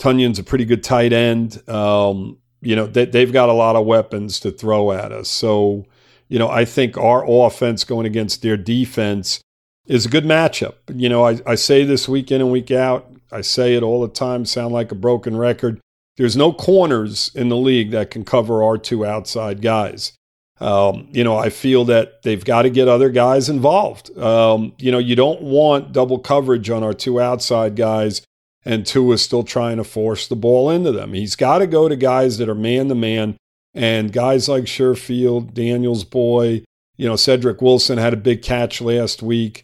a 0.03 0.45
pretty 0.45 0.65
good 0.65 0.83
tight 0.83 1.13
end. 1.13 1.69
Um, 1.69 2.39
you 2.61 2.75
know, 2.75 2.87
they, 2.87 3.05
they've 3.05 3.33
got 3.33 3.49
a 3.49 3.53
lot 3.53 3.77
of 3.77 3.87
weapons 3.87 4.41
to 4.41 4.51
throw 4.51 4.93
at 4.93 5.13
us. 5.13 5.29
So, 5.29 5.87
you 6.29 6.39
know, 6.39 6.49
I 6.49 6.65
think 6.65 6.97
our 6.97 7.25
offense 7.29 7.85
going 7.85 8.07
against 8.07 8.43
their 8.43 8.57
defense 8.57 9.41
is 9.87 10.07
a 10.07 10.09
good 10.09 10.25
matchup. 10.25 10.75
You 10.93 11.09
know, 11.09 11.25
I, 11.25 11.39
I 11.47 11.55
say 11.55 11.85
this 11.85 12.09
week 12.09 12.31
in 12.31 12.41
and 12.41 12.51
week 12.51 12.71
out. 12.71 13.13
I 13.31 13.43
say 13.43 13.75
it 13.75 13.83
all 13.83 14.01
the 14.01 14.09
time, 14.09 14.45
sound 14.45 14.73
like 14.73 14.93
a 14.93 14.97
broken 14.97 15.37
record. 15.37 15.81
There's 16.17 16.37
no 16.37 16.53
corners 16.53 17.31
in 17.35 17.49
the 17.49 17.57
league 17.57 17.93
that 17.93 18.11
can 18.11 18.25
cover 18.25 18.63
our 18.63 18.77
two 18.77 19.07
outside 19.07 19.63
guys. 19.63 20.13
Um, 20.61 21.09
you 21.13 21.23
know, 21.23 21.37
I 21.37 21.51
feel 21.51 21.85
that 21.85 22.23
they've 22.23 22.45
got 22.45 22.63
to 22.63 22.71
get 22.71 22.89
other 22.89 23.11
guys 23.11 23.49
involved. 23.49 24.17
Um, 24.19 24.73
you 24.79 24.91
know, 24.91 24.99
you 24.99 25.15
don't 25.15 25.41
want 25.43 25.93
double 25.93 26.19
coverage 26.19 26.69
on 26.71 26.83
our 26.83 26.95
two 26.95 27.21
outside 27.21 27.77
guys, 27.77 28.23
and 28.65 28.85
Tua 28.85 29.15
is 29.15 29.23
still 29.23 29.45
trying 29.45 29.77
to 29.77 29.85
force 29.85 30.27
the 30.27 30.35
ball 30.35 30.69
into 30.69 30.91
them. 30.91 31.13
He's 31.13 31.37
got 31.37 31.59
to 31.59 31.67
go 31.69 31.89
to 31.89 31.95
guys 31.95 32.39
that 32.39 32.49
are 32.49 32.57
man 32.57 32.89
to 32.89 32.97
man, 32.97 33.37
and 33.73 34.13
guys 34.13 34.49
like 34.49 34.65
Sherfield, 34.65 35.55
Daniels 35.55 36.03
Boy, 36.03 36.65
you 36.97 37.07
know, 37.07 37.15
Cedric 37.15 37.63
Wilson 37.63 37.99
had 37.99 38.13
a 38.13 38.17
big 38.17 38.43
catch 38.43 38.81
last 38.81 39.23
week. 39.23 39.63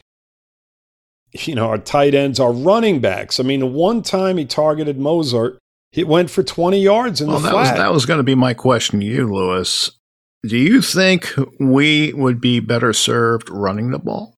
You 1.47 1.57
know, 1.57 1.67
our 1.67 1.79
tight 1.79 2.15
ends, 2.15 2.39
our 2.39 2.53
running 2.53 3.01
backs. 3.01 3.41
I 3.41 3.43
mean, 3.43 3.59
the 3.59 3.67
one 3.67 4.03
time 4.03 4.37
he 4.37 4.45
targeted 4.45 5.01
Mozart, 5.01 5.59
he 5.91 6.05
went 6.05 6.31
for 6.31 6.45
20 6.45 6.81
yards 6.81 7.21
in 7.21 7.27
well, 7.27 7.39
the 7.39 7.43
that 7.43 7.51
flat. 7.51 7.61
Was, 7.61 7.79
that 7.79 7.93
was 7.93 8.07
going 8.07 8.19
to 8.19 8.25
be 8.25 8.37
my 8.37 8.55
question 8.55 9.01
to 9.01 9.07
you, 9.07 9.35
Lewis. 9.35 9.91
Do 10.47 10.57
you 10.57 10.81
think 10.81 11.33
we 11.59 12.13
would 12.13 12.41
be 12.41 12.61
better 12.61 12.93
served 12.93 13.51
running 13.51 13.91
the 13.91 13.99
ball? 13.99 14.35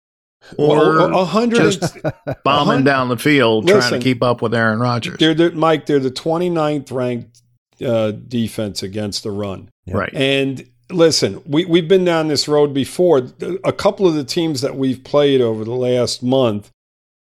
Or 0.57 0.77
well, 0.77 1.21
a 1.21 1.25
hundred 1.25 1.57
just 1.57 1.99
bombing 2.45 2.85
down 2.85 3.09
the 3.09 3.17
field 3.17 3.65
Listen, 3.65 3.81
trying 3.81 4.01
to 4.01 4.05
keep 4.05 4.23
up 4.23 4.41
with 4.41 4.55
Aaron 4.55 4.79
Rodgers? 4.79 5.19
They're 5.19 5.35
the, 5.35 5.51
Mike, 5.53 5.87
they're 5.87 5.99
the 5.99 6.11
29th 6.11 6.93
ranked 6.93 7.43
uh, 7.85 8.13
defense 8.13 8.83
against 8.83 9.23
the 9.23 9.33
run. 9.33 9.69
Right. 9.87 10.13
And 10.15 10.69
listen, 10.91 11.43
we, 11.47 11.65
we've 11.65 11.89
been 11.89 12.05
down 12.05 12.29
this 12.29 12.49
road 12.49 12.73
before. 12.73 13.29
A 13.65 13.73
couple 13.73 14.07
of 14.07 14.15
the 14.15 14.25
teams 14.25 14.61
that 14.61 14.77
we've 14.77 15.03
played 15.03 15.41
over 15.41 15.65
the 15.65 15.75
last 15.75 16.23
month 16.23 16.71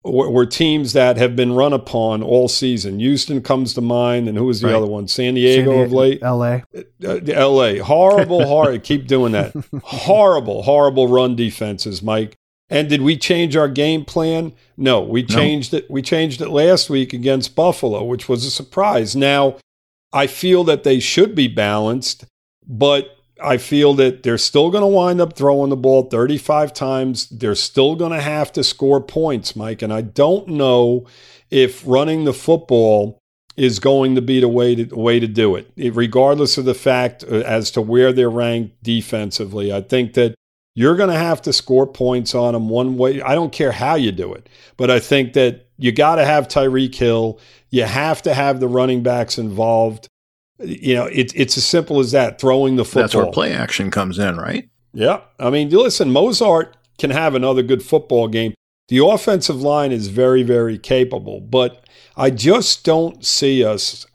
were, 0.05 0.45
teams 0.45 0.93
that 0.93 1.17
have 1.17 1.35
been 1.35 1.53
run 1.53 1.73
upon 1.73 2.21
all 2.21 2.47
season. 2.47 2.99
Houston 2.99 3.41
comes 3.41 3.73
to 3.73 3.81
mind, 3.81 4.27
and 4.29 4.37
who 4.37 4.45
was 4.45 4.61
the 4.61 4.67
Right. 4.67 4.75
other 4.75 4.85
one? 4.85 5.07
San 5.07 5.33
Diego 5.33 5.71
San 5.73 5.83
of 5.85 5.91
late. 5.91 6.19
L.A. 6.21 6.63
Uh, 7.03 7.19
L.A. 7.27 7.79
Horrible, 7.79 8.45
horrible. 8.47 8.79
Keep 8.79 9.07
doing 9.07 9.31
that. 9.31 9.53
Horrible, 9.83 10.63
horrible 10.63 11.07
run 11.07 11.35
defenses, 11.35 12.01
Mike. 12.03 12.35
And 12.69 12.89
did 12.89 13.01
we 13.01 13.15
change 13.17 13.55
our 13.55 13.67
game 13.67 14.05
plan? 14.05 14.53
No, 14.77 15.01
we 15.01 15.23
changed 15.23 15.73
it. 15.73 15.89
We 15.89 16.01
changed 16.01 16.41
it 16.41 16.49
last 16.49 16.89
week 16.89 17.13
against 17.13 17.55
Buffalo, 17.55 18.03
which 18.03 18.27
was 18.27 18.43
a 18.45 18.49
surprise. 18.51 19.15
Now, 19.15 19.57
I 20.11 20.27
feel 20.27 20.63
that 20.63 20.83
they 20.83 20.99
should 20.99 21.35
be 21.35 21.47
balanced, 21.47 22.25
but 22.67 23.14
I 23.41 23.57
feel 23.57 23.93
that 23.95 24.23
they're 24.23 24.37
still 24.37 24.71
going 24.71 24.81
to 24.81 24.87
wind 24.87 25.19
up 25.19 25.33
throwing 25.35 25.69
the 25.69 25.75
ball 25.75 26.03
35 26.03 26.73
times. 26.73 27.27
They're 27.29 27.55
still 27.55 27.95
going 27.95 28.13
to 28.13 28.21
have 28.21 28.51
to 28.53 28.63
score 28.63 29.01
points, 29.01 29.55
Mike. 29.55 29.81
And 29.81 29.91
I 29.93 30.01
don't 30.01 30.47
know 30.47 31.05
if 31.51 31.83
running 31.85 32.23
the 32.25 32.33
football 32.33 33.19
is 33.57 33.79
going 33.79 34.15
to 34.15 34.21
be 34.21 34.39
the 34.39 34.47
way 34.47 34.75
to 34.75 34.95
way 34.95 35.19
to 35.19 35.27
do 35.27 35.55
it, 35.55 35.69
It- 35.77 35.95
regardless 35.95 36.57
of 36.57 36.65
the 36.65 36.73
fact 36.73 37.23
uh, 37.23 37.35
as 37.37 37.71
to 37.71 37.81
where 37.81 38.11
they're 38.13 38.29
ranked 38.29 38.81
defensively. 38.83 39.71
I 39.73 39.81
think 39.81 40.13
that 40.13 40.35
you're 40.75 40.97
going 40.97 41.09
to 41.09 41.17
have 41.17 41.41
to 41.43 41.53
score 41.53 41.87
points 41.87 42.35
on 42.35 42.53
them 42.53 42.67
one 42.67 42.97
way. 42.97 43.21
I 43.21 43.33
don't 43.33 43.53
care 43.53 43.71
how 43.71 43.95
you 43.95 44.11
do 44.11 44.33
it, 44.33 44.49
but 44.75 44.91
I 44.91 44.99
think 44.99 45.33
that 45.33 45.67
you 45.77 45.91
got 45.93 46.15
to 46.15 46.25
have 46.25 46.47
Tyreek 46.49 46.95
Hill. 46.95 47.39
You 47.69 47.83
have 47.83 48.21
to 48.23 48.33
have 48.33 48.59
the 48.59 48.67
running 48.67 49.01
backs 49.03 49.37
involved. 49.37 50.07
You 50.59 50.95
know, 50.95 51.05
it's 51.05 51.33
it's 51.33 51.57
as 51.57 51.65
simple 51.65 51.99
as 51.99 52.11
that. 52.11 52.39
Throwing 52.39 52.75
the 52.75 52.85
football. 52.85 53.01
That's 53.03 53.15
where 53.15 53.31
play 53.31 53.53
action 53.53 53.91
comes 53.91 54.17
in, 54.19 54.37
right? 54.37 54.69
Yeah. 54.93 55.21
I 55.39 55.49
mean, 55.49 55.69
listen, 55.69 56.11
Mozart 56.11 56.77
can 56.97 57.09
have 57.11 57.35
another 57.35 57.61
good 57.61 57.83
football 57.83 58.27
game. 58.27 58.53
The 58.87 59.05
offensive 59.05 59.61
line 59.61 59.91
is 59.91 60.07
very, 60.07 60.43
very 60.43 60.77
capable, 60.77 61.41
but 61.41 61.85
I 62.15 62.29
just 62.29 62.85
don't 62.85 63.25
see 63.25 63.63
us 63.65 64.05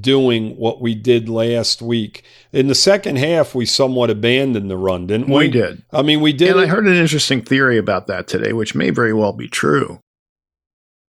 doing 0.00 0.56
what 0.56 0.80
we 0.80 0.94
did 0.94 1.28
last 1.28 1.82
week. 1.82 2.22
In 2.52 2.68
the 2.68 2.74
second 2.74 3.16
half, 3.16 3.54
we 3.54 3.66
somewhat 3.66 4.10
abandoned 4.10 4.70
the 4.70 4.76
run, 4.76 5.08
didn't 5.08 5.26
we? 5.26 5.46
We 5.46 5.48
did. 5.50 5.82
I 5.92 6.02
mean, 6.02 6.20
we 6.20 6.32
did. 6.32 6.52
And 6.52 6.60
I 6.60 6.66
heard 6.66 6.86
an 6.86 6.94
interesting 6.94 7.42
theory 7.42 7.76
about 7.78 8.06
that 8.06 8.28
today, 8.28 8.52
which 8.52 8.74
may 8.74 8.90
very 8.90 9.12
well 9.12 9.32
be 9.32 9.48
true. 9.48 9.98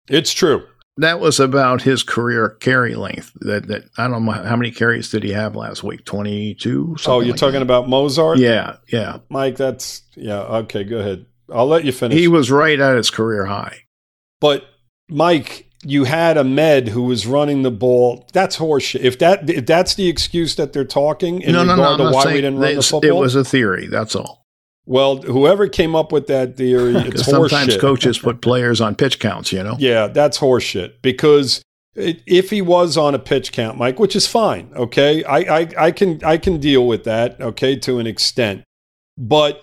it's 0.08 0.32
true. 0.32 0.66
That 1.00 1.18
was 1.20 1.40
about 1.40 1.82
his 1.82 2.02
career 2.02 2.50
carry 2.60 2.94
length. 2.94 3.32
That 3.40 3.68
that 3.68 3.84
I 3.98 4.06
don't 4.08 4.24
know 4.24 4.32
how 4.32 4.56
many 4.56 4.70
carries 4.70 5.10
did 5.10 5.22
he 5.22 5.32
have 5.32 5.56
last 5.56 5.82
week? 5.82 6.04
Twenty 6.04 6.54
two. 6.54 6.96
Oh, 7.06 7.20
you're 7.20 7.36
talking 7.36 7.62
about 7.62 7.88
Mozart? 7.88 8.38
Yeah, 8.38 8.76
yeah. 8.88 9.18
Mike, 9.28 9.56
that's, 9.56 10.02
yeah, 10.14 10.40
okay, 10.40 10.84
go 10.84 10.98
ahead. 10.98 11.26
I'll 11.52 11.66
let 11.66 11.84
you 11.84 11.92
finish. 11.92 12.18
He 12.18 12.28
was 12.28 12.50
right 12.50 12.78
at 12.78 12.96
his 12.96 13.10
career 13.10 13.46
high. 13.46 13.84
But 14.40 14.64
Mike, 15.08 15.70
you 15.82 16.04
had 16.04 16.36
Ahmed 16.36 16.88
who 16.88 17.02
was 17.02 17.26
running 17.26 17.62
the 17.62 17.70
ball. 17.70 18.26
That's 18.32 18.56
horseshit. 18.56 19.00
If 19.00 19.18
that 19.20 19.48
if 19.48 19.66
that's 19.66 19.94
the 19.94 20.08
excuse 20.08 20.56
that 20.56 20.72
they're 20.72 20.84
talking 20.84 21.42
in 21.42 21.52
no, 21.52 21.64
no, 21.64 21.72
regard 21.72 21.98
no. 21.98 22.06
I'm 22.06 22.12
to 22.12 22.16
why 22.16 22.26
we 22.26 22.40
didn't 22.40 22.58
run 22.58 22.76
the 22.76 22.82
football, 22.82 23.10
It 23.10 23.20
was 23.20 23.34
a 23.34 23.44
theory. 23.44 23.86
That's 23.86 24.14
all. 24.14 24.39
Well, 24.90 25.18
whoever 25.22 25.68
came 25.68 25.94
up 25.94 26.10
with 26.10 26.26
that 26.26 26.56
theory, 26.56 26.96
it's 26.96 27.24
sometimes 27.24 27.74
horseshit. 27.76 27.80
coaches 27.80 28.18
put 28.18 28.40
players 28.40 28.80
on 28.80 28.96
pitch 28.96 29.20
counts. 29.20 29.52
You 29.52 29.62
know. 29.62 29.76
Yeah, 29.78 30.08
that's 30.08 30.38
horseshit. 30.38 30.94
Because 31.00 31.62
it, 31.94 32.22
if 32.26 32.50
he 32.50 32.60
was 32.60 32.96
on 32.96 33.14
a 33.14 33.18
pitch 33.20 33.52
count, 33.52 33.78
Mike, 33.78 34.00
which 34.00 34.16
is 34.16 34.26
fine, 34.26 34.70
okay, 34.74 35.22
I, 35.22 35.60
I 35.60 35.68
I 35.78 35.90
can 35.92 36.20
I 36.24 36.36
can 36.38 36.58
deal 36.58 36.88
with 36.88 37.04
that, 37.04 37.40
okay, 37.40 37.76
to 37.76 38.00
an 38.00 38.08
extent. 38.08 38.64
But 39.16 39.62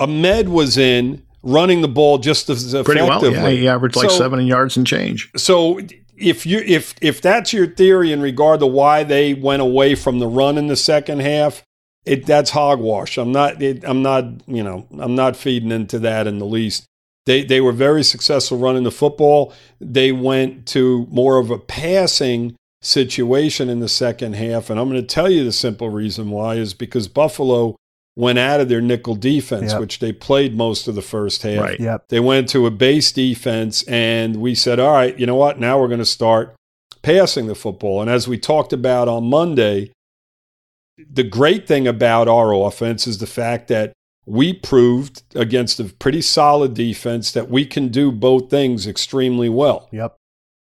Ahmed 0.00 0.48
was 0.48 0.76
in 0.76 1.22
running 1.44 1.80
the 1.80 1.88
ball 1.88 2.18
just 2.18 2.50
as 2.50 2.72
Pretty 2.84 3.00
effectively. 3.00 3.30
well. 3.30 3.50
Yeah, 3.52 3.56
he 3.60 3.68
averaged 3.68 3.94
like 3.96 4.10
So- 4.10 4.18
seven 4.18 4.44
yards 4.46 4.76
and 4.76 4.84
change. 4.86 5.30
so 5.36 5.78
if 6.16 6.46
you 6.46 6.58
if 6.66 6.94
if 7.00 7.20
that's 7.20 7.52
your 7.52 7.66
theory 7.66 8.10
in 8.12 8.20
regard 8.20 8.58
to 8.60 8.66
why 8.66 9.04
they 9.04 9.34
went 9.34 9.62
away 9.62 9.94
from 9.94 10.18
the 10.18 10.26
run 10.26 10.58
in 10.58 10.66
the 10.68 10.76
second 10.76 11.20
half, 11.20 11.62
it 12.04 12.26
that's 12.26 12.50
hogwash. 12.50 13.16
I'm 13.18 13.32
not 13.32 13.62
it, 13.62 13.84
I'm 13.84 14.02
not 14.02 14.24
you 14.46 14.62
know 14.62 14.86
I'm 14.98 15.14
not 15.14 15.36
feeding 15.36 15.70
into 15.70 15.98
that 16.00 16.26
in 16.26 16.38
the 16.38 16.46
least. 16.46 16.84
They 17.26 17.44
they 17.44 17.60
were 17.60 17.72
very 17.72 18.04
successful 18.04 18.58
running 18.58 18.82
the 18.84 18.90
football. 18.90 19.52
They 19.80 20.12
went 20.12 20.66
to 20.68 21.06
more 21.10 21.38
of 21.38 21.50
a 21.50 21.58
passing 21.58 22.56
situation 22.82 23.70
in 23.70 23.80
the 23.80 23.88
second 23.88 24.34
half, 24.34 24.68
and 24.68 24.78
I'm 24.78 24.88
going 24.90 25.00
to 25.00 25.06
tell 25.06 25.30
you 25.30 25.44
the 25.44 25.52
simple 25.52 25.88
reason 25.88 26.30
why 26.30 26.56
is 26.56 26.74
because 26.74 27.08
Buffalo 27.08 27.76
went 28.16 28.38
out 28.38 28.60
of 28.60 28.68
their 28.68 28.80
nickel 28.80 29.16
defense, 29.16 29.72
Yep. 29.72 29.80
which 29.80 29.98
they 29.98 30.12
played 30.12 30.56
most 30.56 30.86
of 30.86 30.94
the 30.94 31.02
first 31.02 31.42
half. 31.42 31.60
Right. 31.60 31.80
Yep. 31.80 32.08
They 32.10 32.20
went 32.20 32.48
to 32.50 32.66
a 32.66 32.70
base 32.70 33.10
defense, 33.10 33.82
and 33.84 34.36
we 34.36 34.54
said, 34.54 34.78
all 34.78 34.92
right, 34.92 35.18
you 35.18 35.26
know 35.26 35.34
what? 35.34 35.58
Now 35.58 35.80
we're 35.80 35.88
going 35.88 35.98
to 35.98 36.04
start 36.04 36.54
passing 37.02 37.46
the 37.46 37.54
football. 37.56 38.00
And 38.00 38.08
as 38.10 38.28
we 38.28 38.38
talked 38.38 38.72
about 38.72 39.08
on 39.08 39.24
Monday, 39.24 39.90
the 41.10 41.24
great 41.24 41.66
thing 41.66 41.86
about 41.86 42.28
our 42.28 42.52
offense 42.54 43.06
is 43.06 43.18
the 43.18 43.26
fact 43.26 43.68
that 43.68 43.92
we 44.26 44.52
proved 44.52 45.22
against 45.34 45.80
a 45.80 45.84
pretty 45.84 46.22
solid 46.22 46.72
defense 46.74 47.32
that 47.32 47.50
we 47.50 47.66
can 47.66 47.88
do 47.88 48.10
both 48.10 48.48
things 48.48 48.86
extremely 48.86 49.48
well. 49.48 49.88
Yep. 49.92 50.16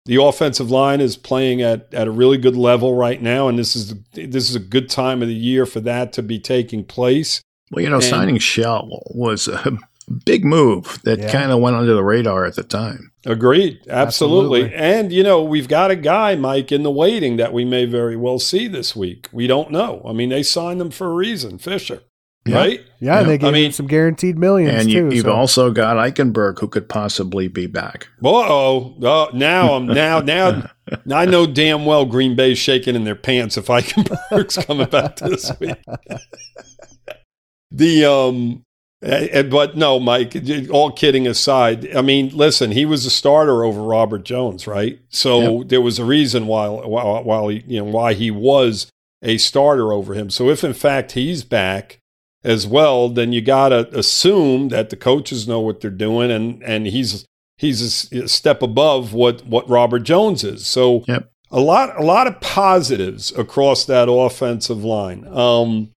the 0.06 0.20
offensive 0.22 0.70
line 0.70 1.00
is 1.00 1.16
playing 1.16 1.60
at, 1.62 1.92
at 1.92 2.08
a 2.08 2.10
really 2.10 2.38
good 2.38 2.56
level 2.56 2.94
right 2.94 3.20
now, 3.22 3.48
and 3.48 3.58
this 3.58 3.76
is 3.76 3.94
this 4.14 4.48
is 4.48 4.54
a 4.56 4.60
good 4.60 4.88
time 4.88 5.22
of 5.22 5.28
the 5.28 5.34
year 5.34 5.66
for 5.66 5.80
that 5.80 6.12
to 6.14 6.22
be 6.22 6.38
taking 6.40 6.84
place. 6.84 7.40
Well, 7.70 7.82
you 7.84 7.90
know, 7.90 7.96
And- 7.96 8.04
signing 8.04 8.38
Shell 8.38 8.88
was 9.14 9.48
a 9.48 9.78
big 10.24 10.44
move 10.44 11.00
that 11.04 11.18
Yeah. 11.18 11.30
kind 11.32 11.52
of 11.52 11.60
went 11.60 11.76
under 11.76 11.94
the 11.94 12.02
radar 12.04 12.44
at 12.44 12.56
the 12.56 12.62
time. 12.62 13.10
Agreed, 13.24 13.78
absolutely. 13.88 14.62
Absolutely. 14.64 14.74
And 14.74 15.12
you 15.12 15.22
know, 15.22 15.42
we've 15.42 15.68
got 15.68 15.90
a 15.90 15.96
guy, 15.96 16.34
Mike, 16.34 16.72
in 16.72 16.82
the 16.82 16.90
waiting 16.90 17.36
that 17.36 17.52
we 17.52 17.64
may 17.64 17.84
very 17.84 18.16
well 18.16 18.38
see 18.38 18.66
this 18.68 18.96
week. 18.96 19.28
We 19.32 19.46
don't 19.46 19.70
know. 19.70 20.02
I 20.06 20.12
mean, 20.12 20.30
they 20.30 20.42
signed 20.42 20.80
them 20.80 20.90
for 20.90 21.06
a 21.06 21.14
reason, 21.14 21.58
Fisher, 21.58 22.00
Yeah. 22.44 22.56
right? 22.56 22.80
Yeah, 23.00 23.20
Yeah. 23.20 23.22
they 23.22 23.38
gave 23.38 23.48
I 23.48 23.52
mean- 23.52 23.64
him 23.66 23.72
some 23.72 23.86
guaranteed 23.86 24.36
millions 24.38 24.82
And 24.82 24.90
you, 24.90 25.08
too. 25.10 25.14
you've 25.16 25.24
so- 25.26 25.32
also 25.32 25.70
got 25.70 25.96
Eichenberg, 25.96 26.58
who 26.58 26.66
could 26.68 26.88
possibly 26.88 27.46
be 27.46 27.66
back. 27.66 28.08
Uh-oh. 28.24 28.96
Oh, 29.02 29.28
now 29.32 29.74
I'm 29.74 29.86
now 29.86 30.18
now 30.20 30.68
I 31.12 31.24
know 31.26 31.46
damn 31.46 31.84
well 31.86 32.04
Green 32.06 32.34
Bay's 32.34 32.58
shaking 32.58 32.96
in 32.96 33.04
their 33.04 33.14
pants 33.14 33.56
if 33.56 33.66
Eichenberg's 33.66 34.56
coming 34.64 34.88
back 34.88 35.16
this 35.16 35.52
week. 35.60 35.76
the 37.70 38.04
um 38.04 38.64
but 39.02 39.76
no, 39.76 39.98
Mike, 39.98 40.36
all 40.70 40.92
kidding 40.92 41.26
aside, 41.26 41.94
I 41.94 42.02
mean, 42.02 42.30
listen, 42.34 42.70
he 42.70 42.84
was 42.86 43.04
a 43.04 43.10
starter 43.10 43.64
over 43.64 43.82
Robert 43.82 44.24
Jones, 44.24 44.66
right? 44.66 45.00
So 45.08 45.64
there 45.64 45.80
was 45.80 45.98
a 45.98 46.04
reason 46.04 46.46
why 46.46 46.68
while 46.68 47.24
while 47.24 47.48
he, 47.48 47.64
you 47.66 47.80
know, 47.80 47.90
why 47.90 48.14
he 48.14 48.30
was 48.30 48.90
a 49.20 49.38
starter 49.38 49.92
over 49.92 50.14
him. 50.14 50.30
So 50.30 50.48
if 50.50 50.62
in 50.62 50.72
fact 50.72 51.12
he's 51.12 51.42
back 51.42 51.98
as 52.44 52.66
well, 52.66 53.08
then 53.08 53.32
you 53.32 53.40
got 53.40 53.70
to 53.70 53.88
assume 53.98 54.68
that 54.68 54.90
the 54.90 54.96
coaches 54.96 55.48
know 55.48 55.60
what 55.60 55.80
they're 55.80 55.90
doing 55.90 56.30
and 56.30 56.62
and 56.62 56.86
he's 56.86 57.24
he's 57.56 58.12
a 58.12 58.28
step 58.28 58.62
above 58.62 59.12
what 59.12 59.44
what 59.46 59.68
Robert 59.68 60.04
Jones 60.04 60.44
is. 60.44 60.66
So 60.66 61.04
Yep. 61.08 61.28
a 61.50 61.60
lot 61.60 61.98
a 61.98 62.04
lot 62.04 62.28
of 62.28 62.40
positives 62.40 63.32
across 63.36 63.84
that 63.86 64.08
offensive 64.08 64.84
line. 64.84 65.26
Um, 65.26 65.90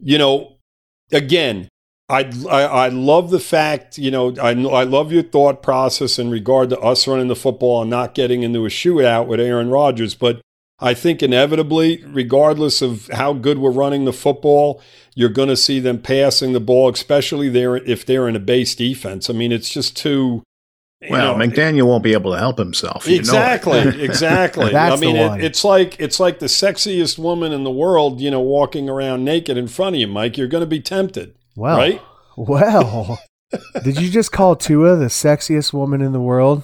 you 0.00 0.18
know, 0.18 0.56
again, 1.12 1.68
I, 2.10 2.30
I 2.50 2.62
I 2.62 2.88
love 2.88 3.30
the 3.30 3.40
fact 3.40 3.96
you 3.98 4.10
know 4.10 4.34
I 4.36 4.50
I 4.50 4.84
love 4.84 5.12
your 5.12 5.22
thought 5.22 5.62
process 5.62 6.18
in 6.18 6.30
regard 6.30 6.70
to 6.70 6.78
us 6.80 7.06
running 7.06 7.28
the 7.28 7.36
football 7.36 7.82
and 7.82 7.90
not 7.90 8.14
getting 8.14 8.42
into 8.42 8.66
a 8.66 8.68
shootout 8.68 9.26
with 9.26 9.40
Aaron 9.40 9.70
Rodgers, 9.70 10.14
but 10.14 10.40
I 10.80 10.94
think 10.94 11.22
inevitably, 11.22 12.02
regardless 12.06 12.80
of 12.80 13.08
how 13.08 13.34
good 13.34 13.58
we're 13.58 13.70
running 13.70 14.06
the 14.06 14.12
football, 14.12 14.80
you're 15.14 15.28
going 15.28 15.50
to 15.50 15.56
see 15.56 15.78
them 15.78 16.00
passing 16.00 16.52
the 16.52 16.60
ball, 16.60 16.90
especially 16.90 17.50
there 17.50 17.76
if 17.76 18.06
they're 18.06 18.28
in 18.28 18.34
a 18.34 18.40
base 18.40 18.74
defense. 18.74 19.28
I 19.28 19.34
mean, 19.34 19.52
it's 19.52 19.68
just 19.68 19.96
too. 19.96 20.42
Well, 21.08 21.36
know, 21.36 21.46
McDaniel 21.46 21.86
won't 21.86 22.04
be 22.04 22.12
able 22.12 22.32
to 22.32 22.38
help 22.38 22.58
himself. 22.58 23.06
you 23.06 23.16
know. 23.16 23.20
Exactly, 23.20 23.78
exactly. 24.02 24.70
That's 24.70 25.00
I 25.00 25.04
mean, 25.04 25.16
the 25.16 25.22
it, 25.22 25.28
one. 25.28 25.40
it's 25.40 25.64
like 25.64 25.98
it's 26.00 26.20
like 26.20 26.38
the 26.38 26.46
sexiest 26.46 27.18
woman 27.18 27.52
in 27.52 27.64
the 27.64 27.70
world, 27.70 28.20
you 28.20 28.30
know, 28.30 28.40
walking 28.40 28.88
around 28.88 29.24
naked 29.24 29.56
in 29.56 29.68
front 29.68 29.96
of 29.96 30.00
you, 30.00 30.06
Mike. 30.06 30.36
You're 30.36 30.48
going 30.48 30.62
to 30.62 30.66
be 30.66 30.80
tempted, 30.80 31.34
well, 31.56 31.76
right? 31.78 32.00
well. 32.36 33.18
Did 33.82 34.00
you 34.00 34.10
just 34.10 34.30
call 34.30 34.54
Tua 34.54 34.94
the 34.96 35.06
sexiest 35.06 35.72
woman 35.72 36.00
in 36.00 36.12
the 36.12 36.20
world? 36.20 36.62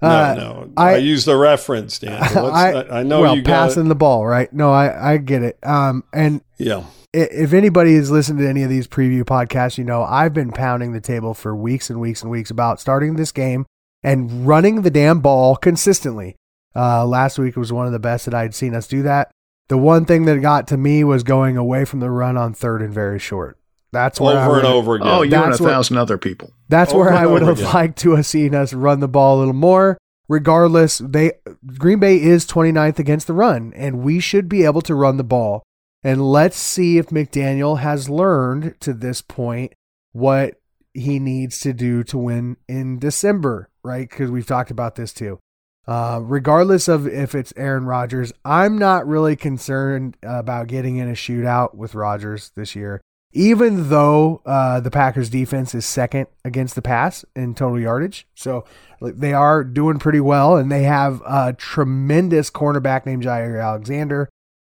No, 0.00 0.08
Uh, 0.08 0.34
no. 0.36 0.70
I, 0.76 0.94
I- 0.94 0.96
used 0.96 1.26
the 1.26 1.36
reference, 1.36 1.98
Dan. 1.98 2.22
I- 2.22 2.72
I, 2.72 3.00
I 3.00 3.02
know 3.02 3.20
well, 3.20 3.36
you 3.36 3.42
passing 3.42 3.86
it. 3.86 3.88
the 3.88 3.94
ball, 3.94 4.26
right? 4.26 4.52
No, 4.52 4.72
I 4.72 5.12
I 5.12 5.16
get 5.18 5.42
it. 5.42 5.58
Um, 5.62 6.02
and 6.12 6.40
Yeah, 6.58 6.84
if 7.12 7.52
anybody 7.52 7.94
has 7.96 8.10
listened 8.10 8.38
to 8.38 8.48
any 8.48 8.62
of 8.62 8.70
these 8.70 8.88
preview 8.88 9.22
podcasts, 9.22 9.76
you 9.78 9.84
know 9.84 10.02
I've 10.02 10.32
been 10.34 10.50
pounding 10.50 10.92
the 10.92 11.00
table 11.00 11.34
for 11.34 11.54
weeks 11.54 11.90
and 11.90 12.00
weeks 12.00 12.22
and 12.22 12.30
weeks 12.30 12.50
about 12.50 12.80
starting 12.80 13.16
this 13.16 13.30
game 13.32 13.66
and 14.02 14.46
running 14.46 14.82
the 14.82 14.90
damn 14.90 15.20
ball 15.20 15.56
consistently. 15.56 16.36
Uh, 16.76 17.06
last 17.06 17.38
week 17.38 17.56
was 17.56 17.72
one 17.72 17.86
of 17.86 17.92
the 17.92 17.98
best 18.00 18.24
that 18.24 18.34
I'd 18.34 18.54
seen 18.54 18.74
us 18.74 18.86
do 18.88 19.02
that. 19.02 19.30
The 19.68 19.78
one 19.78 20.04
thing 20.06 20.24
that 20.24 20.40
got 20.42 20.66
to 20.68 20.76
me 20.76 21.04
was 21.04 21.22
going 21.22 21.56
away 21.56 21.84
from 21.84 22.00
the 22.00 22.10
run 22.10 22.36
on 22.36 22.52
third 22.52 22.82
and 22.82 22.92
very 22.92 23.18
short. 23.18 23.58
That's 23.94 24.20
where 24.20 24.36
I 24.36 24.44
over 24.46 24.54
and 24.58 24.64
would- 24.68 24.74
over 24.74 24.94
again. 24.96 25.08
Oh, 25.08 25.22
you 25.22 25.34
and 25.34 25.44
a 25.44 25.48
That's 25.48 25.60
what- 25.60 25.70
thousand 25.70 25.96
other 25.96 26.18
people. 26.18 26.50
That's 26.68 26.92
Over 26.92 27.04
where 27.04 27.12
I 27.14 27.24
would 27.26 27.42
have 27.42 27.58
again. 27.58 27.72
liked 27.72 27.98
to 28.00 28.12
have 28.16 28.26
seen 28.26 28.54
us 28.54 28.72
run 28.74 29.00
the 29.00 29.08
ball 29.08 29.36
a 29.36 29.40
little 29.40 29.54
more. 29.54 29.96
Regardless, 30.28 30.98
they 30.98 31.32
Green 31.78 31.98
Bay 31.98 32.20
is 32.20 32.46
29th 32.46 32.98
against 32.98 33.26
the 33.26 33.32
run, 33.34 33.72
and 33.76 34.00
we 34.02 34.20
should 34.20 34.48
be 34.48 34.64
able 34.64 34.80
to 34.82 34.94
run 34.94 35.16
the 35.18 35.24
ball. 35.24 35.62
And 36.02 36.22
let's 36.30 36.56
see 36.56 36.98
if 36.98 37.06
McDaniel 37.08 37.78
has 37.80 38.08
learned 38.10 38.74
to 38.80 38.92
this 38.94 39.20
point 39.22 39.72
what 40.12 40.54
he 40.94 41.18
needs 41.18 41.60
to 41.60 41.72
do 41.72 42.02
to 42.04 42.16
win 42.18 42.56
in 42.68 42.98
December, 42.98 43.68
right? 43.82 44.08
Because 44.08 44.30
we've 44.30 44.46
talked 44.46 44.70
about 44.70 44.96
this 44.96 45.12
too. 45.12 45.38
Uh, 45.86 46.20
regardless 46.22 46.88
of 46.88 47.06
if 47.06 47.34
it's 47.34 47.52
Aaron 47.56 47.84
Rodgers, 47.84 48.32
I'm 48.44 48.78
not 48.78 49.06
really 49.06 49.36
concerned 49.36 50.16
about 50.22 50.68
getting 50.68 50.96
in 50.96 51.08
a 51.08 51.12
shootout 51.12 51.74
with 51.74 51.94
Rodgers 51.94 52.50
this 52.56 52.74
year 52.74 53.02
even 53.34 53.90
though 53.90 54.40
uh, 54.46 54.80
the 54.80 54.90
Packers 54.90 55.28
defense 55.28 55.74
is 55.74 55.84
second 55.84 56.28
against 56.44 56.74
the 56.74 56.82
pass 56.82 57.24
in 57.36 57.54
total 57.54 57.78
yardage. 57.80 58.26
So 58.34 58.64
like, 59.00 59.16
they 59.16 59.32
are 59.34 59.62
doing 59.64 59.98
pretty 59.98 60.20
well, 60.20 60.56
and 60.56 60.70
they 60.72 60.84
have 60.84 61.20
a 61.26 61.52
tremendous 61.52 62.50
cornerback 62.50 63.04
named 63.04 63.24
Jaire 63.24 63.62
Alexander. 63.62 64.28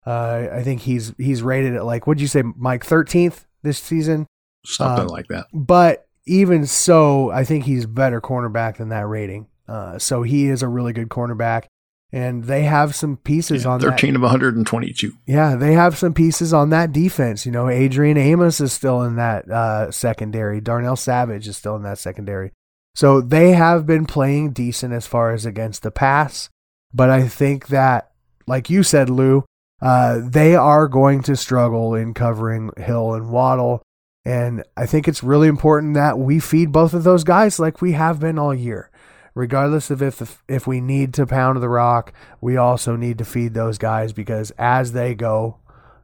Uh, 0.07 0.49
I 0.53 0.63
think 0.63 0.81
he's 0.83 1.13
he's 1.19 1.43
rated 1.43 1.75
at 1.75 1.85
like 1.85 2.07
what'd 2.07 2.21
you 2.21 2.27
say, 2.29 2.43
Mike, 2.57 2.85
thirteenth 2.85 3.47
this 3.63 3.79
season. 3.79 4.27
Something 4.65 5.07
Um, 5.07 5.09
like 5.09 5.29
that. 5.29 5.47
But 5.53 6.07
even 6.27 6.67
so, 6.67 7.31
I 7.31 7.45
think 7.45 7.65
he's 7.65 7.85
better 7.87 8.21
cornerback 8.21 8.77
than 8.77 8.89
that 8.91 9.07
rating. 9.07 9.49
Uh, 9.69 9.99
so 9.99 10.23
he 10.23 10.47
is 10.47 10.63
a 10.63 10.69
really 10.69 10.93
good 10.93 11.09
cornerback, 11.09 11.65
and 12.13 12.45
they 12.45 12.65
have 12.65 12.95
some 12.95 13.17
pieces 13.17 13.65
Yeah, 13.65 13.71
on 13.71 13.81
that 13.81 13.87
13 13.91 14.17
of 14.17 14.23
122. 14.23 15.13
yeah, 15.27 15.57
they 15.57 15.73
have 15.73 15.97
some 15.97 16.13
pieces 16.15 16.53
on 16.53 16.71
that 16.71 16.93
defense. 16.93 17.47
You 17.47 17.53
know, 17.53 17.69
Adrian 17.69 18.17
Amos 18.19 18.61
is 18.61 18.73
still 18.73 19.03
in 19.03 19.17
that 19.17 19.49
uh, 19.51 19.91
secondary. 19.91 20.61
Darnell 20.61 20.97
Savage 20.97 21.49
is 21.49 21.57
still 21.57 21.77
in 21.77 21.83
that 21.85 21.99
secondary. 21.99 22.53
So 22.95 23.21
they 23.23 23.53
have 23.53 23.87
been 23.87 24.05
playing 24.05 24.51
decent 24.53 24.93
as 24.93 25.07
far 25.07 25.33
as 25.33 25.47
against 25.47 25.83
the 25.83 25.91
pass. 25.91 26.51
But 26.93 27.09
I 27.09 27.27
think 27.27 27.69
that, 27.69 28.11
like 28.47 28.69
you 28.69 28.83
said, 28.83 29.09
Lou, 29.09 29.45
uh, 29.81 30.21
they 30.23 30.55
are 30.55 30.89
going 30.89 31.23
to 31.23 31.35
struggle 31.37 31.95
in 31.95 32.13
covering 32.13 32.71
Hill 32.77 33.15
and 33.15 33.31
Waddle. 33.31 33.83
And 34.27 34.63
I 34.77 34.85
think 34.85 35.09
it's 35.09 35.23
really 35.23 35.49
important 35.49 35.95
that 35.95 36.19
we 36.19 36.39
feed 36.39 36.71
both 36.71 36.93
of 36.93 37.03
those 37.03 37.25
guys 37.25 37.59
like 37.59 37.81
we 37.81 37.93
have 37.93 38.21
been 38.21 38.39
all 38.39 38.55
year. 38.55 38.91
Regardless 39.35 39.91
of 39.91 40.03
if 40.03 40.43
if 40.49 40.67
we 40.67 40.81
need 40.81 41.15
to 41.15 41.27
pound 41.27 41.63
the 41.63 41.69
rock, 41.69 42.13
we 42.41 42.57
also 42.57 42.97
need 42.97 43.19
to 43.19 43.25
feed 43.25 43.55
those 43.55 43.79
guys 43.79 44.13
because 44.13 44.51
as 44.59 44.93
they 44.93 45.15
go, 45.15 45.59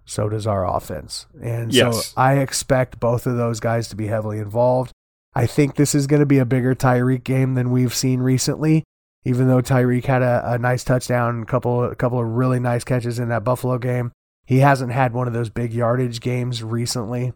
so 0.05 0.29
does 0.29 0.47
our 0.47 0.67
offense. 0.67 1.27
And 1.43 1.73
Yes. 1.73 2.07
so 2.07 2.13
I 2.17 2.39
expect 2.39 2.99
both 3.01 3.27
of 3.27 3.37
those 3.37 3.61
guys 3.61 3.89
to 3.89 3.97
be 3.97 4.07
heavily 4.07 4.39
involved. 4.39 4.93
I 5.35 5.45
think 5.47 5.75
this 5.77 5.95
is 5.95 6.07
going 6.07 6.21
to 6.21 6.27
be 6.27 6.39
a 6.39 6.47
bigger 6.47 6.75
Tyreek 6.75 7.23
game 7.23 7.55
than 7.55 7.71
we've 7.71 7.95
seen 7.95 8.21
recently. 8.21 8.85
Even 9.25 9.47
though 9.49 9.61
Tyreek 9.61 10.07
had 10.07 10.23
a, 10.23 10.43
a 10.53 10.59
nice 10.59 10.83
touchdown, 10.83 11.43
a 11.43 11.47
couple 11.47 11.85
a 11.85 11.95
couple 11.95 12.19
of 12.19 12.27
really 12.27 12.59
nice 12.61 12.83
catches 12.85 13.19
in 13.19 13.29
that 13.29 13.45
Buffalo 13.45 13.77
game, 13.77 14.11
he 14.47 14.61
hasn't 14.61 14.93
had 14.93 15.13
one 15.13 15.27
of 15.27 15.35
those 15.35 15.51
big 15.51 15.75
yardage 15.75 16.21
games 16.21 16.63
recently. 16.63 17.35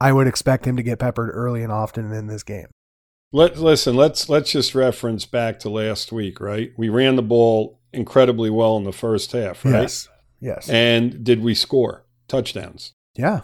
I 0.00 0.12
would 0.12 0.28
expect 0.28 0.64
him 0.64 0.76
to 0.76 0.82
get 0.84 1.00
peppered 1.00 1.30
early 1.34 1.64
and 1.64 1.72
often 1.72 2.12
in 2.12 2.28
this 2.28 2.44
game. 2.44 2.68
Let 3.32 3.58
listen. 3.58 3.94
Let's 3.94 4.28
let's 4.28 4.52
just 4.52 4.74
reference 4.74 5.26
back 5.26 5.58
to 5.60 5.68
last 5.68 6.12
week, 6.12 6.40
right? 6.40 6.72
We 6.76 6.88
ran 6.88 7.16
the 7.16 7.22
ball 7.22 7.78
incredibly 7.92 8.50
well 8.50 8.76
in 8.76 8.84
the 8.84 8.92
first 8.92 9.32
half, 9.32 9.64
right? 9.64 9.82
Yes. 9.82 10.08
Yes. 10.40 10.68
And 10.68 11.24
did 11.24 11.42
we 11.42 11.54
score 11.54 12.04
touchdowns? 12.28 12.92
yeah. 13.16 13.40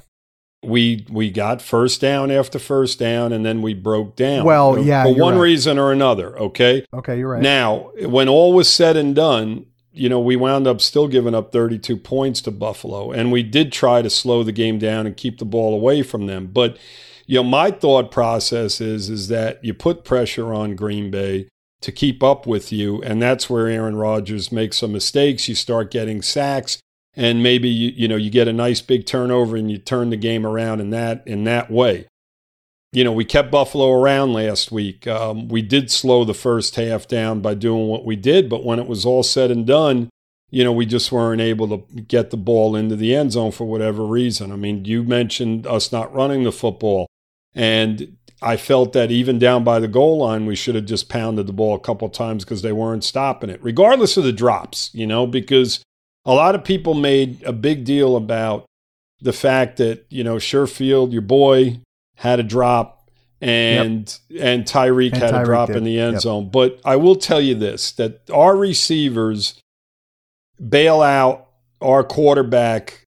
we 0.62 1.04
we 1.10 1.30
got 1.30 1.60
first 1.60 2.00
down 2.00 2.30
after 2.30 2.58
first 2.58 2.98
down 2.98 3.32
and 3.32 3.44
then 3.44 3.60
we 3.60 3.74
broke 3.74 4.16
down. 4.16 4.44
Well, 4.44 4.74
for, 4.74 4.80
yeah, 4.80 5.04
for 5.04 5.14
one 5.14 5.34
right. 5.34 5.40
reason 5.40 5.78
or 5.78 5.92
another. 5.92 6.38
Okay. 6.38 6.86
Okay, 6.94 7.18
you're 7.18 7.30
right. 7.30 7.42
Now, 7.42 7.90
when 8.00 8.28
all 8.28 8.54
was 8.54 8.72
said 8.72 8.96
and 8.96 9.14
done, 9.14 9.66
you 9.92 10.08
know, 10.08 10.20
we 10.20 10.36
wound 10.36 10.66
up 10.66 10.80
still 10.80 11.08
giving 11.08 11.34
up 11.34 11.52
32 11.52 11.96
points 11.96 12.40
to 12.42 12.50
Buffalo, 12.50 13.12
and 13.12 13.30
we 13.30 13.42
did 13.42 13.72
try 13.72 14.02
to 14.02 14.10
slow 14.10 14.42
the 14.42 14.52
game 14.52 14.78
down 14.78 15.06
and 15.06 15.16
keep 15.16 15.38
the 15.38 15.44
ball 15.44 15.74
away 15.74 16.02
from 16.02 16.26
them. 16.26 16.48
But 16.52 16.78
you 17.26 17.36
know, 17.36 17.44
my 17.44 17.70
thought 17.70 18.10
process 18.10 18.80
is 18.80 19.08
is 19.08 19.28
that 19.28 19.64
you 19.64 19.74
put 19.74 20.04
pressure 20.04 20.52
on 20.52 20.76
Green 20.76 21.10
Bay 21.10 21.48
to 21.80 21.92
keep 21.92 22.22
up 22.22 22.46
with 22.46 22.72
you, 22.72 23.02
and 23.02 23.20
that's 23.20 23.48
where 23.48 23.68
Aaron 23.68 23.96
Rodgers 23.96 24.52
makes 24.52 24.78
some 24.78 24.92
mistakes. 24.92 25.48
You 25.48 25.54
start 25.54 25.90
getting 25.90 26.22
sacks, 26.22 26.78
and 27.14 27.42
maybe 27.42 27.68
you 27.68 27.92
you 27.94 28.08
know 28.08 28.16
you 28.16 28.30
get 28.30 28.48
a 28.48 28.52
nice 28.52 28.80
big 28.80 29.06
turnover 29.06 29.56
and 29.56 29.70
you 29.70 29.78
turn 29.78 30.10
the 30.10 30.16
game 30.16 30.46
around 30.46 30.80
in 30.80 30.90
that 30.90 31.22
in 31.26 31.44
that 31.44 31.70
way. 31.70 32.06
You 32.92 33.02
know, 33.02 33.12
we 33.12 33.24
kept 33.24 33.50
Buffalo 33.50 33.90
around 33.90 34.34
last 34.34 34.70
week. 34.70 35.06
Um, 35.08 35.48
we 35.48 35.62
did 35.62 35.90
slow 35.90 36.24
the 36.24 36.32
first 36.32 36.76
half 36.76 37.08
down 37.08 37.40
by 37.40 37.54
doing 37.54 37.88
what 37.88 38.04
we 38.04 38.14
did, 38.14 38.48
but 38.48 38.64
when 38.64 38.78
it 38.78 38.86
was 38.86 39.04
all 39.04 39.24
said 39.24 39.50
and 39.50 39.66
done, 39.66 40.10
you 40.50 40.62
know, 40.62 40.70
we 40.70 40.86
just 40.86 41.10
weren't 41.10 41.40
able 41.40 41.66
to 41.68 42.02
get 42.02 42.30
the 42.30 42.36
ball 42.36 42.76
into 42.76 42.94
the 42.94 43.12
end 43.12 43.32
zone 43.32 43.50
for 43.50 43.64
whatever 43.64 44.06
reason. 44.06 44.52
I 44.52 44.56
mean, 44.56 44.84
you 44.84 45.02
mentioned 45.02 45.66
us 45.66 45.90
not 45.90 46.14
running 46.14 46.44
the 46.44 46.52
football. 46.52 47.08
And 47.54 48.16
I 48.42 48.56
felt 48.56 48.92
that 48.92 49.10
even 49.10 49.38
down 49.38 49.64
by 49.64 49.78
the 49.78 49.88
goal 49.88 50.18
line, 50.18 50.46
we 50.46 50.56
should 50.56 50.74
have 50.74 50.84
just 50.84 51.08
pounded 51.08 51.46
the 51.46 51.52
ball 51.52 51.74
a 51.74 51.80
couple 51.80 52.08
times 52.08 52.44
because 52.44 52.62
they 52.62 52.72
weren't 52.72 53.04
stopping 53.04 53.50
it, 53.50 53.62
regardless 53.62 54.16
of 54.16 54.24
the 54.24 54.32
drops, 54.32 54.90
you 54.92 55.06
know, 55.06 55.26
because 55.26 55.82
a 56.24 56.34
lot 56.34 56.54
of 56.54 56.64
people 56.64 56.94
made 56.94 57.42
a 57.44 57.52
big 57.52 57.84
deal 57.84 58.16
about 58.16 58.66
the 59.20 59.32
fact 59.32 59.78
that, 59.78 60.04
you 60.10 60.24
know, 60.24 60.36
Sherfield, 60.36 61.12
your 61.12 61.22
boy, 61.22 61.80
had 62.16 62.40
a 62.40 62.42
drop 62.42 63.10
and 63.40 64.18
yep. 64.28 64.44
and 64.44 64.64
Tyreek 64.64 65.12
and 65.12 65.22
had 65.22 65.34
Tyreek 65.34 65.42
a 65.42 65.44
drop 65.44 65.66
did. 65.68 65.76
in 65.76 65.84
the 65.84 65.98
end 65.98 66.14
yep. 66.14 66.22
zone. 66.22 66.50
But 66.50 66.80
I 66.84 66.96
will 66.96 67.16
tell 67.16 67.40
you 67.40 67.54
this 67.54 67.92
that 67.92 68.22
our 68.32 68.56
receivers 68.56 69.60
bail 70.66 71.02
out 71.02 71.48
our 71.80 72.02
quarterback 72.04 73.03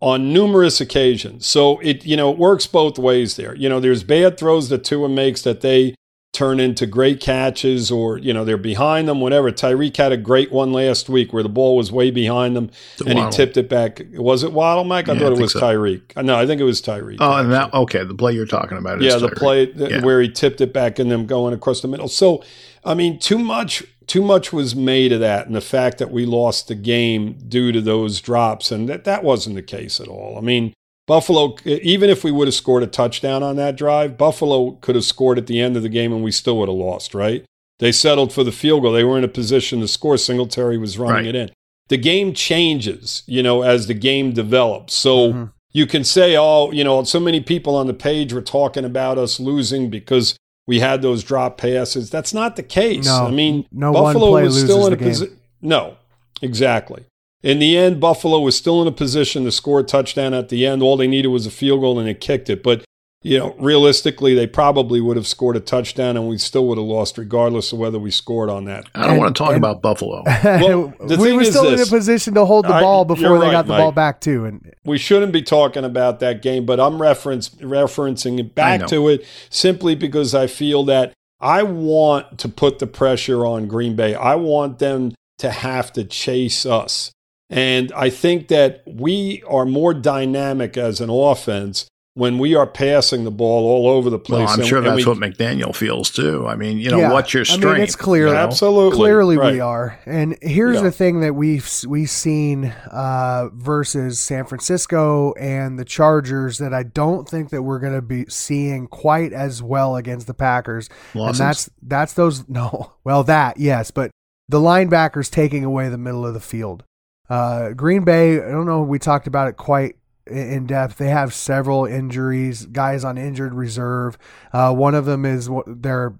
on 0.00 0.32
numerous 0.32 0.80
occasions. 0.80 1.46
So 1.46 1.78
it 1.80 2.04
you 2.04 2.16
know 2.16 2.30
it 2.30 2.38
works 2.38 2.66
both 2.66 2.98
ways 2.98 3.36
there. 3.36 3.54
You 3.54 3.68
know, 3.68 3.80
there's 3.80 4.04
bad 4.04 4.38
throws 4.38 4.68
that 4.68 4.84
Tua 4.84 5.08
makes 5.08 5.42
that 5.42 5.60
they 5.60 5.94
turn 6.32 6.60
into 6.60 6.86
great 6.86 7.20
catches 7.20 7.90
or 7.90 8.18
you 8.18 8.32
know 8.32 8.44
they're 8.44 8.58
behind 8.58 9.08
them 9.08 9.20
whatever 9.20 9.50
tyreek 9.50 9.96
had 9.96 10.12
a 10.12 10.16
great 10.16 10.52
one 10.52 10.72
last 10.72 11.08
week 11.08 11.32
where 11.32 11.42
the 11.42 11.48
ball 11.48 11.74
was 11.74 11.90
way 11.90 12.10
behind 12.10 12.54
them 12.54 12.70
and 13.04 13.14
Waddle. 13.14 13.24
he 13.24 13.30
tipped 13.36 13.56
it 13.56 13.68
back 13.68 14.02
was 14.12 14.42
it 14.42 14.52
waddle 14.52 14.84
mike 14.84 15.08
i 15.08 15.14
yeah, 15.14 15.18
thought 15.18 15.32
it 15.32 15.40
was 15.40 15.52
so. 15.52 15.60
tyreek 15.60 16.22
no 16.22 16.36
i 16.36 16.46
think 16.46 16.60
it 16.60 16.64
was 16.64 16.82
tyreek 16.82 17.16
oh 17.18 17.38
and 17.38 17.50
that 17.50 17.72
okay 17.72 18.04
the 18.04 18.14
play 18.14 18.34
you're 18.34 18.46
talking 18.46 18.76
about 18.76 19.00
yeah 19.00 19.16
the 19.16 19.30
play 19.30 19.72
yeah. 19.74 20.04
where 20.04 20.20
he 20.20 20.28
tipped 20.28 20.60
it 20.60 20.72
back 20.72 20.98
and 20.98 21.10
them 21.10 21.26
going 21.26 21.54
across 21.54 21.80
the 21.80 21.88
middle 21.88 22.08
so 22.08 22.44
i 22.84 22.92
mean 22.92 23.18
too 23.18 23.38
much 23.38 23.82
too 24.08 24.22
much 24.22 24.52
was 24.52 24.74
made 24.74 25.12
of 25.12 25.20
that 25.20 25.46
and 25.46 25.54
the 25.54 25.60
fact 25.60 25.98
that 25.98 26.10
we 26.10 26.26
lost 26.26 26.66
the 26.66 26.74
game 26.74 27.38
due 27.46 27.70
to 27.70 27.80
those 27.80 28.20
drops 28.20 28.72
and 28.72 28.88
that 28.88 29.04
that 29.04 29.22
wasn't 29.22 29.54
the 29.54 29.62
case 29.62 30.00
at 30.00 30.08
all 30.08 30.36
i 30.36 30.40
mean 30.40 30.72
Buffalo, 31.08 31.56
even 31.64 32.10
if 32.10 32.22
we 32.22 32.30
would 32.30 32.48
have 32.48 32.54
scored 32.54 32.82
a 32.82 32.86
touchdown 32.86 33.42
on 33.42 33.56
that 33.56 33.76
drive, 33.76 34.18
Buffalo 34.18 34.72
could 34.72 34.94
have 34.94 35.06
scored 35.06 35.38
at 35.38 35.46
the 35.46 35.58
end 35.58 35.74
of 35.74 35.82
the 35.82 35.88
game 35.88 36.12
and 36.12 36.22
we 36.22 36.30
still 36.30 36.58
would 36.58 36.68
have 36.68 36.76
lost, 36.76 37.14
right? 37.14 37.46
They 37.78 37.92
settled 37.92 38.30
for 38.30 38.44
the 38.44 38.52
field 38.52 38.82
goal. 38.82 38.92
They 38.92 39.04
were 39.04 39.16
in 39.16 39.24
a 39.24 39.28
position 39.28 39.80
to 39.80 39.88
score. 39.88 40.18
Singletary 40.18 40.76
was 40.76 40.98
running 40.98 41.24
right. 41.24 41.26
it 41.26 41.34
in. 41.34 41.50
The 41.88 41.96
game 41.96 42.34
changes, 42.34 43.22
you 43.26 43.42
know, 43.42 43.62
as 43.62 43.86
the 43.86 43.94
game 43.94 44.32
develops. 44.32 44.92
So 44.92 45.32
mm-hmm. 45.32 45.44
you 45.72 45.86
can 45.86 46.04
say, 46.04 46.36
oh, 46.36 46.70
you 46.72 46.84
know, 46.84 47.02
so 47.04 47.18
many 47.18 47.40
people 47.40 47.74
on 47.74 47.86
the 47.86 47.94
page 47.94 48.34
were 48.34 48.42
talking 48.42 48.84
about 48.84 49.16
us 49.16 49.40
losing 49.40 49.88
because 49.88 50.36
we 50.68 50.80
had 50.80 51.00
those 51.00 51.24
drop 51.24 51.56
passes. 51.56 52.10
That's 52.10 52.34
not 52.34 52.56
the 52.56 52.62
case. 52.62 53.06
No, 53.06 53.26
I 53.26 53.30
mean, 53.30 53.66
no 53.72 53.90
Buffalo 53.90 54.42
was 54.42 54.62
still 54.62 54.86
in 54.86 54.92
a 54.92 54.96
position. 54.98 55.40
No, 55.62 55.96
exactly. 56.42 57.06
In 57.42 57.58
the 57.58 57.76
end, 57.76 58.00
Buffalo 58.00 58.40
was 58.40 58.54
still 58.54 58.82
in 58.82 58.86
a 58.86 58.92
position 58.92 59.44
to 59.44 59.50
score 59.50 59.80
a 59.80 59.82
touchdown 59.82 60.34
at 60.34 60.50
the 60.50 60.66
end. 60.66 60.82
All 60.82 60.98
they 60.98 61.06
needed 61.06 61.28
was 61.28 61.46
a 61.46 61.50
field 61.50 61.80
goal 61.80 61.98
and 61.98 62.06
they 62.06 62.12
kicked 62.12 62.50
it. 62.50 62.62
But, 62.62 62.84
you 63.22 63.36
know, 63.36 63.54
realistically, 63.58 64.34
they 64.34 64.46
probably 64.46 65.00
would 65.00 65.16
have 65.16 65.26
scored 65.26 65.56
a 65.56 65.60
touchdown 65.60 66.16
and 66.16 66.28
we 66.28 66.38
still 66.38 66.68
would 66.68 66.78
have 66.78 66.86
lost 66.86 67.18
regardless 67.18 67.72
of 67.72 67.78
whether 67.78 67.98
we 67.98 68.12
scored 68.12 68.48
on 68.48 68.64
that. 68.66 68.86
I 68.94 69.02
don't 69.02 69.10
and, 69.10 69.18
want 69.18 69.36
to 69.36 69.42
talk 69.42 69.54
and, 69.54 69.58
about 69.58 69.82
Buffalo. 69.82 70.22
well, 70.44 70.94
we 71.00 71.32
were 71.32 71.44
still 71.44 71.64
this, 71.64 71.80
in 71.80 71.88
a 71.88 71.98
position 71.98 72.34
to 72.34 72.44
hold 72.44 72.66
the 72.66 72.68
ball 72.68 73.04
before 73.04 73.40
they 73.40 73.46
right, 73.46 73.52
got 73.52 73.66
the 73.66 73.70
Mike. 73.70 73.78
ball 73.80 73.92
back, 73.92 74.20
too. 74.20 74.44
And 74.44 74.72
we 74.84 74.98
shouldn't 74.98 75.32
be 75.32 75.42
talking 75.42 75.84
about 75.84 76.20
that 76.20 76.42
game, 76.42 76.64
but 76.64 76.78
I'm 76.78 77.02
reference, 77.02 77.48
referencing 77.48 78.38
it 78.38 78.54
back 78.54 78.86
to 78.86 79.08
it 79.08 79.26
simply 79.50 79.96
because 79.96 80.32
I 80.32 80.46
feel 80.46 80.84
that 80.84 81.12
I 81.40 81.64
want 81.64 82.38
to 82.38 82.48
put 82.48 82.78
the 82.78 82.86
pressure 82.86 83.44
on 83.44 83.66
Green 83.66 83.96
Bay. 83.96 84.14
I 84.14 84.36
want 84.36 84.78
them 84.78 85.14
to 85.38 85.50
have 85.50 85.92
to 85.94 86.04
chase 86.04 86.64
us. 86.64 87.10
And 87.50 87.92
I 87.92 88.10
think 88.10 88.48
that 88.48 88.82
we 88.86 89.42
are 89.48 89.64
more 89.64 89.94
dynamic 89.94 90.76
as 90.76 91.00
an 91.00 91.10
offense 91.10 91.88
when 92.18 92.36
we 92.36 92.56
are 92.56 92.66
passing 92.66 93.22
the 93.22 93.30
ball 93.30 93.64
all 93.68 93.88
over 93.88 94.10
the 94.10 94.18
place. 94.18 94.40
Well, 94.40 94.48
I'm 94.48 94.58
and, 94.58 94.68
sure 94.68 94.80
that's 94.80 94.96
we, 94.96 95.04
what 95.04 95.18
McDaniel 95.18 95.72
feels 95.72 96.10
too. 96.10 96.48
I 96.48 96.56
mean, 96.56 96.78
you 96.78 96.90
know, 96.90 96.98
yeah, 96.98 97.12
what's 97.12 97.32
your 97.32 97.44
strength? 97.44 97.64
I 97.64 97.72
mean, 97.74 97.82
it's 97.82 97.94
clear, 97.94 98.26
you 98.26 98.32
know? 98.32 98.40
absolutely, 98.40 98.96
clearly 98.96 99.38
right. 99.38 99.52
we 99.52 99.60
are. 99.60 100.00
And 100.04 100.36
here's 100.42 100.78
yeah. 100.78 100.82
the 100.82 100.90
thing 100.90 101.20
that 101.20 101.36
we've 101.36 101.70
we've 101.86 102.10
seen 102.10 102.74
uh, 102.90 103.50
versus 103.54 104.18
San 104.18 104.46
Francisco 104.46 105.32
and 105.34 105.78
the 105.78 105.84
Chargers 105.84 106.58
that 106.58 106.74
I 106.74 106.82
don't 106.82 107.28
think 107.28 107.50
that 107.50 107.62
we're 107.62 107.78
going 107.78 107.94
to 107.94 108.02
be 108.02 108.26
seeing 108.28 108.88
quite 108.88 109.32
as 109.32 109.62
well 109.62 109.94
against 109.94 110.26
the 110.26 110.34
Packers. 110.34 110.90
Losses? 111.14 111.38
And 111.38 111.48
that's 111.48 111.70
that's 111.82 112.12
those 112.14 112.48
no, 112.48 112.94
well 113.04 113.22
that 113.24 113.58
yes, 113.58 113.92
but 113.92 114.10
the 114.48 114.58
linebackers 114.58 115.30
taking 115.30 115.62
away 115.62 115.88
the 115.88 115.98
middle 115.98 116.26
of 116.26 116.34
the 116.34 116.40
field. 116.40 116.82
Uh, 117.30 117.74
Green 117.74 118.04
Bay, 118.04 118.42
I 118.42 118.50
don't 118.50 118.66
know, 118.66 118.82
we 118.82 118.98
talked 118.98 119.26
about 119.26 119.48
it 119.48 119.56
quite 119.56 119.97
in 120.28 120.66
depth. 120.66 120.98
They 120.98 121.08
have 121.08 121.34
several 121.34 121.84
injuries, 121.84 122.66
guys 122.66 123.04
on 123.04 123.18
injured 123.18 123.54
reserve. 123.54 124.18
Uh, 124.52 124.74
one 124.74 124.94
of 124.94 125.04
them 125.04 125.24
is 125.24 125.50
their 125.66 126.18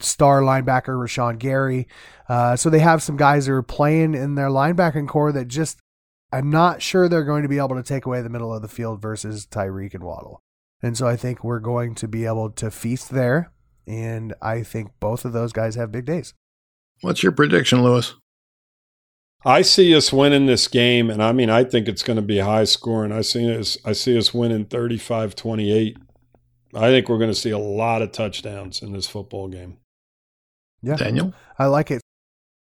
star 0.00 0.40
linebacker, 0.42 0.96
Rashan 0.96 1.38
Gary. 1.38 1.88
Uh, 2.28 2.56
so 2.56 2.70
they 2.70 2.80
have 2.80 3.02
some 3.02 3.16
guys 3.16 3.46
that 3.46 3.52
are 3.52 3.62
playing 3.62 4.14
in 4.14 4.34
their 4.34 4.48
linebacking 4.48 5.08
core 5.08 5.32
that 5.32 5.48
just, 5.48 5.78
I'm 6.32 6.50
not 6.50 6.82
sure 6.82 7.08
they're 7.08 7.24
going 7.24 7.42
to 7.42 7.48
be 7.48 7.58
able 7.58 7.76
to 7.76 7.82
take 7.82 8.04
away 8.04 8.20
the 8.20 8.28
middle 8.28 8.52
of 8.52 8.62
the 8.62 8.68
field 8.68 9.00
versus 9.00 9.46
Tyreek 9.46 9.94
and 9.94 10.02
Waddle. 10.02 10.40
And 10.82 10.96
so 10.96 11.06
I 11.06 11.16
think 11.16 11.42
we're 11.42 11.60
going 11.60 11.94
to 11.96 12.08
be 12.08 12.26
able 12.26 12.50
to 12.50 12.70
feast 12.70 13.10
there. 13.10 13.52
And 13.86 14.34
I 14.42 14.62
think 14.62 14.90
both 15.00 15.24
of 15.24 15.32
those 15.32 15.52
guys 15.52 15.76
have 15.76 15.92
big 15.92 16.04
days. 16.04 16.34
What's 17.00 17.22
your 17.22 17.32
prediction, 17.32 17.82
Lewis? 17.82 18.14
I 19.46 19.62
see 19.62 19.94
us 19.94 20.12
winning 20.12 20.46
this 20.46 20.66
game, 20.66 21.08
and 21.08 21.22
I 21.22 21.30
mean, 21.30 21.50
I 21.50 21.62
think 21.62 21.86
it's 21.86 22.02
going 22.02 22.16
to 22.16 22.22
be 22.22 22.40
high 22.40 22.64
scoring. 22.64 23.12
I 23.12 23.20
see 23.20 23.56
us, 23.56 23.78
I 23.84 23.92
see 23.92 24.18
us 24.18 24.34
winning 24.34 24.64
35 24.64 25.36
28. 25.36 25.96
I 26.74 26.88
think 26.88 27.08
we're 27.08 27.18
going 27.18 27.30
to 27.30 27.34
see 27.34 27.50
a 27.50 27.58
lot 27.58 28.02
of 28.02 28.10
touchdowns 28.10 28.82
in 28.82 28.92
this 28.92 29.06
football 29.06 29.46
game. 29.46 29.78
Yeah. 30.82 30.96
Daniel? 30.96 31.32
I 31.60 31.66
like 31.66 31.92
it. 31.92 32.02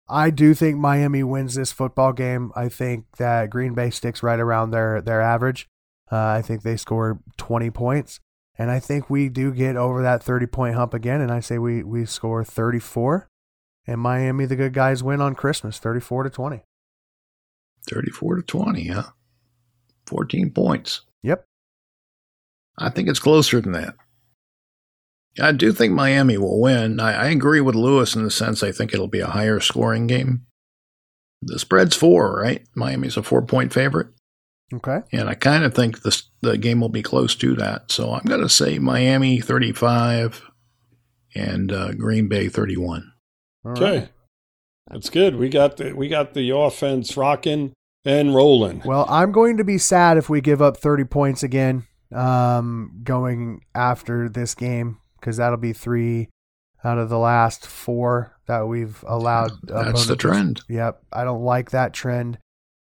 I 0.09 0.30
do 0.30 0.53
think 0.53 0.78
Miami 0.78 1.24
wins 1.24 1.55
this 1.55 1.72
football 1.72 2.11
game. 2.11 2.51
I 2.53 2.68
think 2.68 3.05
that 3.18 3.49
Green 3.49 3.74
Bay 3.74 3.89
sticks 3.89 4.22
right 4.22 4.39
around 4.39 4.72
their, 4.72 5.01
their 5.01 5.22
average. 5.22 5.68
Uh, 6.11 6.18
I 6.18 6.41
think 6.41 6.63
they 6.63 6.76
score 6.76 7.22
20 7.38 7.70
points. 7.72 8.20
And 8.57 8.70
I 8.70 8.80
think 8.80 9.09
we 9.09 9.30
do 9.30 9.53
get 9.53 9.78
over 9.78 10.01
that 10.01 10.22
30 10.22 10.47
point 10.47 10.76
hump 10.76 10.93
again. 10.93 11.22
And 11.22 11.32
I 11.32 11.39
say 11.39 11.57
we, 11.57 11.82
we 11.82 12.05
score 12.05 12.43
34 12.43 13.30
and 13.88 14.02
Miami, 14.02 14.46
the 14.46 14.56
good 14.56 14.74
guys, 14.74 15.02
win 15.02 15.22
on 15.22 15.34
Christmas, 15.34 15.80
thirty-four 15.80 16.24
to 16.24 16.30
twenty. 16.30 16.64
Thirty-four 17.90 18.36
to 18.36 18.42
twenty, 18.42 18.88
huh? 18.88 19.12
Fourteen 20.06 20.52
points. 20.52 21.02
Yep. 21.24 21.46
I 22.78 22.90
think 22.90 23.08
it's 23.08 23.20
closer 23.20 23.62
than 23.62 23.72
that. 23.72 23.96
I 25.40 25.52
do 25.52 25.72
think 25.72 25.94
Miami 25.94 26.38
will 26.38 26.60
win. 26.60 27.00
I, 27.00 27.14
I 27.14 27.26
agree 27.28 27.62
with 27.62 27.76
Lewis 27.76 28.16
in 28.16 28.24
the 28.24 28.32
sense 28.32 28.64
I 28.64 28.72
think 28.72 28.94
it'll 28.94 29.08
be 29.08 29.20
a 29.20 29.28
higher 29.28 29.60
scoring 29.60 30.08
game. 30.08 30.46
The 31.42 31.60
spread's 31.60 31.96
four, 31.96 32.40
right? 32.42 32.68
Miami's 32.76 33.18
a 33.18 33.24
four-point 33.24 33.72
favorite. 33.72 34.08
Okay. 34.74 35.00
And 35.14 35.30
I 35.30 35.36
kind 35.36 35.64
of 35.64 35.74
think 35.74 36.02
the 36.02 36.22
the 36.42 36.58
game 36.58 36.82
will 36.82 36.90
be 36.90 37.04
close 37.04 37.36
to 37.36 37.56
that. 37.56 37.92
So 37.92 38.14
I'm 38.14 38.26
going 38.26 38.42
to 38.42 38.50
say 38.50 38.80
Miami 38.80 39.40
35 39.40 40.44
and 41.36 41.72
uh, 41.72 41.94
Green 41.94 42.28
Bay 42.28 42.50
31 42.50 43.14
okay, 43.72 43.99
right. 43.99 44.09
that's 44.89 45.09
good. 45.09 45.36
We 45.36 45.49
got 45.49 45.78
the 45.78 45.93
we 45.93 46.07
got 46.07 46.34
the 46.34 46.49
offense 46.51 47.18
rocking 47.18 47.74
and 48.05 48.34
rolling. 48.34 48.82
Well, 48.86 49.05
I'm 49.09 49.32
going 49.32 49.57
to 49.57 49.63
be 49.63 49.78
sad 49.78 50.18
if 50.18 50.30
we 50.30 50.41
give 50.41 50.61
up 50.61 50.78
30 50.78 51.03
points 51.05 51.43
again 51.43 51.86
um, 52.15 53.01
going 53.03 53.61
after 53.76 54.30
this 54.30 54.55
game 54.55 54.97
because 55.20 55.38
that'll 55.38 55.57
be 55.57 55.74
three 55.74 56.30
out 56.84 56.97
of 56.97 57.09
the 57.09 57.18
last 57.18 57.68
four 57.68 58.38
that 58.47 58.61
we've 58.61 59.03
allowed. 59.07 59.51
That's 59.63 60.05
the 60.05 60.15
trend. 60.15 60.61
Yep, 60.70 61.03
I 61.11 61.24
don't 61.24 61.43
like 61.43 61.72
that 61.72 61.93
trend. 61.93 62.39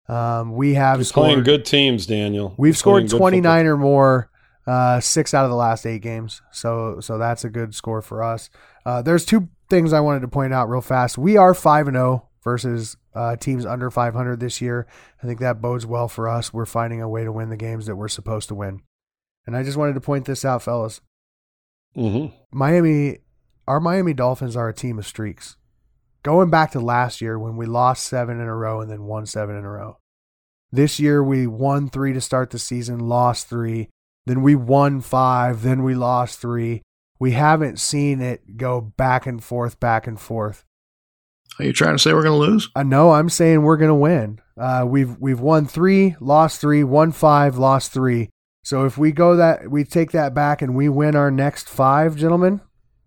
Um, 0.07 0.55
we 0.55 0.73
have 0.73 0.97
You're 0.97 1.05
scored, 1.05 1.25
playing 1.25 1.43
good 1.43 1.65
teams, 1.65 2.05
Daniel. 2.05 2.55
We've 2.57 2.69
You're 2.69 2.75
scored 2.75 3.09
29 3.09 3.65
or 3.65 3.77
more 3.77 4.29
uh, 4.67 4.99
six 4.99 5.33
out 5.33 5.45
of 5.45 5.51
the 5.51 5.55
last 5.55 5.85
eight 5.85 6.01
games. 6.01 6.41
So 6.51 6.99
so 6.99 7.17
that's 7.17 7.43
a 7.45 7.49
good 7.49 7.75
score 7.75 8.01
for 8.01 8.23
us. 8.23 8.49
Uh, 8.85 9.01
there's 9.01 9.25
two 9.25 9.49
things 9.71 9.93
I 9.93 10.01
wanted 10.01 10.19
to 10.19 10.27
point 10.27 10.53
out 10.53 10.69
real 10.69 10.81
fast. 10.81 11.17
We 11.17 11.37
are 11.37 11.55
5 11.55 11.87
and 11.87 11.95
0 11.95 12.27
versus 12.43 12.97
uh, 13.15 13.37
teams 13.37 13.65
under 13.65 13.89
500 13.89 14.39
this 14.39 14.61
year. 14.61 14.85
I 15.23 15.25
think 15.25 15.39
that 15.39 15.61
bodes 15.61 15.85
well 15.85 16.07
for 16.07 16.27
us. 16.27 16.53
We're 16.53 16.65
finding 16.65 17.01
a 17.01 17.09
way 17.09 17.23
to 17.23 17.31
win 17.31 17.49
the 17.49 17.57
games 17.57 17.85
that 17.87 17.95
we're 17.95 18.09
supposed 18.09 18.49
to 18.49 18.55
win. 18.55 18.81
And 19.47 19.55
I 19.55 19.63
just 19.63 19.77
wanted 19.77 19.93
to 19.93 20.01
point 20.01 20.25
this 20.25 20.45
out, 20.45 20.61
fellas. 20.61 21.01
Mm-hmm. 21.95 22.35
Miami, 22.51 23.19
our 23.67 23.79
Miami 23.79 24.13
Dolphins 24.13 24.55
are 24.55 24.69
a 24.69 24.73
team 24.73 24.99
of 24.99 25.07
streaks. 25.07 25.55
Going 26.21 26.49
back 26.49 26.71
to 26.71 26.79
last 26.79 27.21
year 27.21 27.39
when 27.39 27.55
we 27.55 27.65
lost 27.65 28.03
seven 28.03 28.39
in 28.39 28.47
a 28.47 28.55
row 28.55 28.81
and 28.81 28.91
then 28.91 29.05
won 29.05 29.25
seven 29.25 29.55
in 29.55 29.63
a 29.63 29.69
row. 29.69 29.97
This 30.71 30.99
year 30.99 31.23
we 31.23 31.47
won 31.47 31.89
three 31.89 32.13
to 32.13 32.21
start 32.21 32.51
the 32.51 32.59
season, 32.59 32.99
lost 32.99 33.47
three. 33.47 33.89
Then 34.25 34.41
we 34.43 34.53
won 34.53 35.01
five, 35.01 35.63
then 35.63 35.81
we 35.81 35.95
lost 35.95 36.39
three 36.39 36.83
we 37.21 37.33
haven't 37.33 37.79
seen 37.79 38.19
it 38.19 38.57
go 38.57 38.81
back 38.81 39.27
and 39.27 39.43
forth, 39.43 39.79
back 39.79 40.07
and 40.07 40.19
forth. 40.19 40.65
Are 41.59 41.65
you 41.65 41.71
trying 41.71 41.93
to 41.93 41.99
say 41.99 42.15
we're 42.15 42.23
going 42.23 42.33
to 42.41 42.51
lose? 42.51 42.69
Uh, 42.75 42.81
no, 42.81 43.11
I'm 43.11 43.29
saying 43.29 43.61
we're 43.61 43.77
going 43.77 43.89
to 43.89 43.93
win. 43.93 44.41
Uh, 44.59 44.85
we've 44.87 45.19
we've 45.19 45.39
won 45.39 45.67
three, 45.67 46.15
lost 46.19 46.59
three, 46.59 46.83
won 46.83 47.11
five, 47.11 47.59
lost 47.59 47.91
three. 47.91 48.29
So 48.63 48.85
if 48.85 48.97
we 48.97 49.11
go 49.11 49.35
that 49.35 49.69
we 49.69 49.83
take 49.83 50.11
that 50.13 50.33
back 50.33 50.63
and 50.63 50.75
we 50.75 50.89
win 50.89 51.15
our 51.15 51.29
next 51.29 51.69
five, 51.69 52.15
gentlemen, 52.15 52.59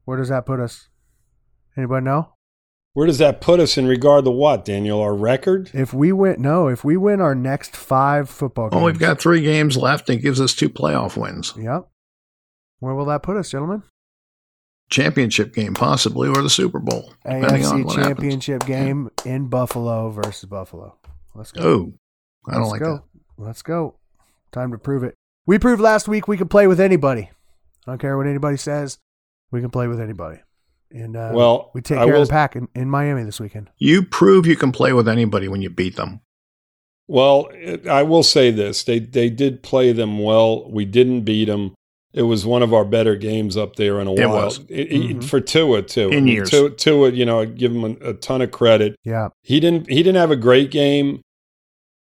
where 0.05 0.17
does 0.17 0.29
that 0.29 0.47
put 0.47 0.61
us? 0.61 0.89
Anybody 1.77 2.05
know? 2.05 2.35
Where 2.93 3.09
does 3.09 3.19
that 3.19 3.41
put 3.41 3.59
us 3.59 3.77
in 3.77 3.89
regard 3.89 4.27
to 4.27 4.31
what, 4.31 4.65
Daniel? 4.65 5.01
Our 5.01 5.17
record? 5.17 5.73
If 5.75 5.93
we 5.93 6.13
win, 6.13 6.41
no, 6.41 6.69
if 6.69 6.85
we 6.85 6.97
win 6.97 7.21
our 7.21 7.35
next 7.35 7.75
five 7.75 8.31
football 8.31 8.69
games, 8.69 8.77
Well, 8.77 8.87
we've 8.87 9.01
got 9.01 9.21
three 9.21 9.41
games 9.41 9.77
left 9.77 10.09
and 10.09 10.21
it 10.21 10.23
gives 10.23 10.41
us 10.41 10.55
two 10.55 10.69
playoff 10.69 11.17
wins. 11.17 11.53
Yep. 11.59 11.89
Where 12.79 12.95
will 12.95 13.07
that 13.07 13.25
put 13.25 13.37
us, 13.37 13.51
gentlemen? 13.51 13.83
Championship 14.91 15.55
game, 15.55 15.75
possibly, 15.75 16.29
or 16.29 16.43
the 16.43 16.51
Super 16.51 16.79
Bowl, 16.79 17.13
depending 17.25 17.65
on 17.67 17.83
AFC 17.83 17.85
what 17.85 17.97
happens. 17.97 18.07
Championship 18.07 18.67
game 18.67 19.11
in 19.25 19.49
Buffalo 19.49 20.11
versus 20.11 20.45
Buffalo. 20.49 20.97
Let's 21.35 21.53
go. 21.53 21.63
Oh, 21.63 21.93
I 22.47 22.53
don't 22.53 22.63
Let's 22.63 22.71
like 22.73 22.81
go. 22.83 22.95
that. 22.97 23.03
Let's 23.45 23.63
go. 23.63 23.97
Time 24.53 24.71
to 24.73 24.79
prove 24.79 25.03
it. 25.03 25.15
We 25.47 25.59
proved 25.59 25.81
last 25.81 26.07
week 26.07 26.29
we 26.29 26.37
can 26.37 26.49
play 26.49 26.67
with 26.67 26.81
anybody. 26.81 27.31
I 27.87 27.91
don't 27.91 27.99
care 27.99 28.17
what 28.17 28.27
anybody 28.27 28.57
says. 28.57 28.99
We 29.51 29.61
can 29.61 29.71
play 29.71 29.89
with 29.89 30.01
anybody. 30.01 30.39
And 30.91 31.17
uh, 31.17 31.33
Well, 31.35 31.71
we 31.75 31.81
take 31.81 31.99
I 31.99 32.05
care 32.05 32.15
will- 32.15 32.23
of 32.23 32.29
the 32.29 32.33
pack 32.33 32.55
in, 32.55 32.69
in 32.75 32.89
Miami 32.89 33.25
this 33.25 33.41
weekend. 33.41 33.71
You 33.79 34.05
prove 34.05 34.47
you 34.47 34.57
can 34.57 34.71
play 34.71 34.93
with 34.93 35.09
anybody 35.09 35.49
when 35.49 35.61
you 35.63 35.71
beat 35.71 35.97
them. 35.97 36.21
Well, 37.09 37.51
I 37.91 38.03
will 38.03 38.23
say 38.23 38.51
this: 38.51 38.83
they 38.85 38.99
they 38.99 39.29
did 39.29 39.63
play 39.63 39.93
them 39.93 40.19
well. 40.21 40.71
We 40.71 40.87
didn't 40.87 41.23
beat 41.23 41.47
them. 41.47 41.75
It 42.15 42.23
was 42.23 42.47
one 42.47 42.63
of 42.63 42.73
our 42.73 42.85
better 42.85 43.17
games 43.17 43.57
up 43.57 43.75
there 43.77 44.01
in 44.01 44.07
a 44.07 44.15
It 44.15 44.21
while 44.29 44.45
was. 44.47 44.61
It- 44.69 44.93
it- 44.93 45.19
Mhm. 45.19 45.25
for 45.25 45.41
Tua 45.41 45.83
too. 45.83 46.09
In 46.11 46.29
years. 46.29 46.49
Tua, 46.49 46.71
Tua, 46.71 47.11
you 47.11 47.25
know, 47.27 47.41
I 47.41 47.45
give 47.47 47.73
him 47.73 47.85
a, 48.01 48.11
a 48.11 48.15
ton 48.15 48.41
of 48.41 48.51
credit. 48.53 48.95
Yeah. 49.05 49.29
He 49.43 49.59
didn't 49.61 49.89
he 49.91 49.97
didn't 49.97 50.17
have 50.17 50.31
a 50.31 50.37
great 50.37 50.71
game. 50.71 51.21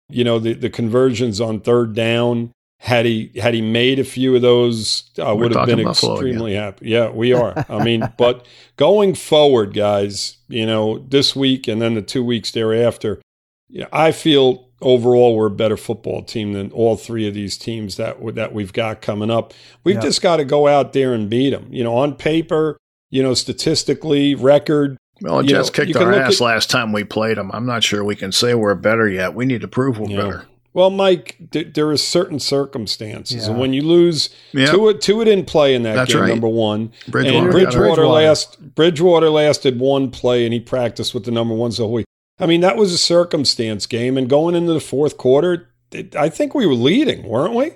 You 0.08 0.24
know, 0.24 0.38
the 0.40 0.54
the 0.54 0.70
conversions 0.70 1.40
on 1.40 1.60
third 1.60 1.94
down. 1.94 2.50
Had 2.82 3.04
he 3.04 3.30
had 3.36 3.52
he 3.52 3.60
made 3.60 3.98
a 3.98 4.04
few 4.04 4.34
of 4.34 4.40
those, 4.42 5.04
I 5.22 5.32
would 5.32 5.54
have 5.54 5.66
been 5.66 5.84
Buffalo 5.84 6.14
extremely 6.14 6.54
happy. 6.54 6.88
Yeah, 6.88 7.10
we 7.10 7.32
are. 7.42 7.64
I 7.68 7.84
mean, 7.84 8.10
but 8.16 8.46
going 8.76 9.14
forward, 9.14 9.74
guys, 9.74 10.38
you 10.48 10.64
know, 10.64 11.04
this 11.06 11.36
week 11.36 11.68
and 11.68 11.80
then 11.82 11.92
the 11.94 12.00
two 12.02 12.24
weeks 12.24 12.50
thereafter, 12.52 13.20
yeah, 13.68 13.84
I 13.92 14.12
feel 14.12 14.69
overall 14.80 15.36
we're 15.36 15.46
a 15.46 15.50
better 15.50 15.76
football 15.76 16.22
team 16.22 16.52
than 16.52 16.70
all 16.72 16.96
three 16.96 17.26
of 17.28 17.34
these 17.34 17.56
teams 17.58 17.96
that 17.96 18.16
that 18.34 18.52
we've 18.52 18.72
got 18.72 19.00
coming 19.02 19.30
up. 19.30 19.52
We've 19.84 19.96
Yeah. 19.96 20.00
just 20.02 20.22
got 20.22 20.36
to 20.36 20.44
go 20.44 20.66
out 20.68 20.92
there 20.92 21.12
and 21.12 21.28
beat 21.28 21.50
them. 21.50 21.66
You 21.70 21.84
know, 21.84 21.96
on 21.96 22.14
paper, 22.14 22.76
you 23.10 23.22
know, 23.22 23.34
statistically, 23.34 24.34
record. 24.34 24.96
Well, 25.22 25.42
You 25.42 25.50
Jets 25.50 25.68
know, 25.68 25.84
kicked 25.84 25.96
our 25.96 26.12
ass 26.14 26.40
at- 26.40 26.44
last 26.44 26.70
time 26.70 26.92
we 26.92 27.04
played 27.04 27.36
them. 27.36 27.50
I'm 27.52 27.66
not 27.66 27.84
sure 27.84 28.02
we 28.02 28.16
can 28.16 28.32
say 28.32 28.54
we're 28.54 28.74
better 28.74 29.06
yet. 29.08 29.34
We 29.34 29.44
need 29.44 29.60
to 29.60 29.68
prove 29.68 29.98
we're 29.98 30.08
you 30.08 30.16
know. 30.16 30.24
better. 30.24 30.44
Well, 30.72 30.88
Mike, 30.90 31.36
th- 31.50 31.74
there 31.74 31.90
are 31.90 31.96
certain 31.96 32.38
circumstances, 32.38 33.44
Yeah. 33.44 33.50
and 33.50 33.60
when 33.60 33.72
you 33.72 33.82
lose, 33.82 34.30
Yeah, 34.52 34.66
Tua, 34.66 34.94
Tua 34.94 35.24
didn't 35.24 35.46
play 35.48 35.74
in 35.74 35.82
that 35.82 35.94
That's 35.96 36.12
game. 36.12 36.22
right. 36.22 36.28
Number 36.30 36.48
one, 36.48 36.92
Bridgewater. 37.08 37.38
and 37.38 37.50
Bridgewater. 37.50 37.76
Bridgewater, 37.78 37.94
Bridgewater. 38.02 38.06
last 38.26 38.74
Bridgewater 38.76 39.30
lasted 39.30 39.80
one 39.80 40.10
play, 40.10 40.44
and 40.44 40.54
he 40.54 40.60
practiced 40.60 41.12
with 41.12 41.24
the 41.24 41.32
number 41.32 41.54
ones 41.54 41.76
the 41.78 41.82
whole 41.84 41.92
week. 41.92 42.06
I 42.40 42.46
mean, 42.46 42.60
that 42.62 42.76
was 42.76 42.92
a 42.92 42.98
circumstance 42.98 43.86
game, 43.86 44.16
and 44.16 44.28
going 44.28 44.54
into 44.54 44.72
the 44.72 44.80
fourth 44.80 45.16
quarter, 45.16 45.68
it, 45.92 46.16
I 46.16 46.28
think 46.28 46.54
we 46.54 46.66
were 46.66 46.74
leading, 46.74 47.24
weren't 47.24 47.54
we? 47.54 47.72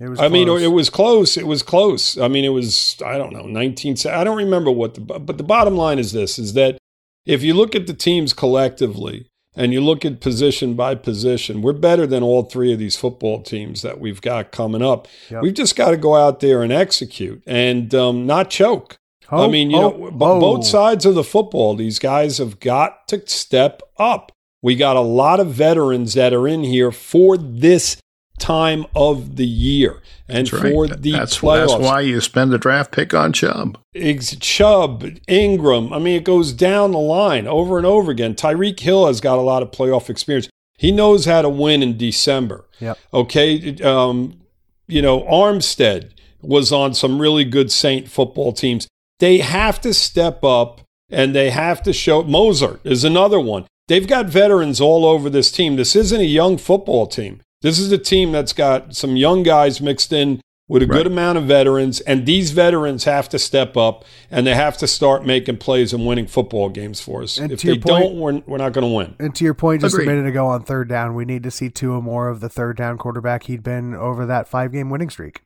It 0.00 0.08
was 0.08 0.20
I 0.20 0.28
mean, 0.28 0.48
it 0.48 0.72
was 0.72 0.90
close. 0.90 1.36
It 1.36 1.46
was 1.46 1.62
close. 1.62 2.16
I 2.16 2.28
mean, 2.28 2.44
it 2.44 2.50
was 2.50 2.96
I 3.04 3.18
don't 3.18 3.32
know, 3.32 3.46
nineteen. 3.46 3.96
I 4.08 4.22
don't 4.22 4.36
remember 4.36 4.70
what 4.70 4.94
the 4.94 5.00
but 5.00 5.38
the 5.38 5.44
bottom 5.44 5.76
line 5.76 5.98
is 5.98 6.12
this: 6.12 6.38
is 6.38 6.52
that 6.52 6.78
if 7.26 7.42
you 7.42 7.52
look 7.52 7.74
at 7.74 7.86
the 7.86 7.94
teams 7.94 8.32
collectively 8.32 9.26
and 9.56 9.72
you 9.72 9.80
look 9.80 10.04
at 10.04 10.20
position 10.20 10.74
by 10.74 10.94
position, 10.94 11.62
we're 11.62 11.72
better 11.72 12.06
than 12.06 12.22
all 12.22 12.44
three 12.44 12.72
of 12.72 12.78
these 12.78 12.96
football 12.96 13.42
teams 13.42 13.82
that 13.82 13.98
we've 13.98 14.20
got 14.20 14.52
coming 14.52 14.82
up. 14.82 15.08
Yep. 15.30 15.42
We've 15.42 15.54
just 15.54 15.74
got 15.74 15.90
to 15.90 15.96
go 15.96 16.14
out 16.14 16.38
there 16.38 16.62
and 16.62 16.72
execute 16.72 17.42
and 17.44 17.92
um, 17.92 18.24
not 18.24 18.50
choke. 18.50 18.98
I 19.30 19.36
Oh, 19.44 19.48
mean, 19.48 19.70
you 19.70 19.76
oh, 19.76 19.90
know, 19.90 20.06
oh. 20.20 20.40
both 20.40 20.66
sides 20.66 21.04
of 21.04 21.14
the 21.14 21.24
football, 21.24 21.74
these 21.74 21.98
guys 21.98 22.38
have 22.38 22.60
got 22.60 23.06
to 23.08 23.26
step 23.28 23.82
up. 23.98 24.32
We 24.62 24.74
got 24.74 24.96
a 24.96 25.00
lot 25.00 25.38
of 25.38 25.48
veterans 25.48 26.14
that 26.14 26.32
are 26.32 26.48
in 26.48 26.64
here 26.64 26.90
for 26.90 27.36
this 27.36 27.96
time 28.38 28.86
of 28.94 29.36
the 29.36 29.46
year 29.46 30.00
and 30.28 30.50
right. 30.52 30.72
for 30.72 30.86
the 30.88 31.12
that's, 31.12 31.38
playoffs. 31.38 31.68
that's 31.68 31.82
why 31.82 32.00
you 32.00 32.20
spend 32.20 32.52
the 32.52 32.58
draft 32.58 32.92
pick 32.92 33.12
on 33.14 33.32
Chubb. 33.32 33.78
Ex- 33.94 34.36
Chubb, 34.36 35.04
Ingram. 35.26 35.92
I 35.92 35.98
mean, 35.98 36.16
it 36.16 36.24
goes 36.24 36.52
down 36.52 36.92
the 36.92 36.98
line 36.98 37.46
over 37.46 37.78
and 37.78 37.86
over 37.86 38.10
again. 38.10 38.34
Tyreek 38.34 38.78
Hill 38.80 39.06
has 39.06 39.20
got 39.20 39.38
a 39.38 39.42
lot 39.42 39.62
of 39.62 39.70
playoff 39.70 40.08
experience. 40.08 40.48
He 40.76 40.92
knows 40.92 41.24
how 41.24 41.42
to 41.42 41.48
win 41.48 41.82
in 41.82 41.96
December. 41.96 42.66
Yep. 42.80 42.98
Okay. 43.12 43.76
Um, 43.82 44.40
you 44.86 45.02
know, 45.02 45.22
Armstead 45.22 46.12
was 46.40 46.72
on 46.72 46.94
some 46.94 47.20
really 47.20 47.44
good 47.44 47.72
Saint 47.72 48.08
football 48.08 48.52
teams. 48.52 48.86
They 49.20 49.38
have 49.38 49.80
to 49.82 49.92
step 49.94 50.44
up 50.44 50.80
and 51.10 51.34
they 51.34 51.50
have 51.50 51.82
to 51.84 51.92
show. 51.92 52.22
Mozart 52.22 52.80
is 52.84 53.04
another 53.04 53.40
one. 53.40 53.66
They've 53.88 54.06
got 54.06 54.26
veterans 54.26 54.80
all 54.80 55.04
over 55.06 55.30
this 55.30 55.50
team. 55.50 55.76
This 55.76 55.96
isn't 55.96 56.20
a 56.20 56.24
young 56.24 56.58
football 56.58 57.06
team. 57.06 57.40
This 57.62 57.78
is 57.78 57.90
a 57.90 57.98
team 57.98 58.32
that's 58.32 58.52
got 58.52 58.94
some 58.94 59.16
young 59.16 59.42
guys 59.42 59.80
mixed 59.80 60.12
in 60.12 60.40
with 60.68 60.82
a 60.82 60.86
Right. 60.86 60.98
good 60.98 61.06
amount 61.06 61.38
of 61.38 61.44
veterans, 61.44 62.00
and 62.00 62.26
these 62.26 62.50
veterans 62.50 63.04
have 63.04 63.26
to 63.30 63.38
step 63.38 63.74
up 63.74 64.04
and 64.30 64.46
they 64.46 64.54
have 64.54 64.76
to 64.76 64.86
start 64.86 65.24
making 65.24 65.56
plays 65.56 65.94
and 65.94 66.06
winning 66.06 66.26
football 66.26 66.68
games 66.68 67.00
for 67.00 67.22
us. 67.22 67.38
And 67.38 67.50
if 67.50 67.60
to 67.60 67.66
they 67.68 67.72
your 67.72 67.82
point- 67.82 68.04
don't, 68.04 68.16
we're, 68.18 68.42
we're 68.46 68.58
not 68.58 68.74
going 68.74 68.86
to 68.86 68.94
win. 68.94 69.14
And 69.18 69.34
to 69.36 69.44
your 69.44 69.54
point 69.54 69.80
just 69.80 69.94
Agreed. 69.94 70.08
a 70.08 70.10
minute 70.14 70.28
ago 70.28 70.46
on 70.46 70.62
third 70.64 70.88
down, 70.90 71.14
we 71.14 71.24
need 71.24 71.42
to 71.44 71.50
see 71.50 71.70
two 71.70 71.92
or 71.94 72.02
more 72.02 72.28
of 72.28 72.40
the 72.40 72.50
third 72.50 72.76
down 72.76 72.98
quarterback 72.98 73.44
he'd 73.44 73.62
been 73.62 73.94
over 73.94 74.26
that 74.26 74.46
five 74.46 74.70
game 74.70 74.90
winning 74.90 75.08
streak. 75.08 75.40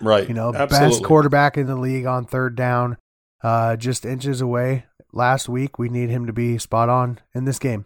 Right. 0.00 0.26
You 0.26 0.34
know, 0.34 0.54
Absolutely. 0.54 0.88
best 0.88 1.04
quarterback 1.04 1.58
in 1.58 1.66
the 1.66 1.76
league 1.76 2.06
on 2.06 2.24
third 2.24 2.56
down, 2.56 2.96
uh, 3.42 3.76
just 3.76 4.04
inches 4.04 4.40
away. 4.40 4.86
Last 5.12 5.48
week, 5.48 5.78
we 5.78 5.88
need 5.88 6.08
him 6.08 6.26
to 6.26 6.32
be 6.32 6.58
spot 6.58 6.88
on 6.88 7.18
in 7.34 7.44
this 7.44 7.58
game. 7.58 7.84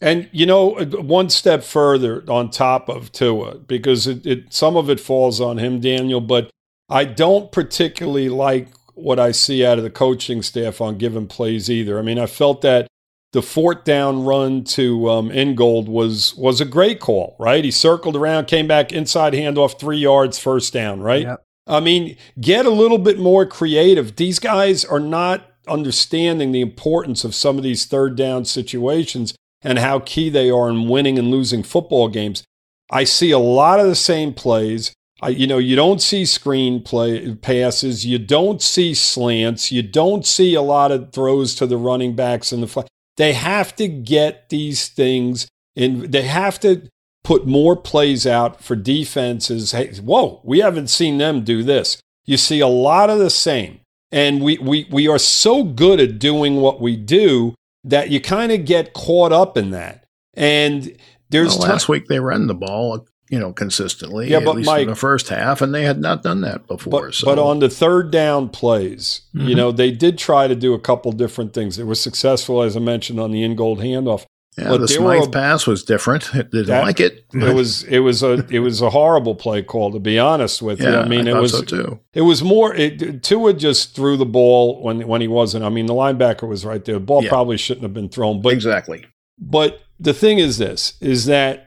And 0.00 0.28
you 0.30 0.44
know, 0.44 0.74
one 0.84 1.30
step 1.30 1.62
further 1.62 2.22
on 2.28 2.50
top 2.50 2.88
of 2.88 3.12
Tua, 3.12 3.58
because 3.58 4.06
it, 4.06 4.26
it 4.26 4.52
some 4.52 4.76
of 4.76 4.90
it 4.90 5.00
falls 5.00 5.40
on 5.40 5.58
him, 5.58 5.80
Daniel. 5.80 6.20
But 6.20 6.50
I 6.90 7.04
don't 7.04 7.50
particularly 7.50 8.28
like 8.28 8.68
what 8.94 9.18
I 9.18 9.30
see 9.30 9.64
out 9.64 9.78
of 9.78 9.84
the 9.84 9.90
coaching 9.90 10.42
staff 10.42 10.80
on 10.80 10.98
giving 10.98 11.26
plays 11.26 11.70
either. 11.70 11.98
I 11.98 12.02
mean, 12.02 12.18
I 12.18 12.26
felt 12.26 12.60
that 12.62 12.88
the 13.32 13.42
fourth 13.42 13.84
down 13.84 14.24
run 14.24 14.64
to 14.64 15.10
um, 15.10 15.30
Ingold 15.30 15.88
was 15.88 16.34
was 16.36 16.60
a 16.60 16.66
great 16.66 17.00
call, 17.00 17.34
right? 17.38 17.64
He 17.64 17.70
circled 17.70 18.16
around, 18.16 18.46
came 18.46 18.66
back 18.66 18.92
inside 18.92 19.32
handoff, 19.32 19.78
three 19.78 19.98
yards, 19.98 20.38
first 20.38 20.72
down, 20.72 21.00
right? 21.00 21.22
Yep. 21.22 21.45
I 21.66 21.80
mean, 21.80 22.16
get 22.40 22.66
a 22.66 22.70
little 22.70 22.98
bit 22.98 23.18
more 23.18 23.44
creative. 23.44 24.16
These 24.16 24.38
guys 24.38 24.84
are 24.84 25.00
not 25.00 25.50
understanding 25.66 26.52
the 26.52 26.60
importance 26.60 27.24
of 27.24 27.34
some 27.34 27.58
of 27.58 27.64
these 27.64 27.86
third 27.86 28.16
down 28.16 28.44
situations 28.44 29.34
and 29.62 29.78
how 29.78 29.98
key 29.98 30.28
they 30.28 30.50
are 30.50 30.68
in 30.68 30.88
winning 30.88 31.18
and 31.18 31.30
losing 31.30 31.62
football 31.62 32.08
games. 32.08 32.44
I 32.90 33.04
see 33.04 33.32
a 33.32 33.38
lot 33.38 33.80
of 33.80 33.86
the 33.86 33.96
same 33.96 34.32
plays. 34.32 34.92
I, 35.20 35.30
you 35.30 35.46
know, 35.46 35.58
you 35.58 35.74
don't 35.76 36.00
see 36.00 36.24
screen 36.24 36.82
play 36.82 37.34
passes. 37.34 38.06
You 38.06 38.18
don't 38.18 38.62
see 38.62 38.94
slants. 38.94 39.72
You 39.72 39.82
don't 39.82 40.24
see 40.24 40.54
a 40.54 40.62
lot 40.62 40.92
of 40.92 41.12
throws 41.12 41.54
to 41.56 41.66
the 41.66 41.78
running 41.78 42.14
backs 42.14 42.52
and 42.52 42.62
the 42.62 42.66
fly. 42.66 42.84
They 43.16 43.32
have 43.32 43.74
to 43.76 43.88
get 43.88 44.50
these 44.50 44.88
things 44.88 45.48
in. 45.74 46.10
They 46.10 46.22
have 46.22 46.60
to 46.60 46.88
put 47.26 47.44
more 47.44 47.74
plays 47.74 48.24
out 48.24 48.62
for 48.62 48.76
defenses. 48.76 49.72
Hey, 49.72 49.92
whoa, 49.96 50.40
we 50.44 50.60
haven't 50.60 50.86
seen 50.86 51.18
them 51.18 51.42
do 51.42 51.64
this. 51.64 51.98
You 52.24 52.36
see 52.36 52.60
a 52.60 52.68
lot 52.68 53.10
of 53.10 53.18
the 53.18 53.30
same. 53.30 53.80
And 54.12 54.40
we, 54.40 54.58
we, 54.58 54.86
we 54.92 55.08
are 55.08 55.18
so 55.18 55.64
good 55.64 55.98
at 55.98 56.20
doing 56.20 56.60
what 56.60 56.80
we 56.80 56.94
do 56.96 57.56
that 57.82 58.10
you 58.10 58.20
kind 58.20 58.52
of 58.52 58.64
get 58.64 58.92
caught 58.92 59.32
up 59.32 59.56
in 59.56 59.72
that. 59.72 60.04
And 60.34 60.96
there's 61.30 61.58
Well, 61.58 61.68
last 61.68 61.88
week 61.88 62.06
they 62.06 62.20
ran 62.20 62.46
the 62.46 62.54
ball, 62.54 63.04
you 63.28 63.40
know, 63.40 63.52
consistently. 63.52 64.30
Yeah, 64.30 64.38
at 64.38 64.44
but 64.44 64.54
least 64.56 64.66
Mike- 64.66 64.82
in 64.82 64.88
the 64.90 64.94
first 64.94 65.28
half, 65.28 65.60
and 65.60 65.74
they 65.74 65.82
had 65.82 65.98
not 65.98 66.22
done 66.22 66.42
that 66.42 66.68
before. 66.68 67.06
But, 67.06 67.14
so, 67.14 67.26
but 67.26 67.40
on 67.40 67.58
the 67.58 67.68
third 67.68 68.12
down 68.12 68.50
plays, 68.50 69.22
you 69.32 69.40
Mhm. 69.54 69.56
know, 69.56 69.72
they 69.72 69.90
did 69.90 70.16
try 70.16 70.46
to 70.46 70.54
do 70.54 70.74
a 70.74 70.78
couple 70.78 71.10
different 71.10 71.52
things. 71.54 71.76
They 71.76 71.82
were 71.82 71.96
successful, 71.96 72.62
as 72.62 72.76
I 72.76 72.80
mentioned, 72.80 73.18
on 73.18 73.32
the 73.32 73.42
Ingold 73.42 73.78
handoff. 73.80 74.24
Yeah, 74.58 74.68
but 74.68 74.78
the 74.80 74.86
they 74.86 74.98
were 74.98 75.16
Smythe 75.16 75.28
a- 75.28 75.30
pass 75.30 75.66
was 75.66 75.82
different. 75.84 76.30
Didn't 76.32 76.66
That- 76.66 76.82
like 76.84 77.00
it. 77.00 77.24
It 77.34 77.54
was 77.54 77.82
it 77.84 77.98
was 78.00 78.22
a 78.22 78.46
it 78.50 78.60
was 78.60 78.80
a 78.80 78.90
horrible 78.90 79.34
play 79.34 79.62
call 79.62 79.92
to 79.92 79.98
be 79.98 80.18
honest 80.18 80.62
with 80.62 80.80
you. 80.80 80.88
yeah, 80.88 81.00
I 81.00 81.08
mean, 81.08 81.26
it 81.28 81.34
was 81.36 81.52
so 81.52 81.62
too. 81.62 82.00
it 82.14 82.22
was 82.22 82.42
more. 82.42 82.74
It, 82.74 83.22
Tua 83.22 83.52
just 83.54 83.94
threw 83.94 84.16
the 84.16 84.24
ball 84.26 84.82
when 84.82 85.06
when 85.06 85.20
he 85.20 85.28
wasn't. 85.28 85.64
I 85.64 85.68
mean, 85.68 85.86
the 85.86 85.94
linebacker 85.94 86.48
was 86.48 86.64
right 86.64 86.84
there. 86.84 86.94
The 86.94 87.00
ball 87.00 87.22
Yeah. 87.22 87.28
probably 87.30 87.56
shouldn't 87.58 87.82
have 87.82 87.94
been 87.94 88.08
thrown. 88.08 88.40
But 88.40 88.52
exactly. 88.54 89.04
But 89.38 89.80
the 90.00 90.14
thing 90.14 90.38
is 90.38 90.58
this 90.58 90.94
is 91.00 91.26
that 91.26 91.62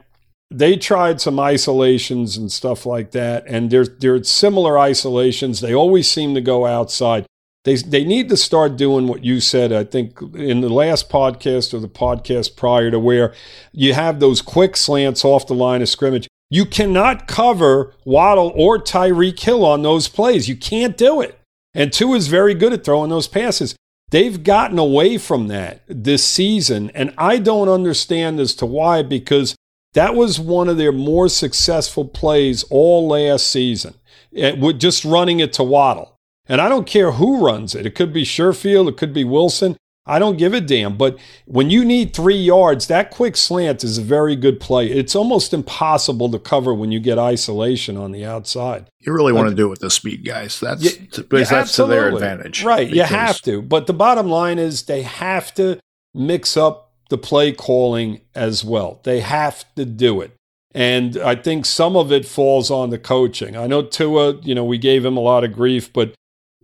they 0.52 0.74
tried 0.76 1.20
some 1.20 1.38
isolations 1.38 2.36
and 2.36 2.50
stuff 2.50 2.84
like 2.84 3.12
that, 3.12 3.44
and 3.46 3.70
they're 3.70 3.86
they're 3.86 4.22
similar 4.24 4.76
isolations. 4.78 5.60
They 5.60 5.72
always 5.74 6.10
seem 6.10 6.34
to 6.34 6.40
go 6.40 6.66
outside. 6.66 7.24
They 7.64 7.76
they 7.76 8.04
need 8.04 8.28
to 8.30 8.36
start 8.36 8.76
doing 8.76 9.06
what 9.06 9.24
you 9.24 9.40
said. 9.40 9.72
I 9.72 9.84
think 9.84 10.20
in 10.34 10.60
the 10.60 10.68
last 10.68 11.10
podcast 11.10 11.74
or 11.74 11.80
the 11.80 11.88
podcast 11.88 12.56
prior 12.56 12.90
to 12.90 12.98
where 12.98 13.34
you 13.72 13.92
have 13.94 14.18
those 14.20 14.40
quick 14.40 14.76
slants 14.76 15.24
off 15.24 15.46
the 15.46 15.54
line 15.54 15.82
of 15.82 15.88
scrimmage. 15.88 16.26
You 16.48 16.64
cannot 16.64 17.28
cover 17.28 17.94
Waddle 18.04 18.52
or 18.56 18.78
Tyreek 18.78 19.38
Hill 19.38 19.64
on 19.64 19.82
those 19.82 20.08
plays. 20.08 20.48
You 20.48 20.56
can't 20.56 20.96
do 20.96 21.20
it. 21.20 21.38
And 21.74 21.92
Tua 21.92 22.16
is 22.16 22.26
very 22.26 22.54
good 22.54 22.72
at 22.72 22.82
throwing 22.82 23.10
those 23.10 23.28
passes. 23.28 23.76
They've 24.10 24.42
gotten 24.42 24.78
away 24.78 25.18
from 25.18 25.46
that 25.48 25.82
this 25.86 26.24
season, 26.24 26.90
and 26.96 27.14
I 27.16 27.38
don't 27.38 27.68
understand 27.68 28.40
as 28.40 28.54
to 28.56 28.66
why 28.66 29.02
because 29.02 29.54
that 29.94 30.16
was 30.16 30.40
one 30.40 30.68
of 30.68 30.78
their 30.78 30.92
more 30.92 31.28
successful 31.28 32.04
plays 32.04 32.64
all 32.70 33.06
last 33.06 33.46
season. 33.46 33.94
It, 34.32 34.58
with 34.58 34.80
just 34.80 35.04
running 35.04 35.40
it 35.40 35.52
to 35.54 35.64
Waddle. 35.64 36.16
And 36.50 36.60
I 36.60 36.68
don't 36.68 36.86
care 36.86 37.12
who 37.12 37.46
runs 37.46 37.76
it. 37.76 37.86
It 37.86 37.94
could 37.94 38.12
be 38.12 38.24
Sherfield, 38.24 38.88
it 38.88 38.96
could 38.96 39.12
be 39.12 39.22
Wilson. 39.22 39.76
I 40.04 40.18
don't 40.18 40.36
give 40.36 40.52
a 40.52 40.60
damn. 40.60 40.96
But 40.96 41.16
when 41.44 41.70
you 41.70 41.84
need 41.84 42.12
three 42.12 42.34
yards, 42.34 42.88
that 42.88 43.12
quick 43.12 43.36
slant 43.36 43.84
is 43.84 43.98
a 43.98 44.02
very 44.02 44.34
good 44.34 44.58
play. 44.58 44.90
It's 44.90 45.14
almost 45.14 45.54
impossible 45.54 46.28
to 46.32 46.40
cover 46.40 46.74
when 46.74 46.90
you 46.90 46.98
get 46.98 47.18
isolation 47.18 47.96
on 47.96 48.10
the 48.10 48.24
outside. 48.24 48.88
You 48.98 49.12
really 49.12 49.32
want 49.32 49.50
to 49.50 49.54
do 49.54 49.66
it 49.66 49.70
with 49.70 49.78
the 49.78 49.90
speed 49.90 50.24
guys. 50.24 50.58
That's 50.58 50.82
yeah, 50.82 51.06
because 51.16 51.50
that's 51.50 51.76
to 51.76 51.86
their 51.86 52.08
advantage. 52.08 52.64
Right. 52.64 52.88
You 52.88 53.04
have 53.04 53.40
to. 53.42 53.62
But 53.62 53.86
the 53.86 53.92
bottom 53.92 54.28
line 54.28 54.58
is 54.58 54.82
they 54.82 55.02
have 55.02 55.54
to 55.54 55.78
mix 56.12 56.56
up 56.56 56.92
the 57.10 57.18
play 57.18 57.52
calling 57.52 58.22
as 58.34 58.64
well. 58.64 59.00
They 59.04 59.20
have 59.20 59.64
to 59.76 59.84
do 59.84 60.20
it. 60.20 60.32
And 60.74 61.16
I 61.18 61.36
think 61.36 61.66
some 61.66 61.94
of 61.94 62.10
it 62.10 62.26
falls 62.26 62.70
on 62.70 62.90
the 62.90 62.98
coaching. 62.98 63.56
I 63.56 63.68
know 63.68 63.82
Tua, 63.82 64.40
you 64.40 64.56
know, 64.56 64.64
we 64.64 64.78
gave 64.78 65.04
him 65.04 65.16
a 65.16 65.20
lot 65.20 65.44
of 65.44 65.52
grief, 65.52 65.92
but 65.92 66.14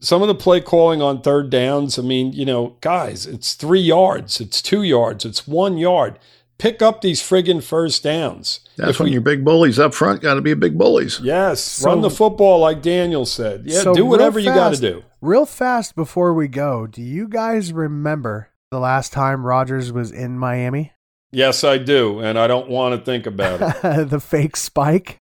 some 0.01 0.22
of 0.22 0.28
the 0.28 0.34
play 0.34 0.61
calling 0.61 1.01
on 1.01 1.20
third 1.20 1.51
downs, 1.51 1.99
I 1.99 2.03
mean, 2.03 2.32
you 2.32 2.44
know, 2.44 2.76
guys, 2.80 3.26
it's 3.26 3.55
three 3.55 3.80
yards, 3.80 4.40
it's 4.40 4.61
two 4.61 4.82
yards, 4.82 5.24
it's 5.24 5.47
one 5.47 5.78
yard. 5.78 6.18
Pick 6.59 6.80
up 6.80 7.03
these 7.03 7.20
friggin' 7.20 7.62
first 7.62 8.03
downs. 8.03 8.61
That's 8.76 8.92
if 8.92 8.99
when 8.99 9.09
we, 9.09 9.12
your 9.12 9.20
big 9.20 9.44
bullies 9.44 9.78
up 9.78 9.92
front 9.92 10.22
got 10.22 10.34
to 10.34 10.40
be 10.40 10.55
big 10.55 10.78
bullies. 10.78 11.20
Yes, 11.20 11.61
so, 11.61 11.90
run 11.90 12.01
the 12.01 12.11
football 12.11 12.61
like 12.61 12.80
Daniel 12.80 13.26
said. 13.26 13.64
Yeah, 13.66 13.80
so 13.80 13.94
do 13.94 14.07
whatever 14.07 14.38
fast, 14.38 14.47
you 14.47 14.55
got 14.55 14.74
to 14.74 14.80
do. 14.80 15.05
Real 15.20 15.44
fast 15.44 15.94
before 15.94 16.32
we 16.32 16.49
go, 16.49 16.86
do 16.86 17.03
you 17.03 17.28
guys 17.28 17.72
remember 17.72 18.51
the 18.70 18.78
last 18.78 19.12
time 19.12 19.44
Rodgers 19.44 19.92
was 19.92 20.11
in 20.11 20.38
Miami? 20.38 20.92
Yes, 21.30 21.64
I 21.64 21.76
do, 21.76 22.20
and 22.20 22.38
I 22.38 22.47
don't 22.47 22.70
want 22.70 22.99
to 22.99 23.05
think 23.05 23.26
about 23.26 23.61
it. 23.84 24.09
the 24.11 24.20
fake 24.20 24.57
spike 24.57 25.18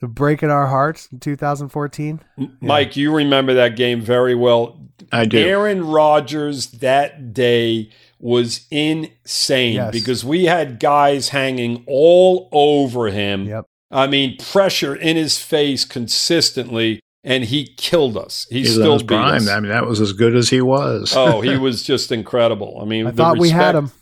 breaking 0.00 0.50
our 0.50 0.66
hearts 0.66 1.08
in 1.10 1.20
2014. 1.20 2.20
Mike, 2.60 2.96
you 2.96 3.14
remember 3.14 3.54
that 3.54 3.76
game 3.76 4.00
very 4.00 4.34
well. 4.34 4.80
I 5.12 5.24
do. 5.24 5.38
Aaron 5.38 5.86
Rodgers 5.86 6.68
that 6.68 7.32
day 7.32 7.90
was 8.18 8.66
insane 8.70 9.74
yes. 9.74 9.92
because 9.92 10.24
we 10.24 10.44
had 10.44 10.80
guys 10.80 11.30
hanging 11.30 11.84
all 11.86 12.48
over 12.52 13.08
him. 13.08 13.46
Yep. 13.46 13.66
I 13.90 14.06
mean, 14.06 14.36
pressure 14.38 14.94
in 14.94 15.16
his 15.16 15.38
face 15.38 15.84
consistently, 15.84 17.00
and 17.22 17.44
he 17.44 17.66
killed 17.76 18.16
us. 18.16 18.46
He 18.50 18.60
He's 18.60 18.74
still 18.74 18.98
beat 18.98 19.08
prime. 19.08 19.42
us. 19.42 19.48
I 19.48 19.60
mean, 19.60 19.70
that 19.70 19.86
was 19.86 20.00
as 20.00 20.12
good 20.12 20.34
as 20.34 20.48
he 20.48 20.60
was. 20.60 21.14
oh, 21.16 21.40
he 21.40 21.56
was 21.58 21.82
just 21.82 22.10
incredible. 22.10 22.78
I 22.80 22.84
mean, 22.84 23.06
I 23.06 23.12
thought 23.12 23.34
respect, 23.34 23.40
we 23.40 23.50
had 23.50 23.74
him. 23.74 23.92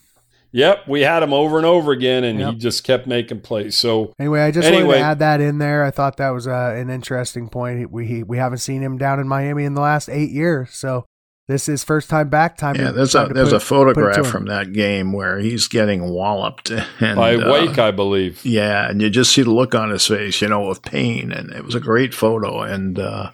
Yep, 0.55 0.87
we 0.87 1.01
had 1.01 1.25
him 1.25 1.33
over 1.33 1.57
and 1.57 1.67
over 1.67 1.91
again, 1.91 2.23
and 2.23 2.39
yep. 2.39 2.53
he 2.53 2.59
just 2.61 2.85
kept 2.85 3.09
making 3.09 3.41
plays. 3.41 3.77
So 3.77 4.15
anyway, 4.21 4.41
I 4.41 4.53
just 4.53 4.69
anyway, 4.69 4.85
wanted 4.85 4.99
to 4.99 5.05
add 5.05 5.19
that 5.19 5.41
in 5.41 5.59
there. 5.59 5.83
I 5.83 5.91
thought 5.91 6.17
that 6.19 6.31
was 6.31 6.47
uh, 6.47 6.75
an 6.77 6.91
interesting 6.91 7.49
point. 7.49 7.91
We 7.91 8.23
we 8.23 8.39
haven't 8.39 8.59
seen 8.59 8.81
him 8.81 8.97
down 8.97 9.19
in 9.19 9.27
Miami 9.27 9.65
in 9.65 9.75
the 9.75 9.81
last 9.81 10.09
eight 10.09 10.31
years, 10.31 10.71
so 10.71 11.07
this 11.49 11.69
is 11.69 11.83
first 11.83 12.09
time 12.09 12.29
back 12.29 12.57
time. 12.57 12.77
Yeah, 12.77 12.93
there's 12.93 13.17
a 13.17 13.27
there's 13.35 13.49
put, 13.49 13.57
a 13.57 13.61
photograph 13.61 14.27
from 14.27 14.47
that 14.47 14.73
game 14.73 15.13
where 15.13 15.41
he's 15.41 15.67
getting 15.67 16.09
walloped 16.09 16.71
and, 17.01 17.17
by 17.17 17.35
uh, 17.35 17.53
Wake, 17.53 17.79
I 17.79 17.91
believe. 17.91 18.45
Yeah, 18.45 18.89
and 18.89 19.03
you 19.03 19.11
just 19.11 19.33
see 19.33 19.43
the 19.43 19.51
look 19.51 19.75
on 19.75 19.91
his 19.91 20.07
face, 20.07 20.41
you 20.41 20.47
know, 20.47 20.71
of 20.71 20.83
pain, 20.83 21.33
and 21.33 21.51
it 21.51 21.65
was 21.65 21.75
a 21.75 21.81
great 21.81 22.15
photo. 22.15 22.63
And 22.63 22.97
uh, 23.01 23.33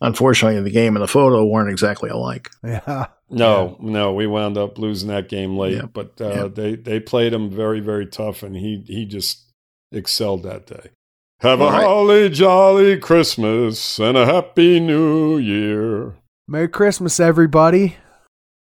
unfortunately, 0.00 0.60
the 0.62 0.70
game 0.70 0.96
and 0.96 1.02
the 1.02 1.08
photo 1.08 1.44
weren't 1.44 1.70
exactly 1.70 2.10
alike. 2.10 2.50
Yeah. 2.64 3.06
No, 3.30 3.78
yeah. 3.80 3.90
no, 3.90 4.12
we 4.12 4.26
wound 4.26 4.58
up 4.58 4.78
losing 4.78 5.08
that 5.08 5.28
game 5.28 5.56
late, 5.56 5.76
yep. 5.76 5.90
but 5.92 6.20
uh, 6.20 6.44
yep. 6.44 6.54
they 6.54 6.76
they 6.76 7.00
played 7.00 7.32
him 7.32 7.50
very 7.50 7.80
very 7.80 8.06
tough, 8.06 8.42
and 8.42 8.54
he 8.54 8.84
he 8.86 9.06
just 9.06 9.44
excelled 9.90 10.42
that 10.42 10.66
day. 10.66 10.90
Have 11.40 11.60
All 11.60 11.68
a 11.68 11.72
right. 11.72 11.84
holly 11.84 12.28
jolly 12.28 12.98
Christmas 12.98 13.98
and 13.98 14.16
a 14.16 14.26
happy 14.26 14.78
New 14.78 15.38
Year. 15.38 16.14
Merry 16.46 16.68
Christmas, 16.68 17.18
everybody. 17.18 17.96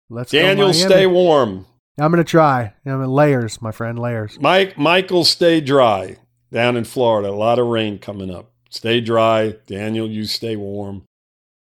Let's 0.09 0.31
Daniel, 0.31 0.73
stay 0.73 1.07
warm. 1.07 1.65
I'm 1.99 2.11
gonna 2.11 2.23
try. 2.23 2.73
I'm 2.85 3.01
in 3.01 3.09
layers, 3.09 3.61
my 3.61 3.71
friend, 3.71 3.97
layers. 3.97 4.37
Mike, 4.39 4.77
Michael, 4.77 5.23
stay 5.23 5.61
dry 5.61 6.17
down 6.51 6.77
in 6.77 6.83
Florida. 6.83 7.29
A 7.29 7.31
lot 7.31 7.59
of 7.59 7.67
rain 7.67 7.97
coming 7.99 8.33
up. 8.33 8.51
Stay 8.69 9.01
dry. 9.01 9.55
Daniel, 9.65 10.09
you 10.09 10.25
stay 10.25 10.55
warm 10.55 11.03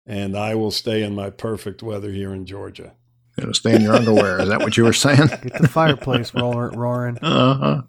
and 0.07 0.37
I 0.37 0.55
will 0.55 0.71
stay 0.71 1.03
in 1.03 1.15
my 1.15 1.31
perfect 1.31 1.83
weather 1.83 2.11
here 2.11 2.33
in 2.33 2.47
Georgia. 2.47 2.95
You 3.37 3.47
know, 3.47 3.53
stay 3.53 3.75
in 3.75 3.83
your 3.83 3.95
underwear. 3.95 4.41
Is 4.41 4.49
that 4.49 4.61
what 4.61 4.77
you 4.77 4.85
were 4.85 4.93
saying? 4.93 5.27
Get 5.27 5.53
the 5.61 5.69
fireplace 5.69 6.33
roaring. 6.35 7.19
Uh 7.19 7.55
huh. 7.55 7.83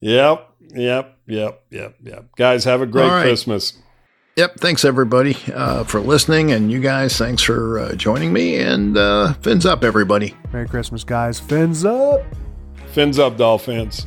Yep, 0.00 0.50
yep, 0.74 1.18
yep, 1.26 1.64
yep, 1.70 1.96
yep. 2.02 2.28
Guys, 2.36 2.64
have 2.64 2.82
a 2.82 2.86
great 2.86 3.08
right. 3.08 3.22
Christmas. 3.22 3.74
Yep. 4.36 4.56
Thanks 4.58 4.84
everybody 4.84 5.36
uh, 5.54 5.84
for 5.84 6.00
listening, 6.00 6.50
and 6.50 6.72
you 6.72 6.80
guys, 6.80 7.16
thanks 7.16 7.40
for 7.40 7.78
uh, 7.78 7.94
joining 7.94 8.32
me. 8.32 8.56
And 8.56 8.96
uh, 8.96 9.34
fins 9.34 9.64
up, 9.64 9.84
everybody. 9.84 10.34
Merry 10.52 10.66
Christmas, 10.66 11.04
guys. 11.04 11.38
Fins 11.38 11.84
up. 11.84 12.20
Fins 12.88 13.20
up, 13.20 13.36
Dolphins. 13.36 14.06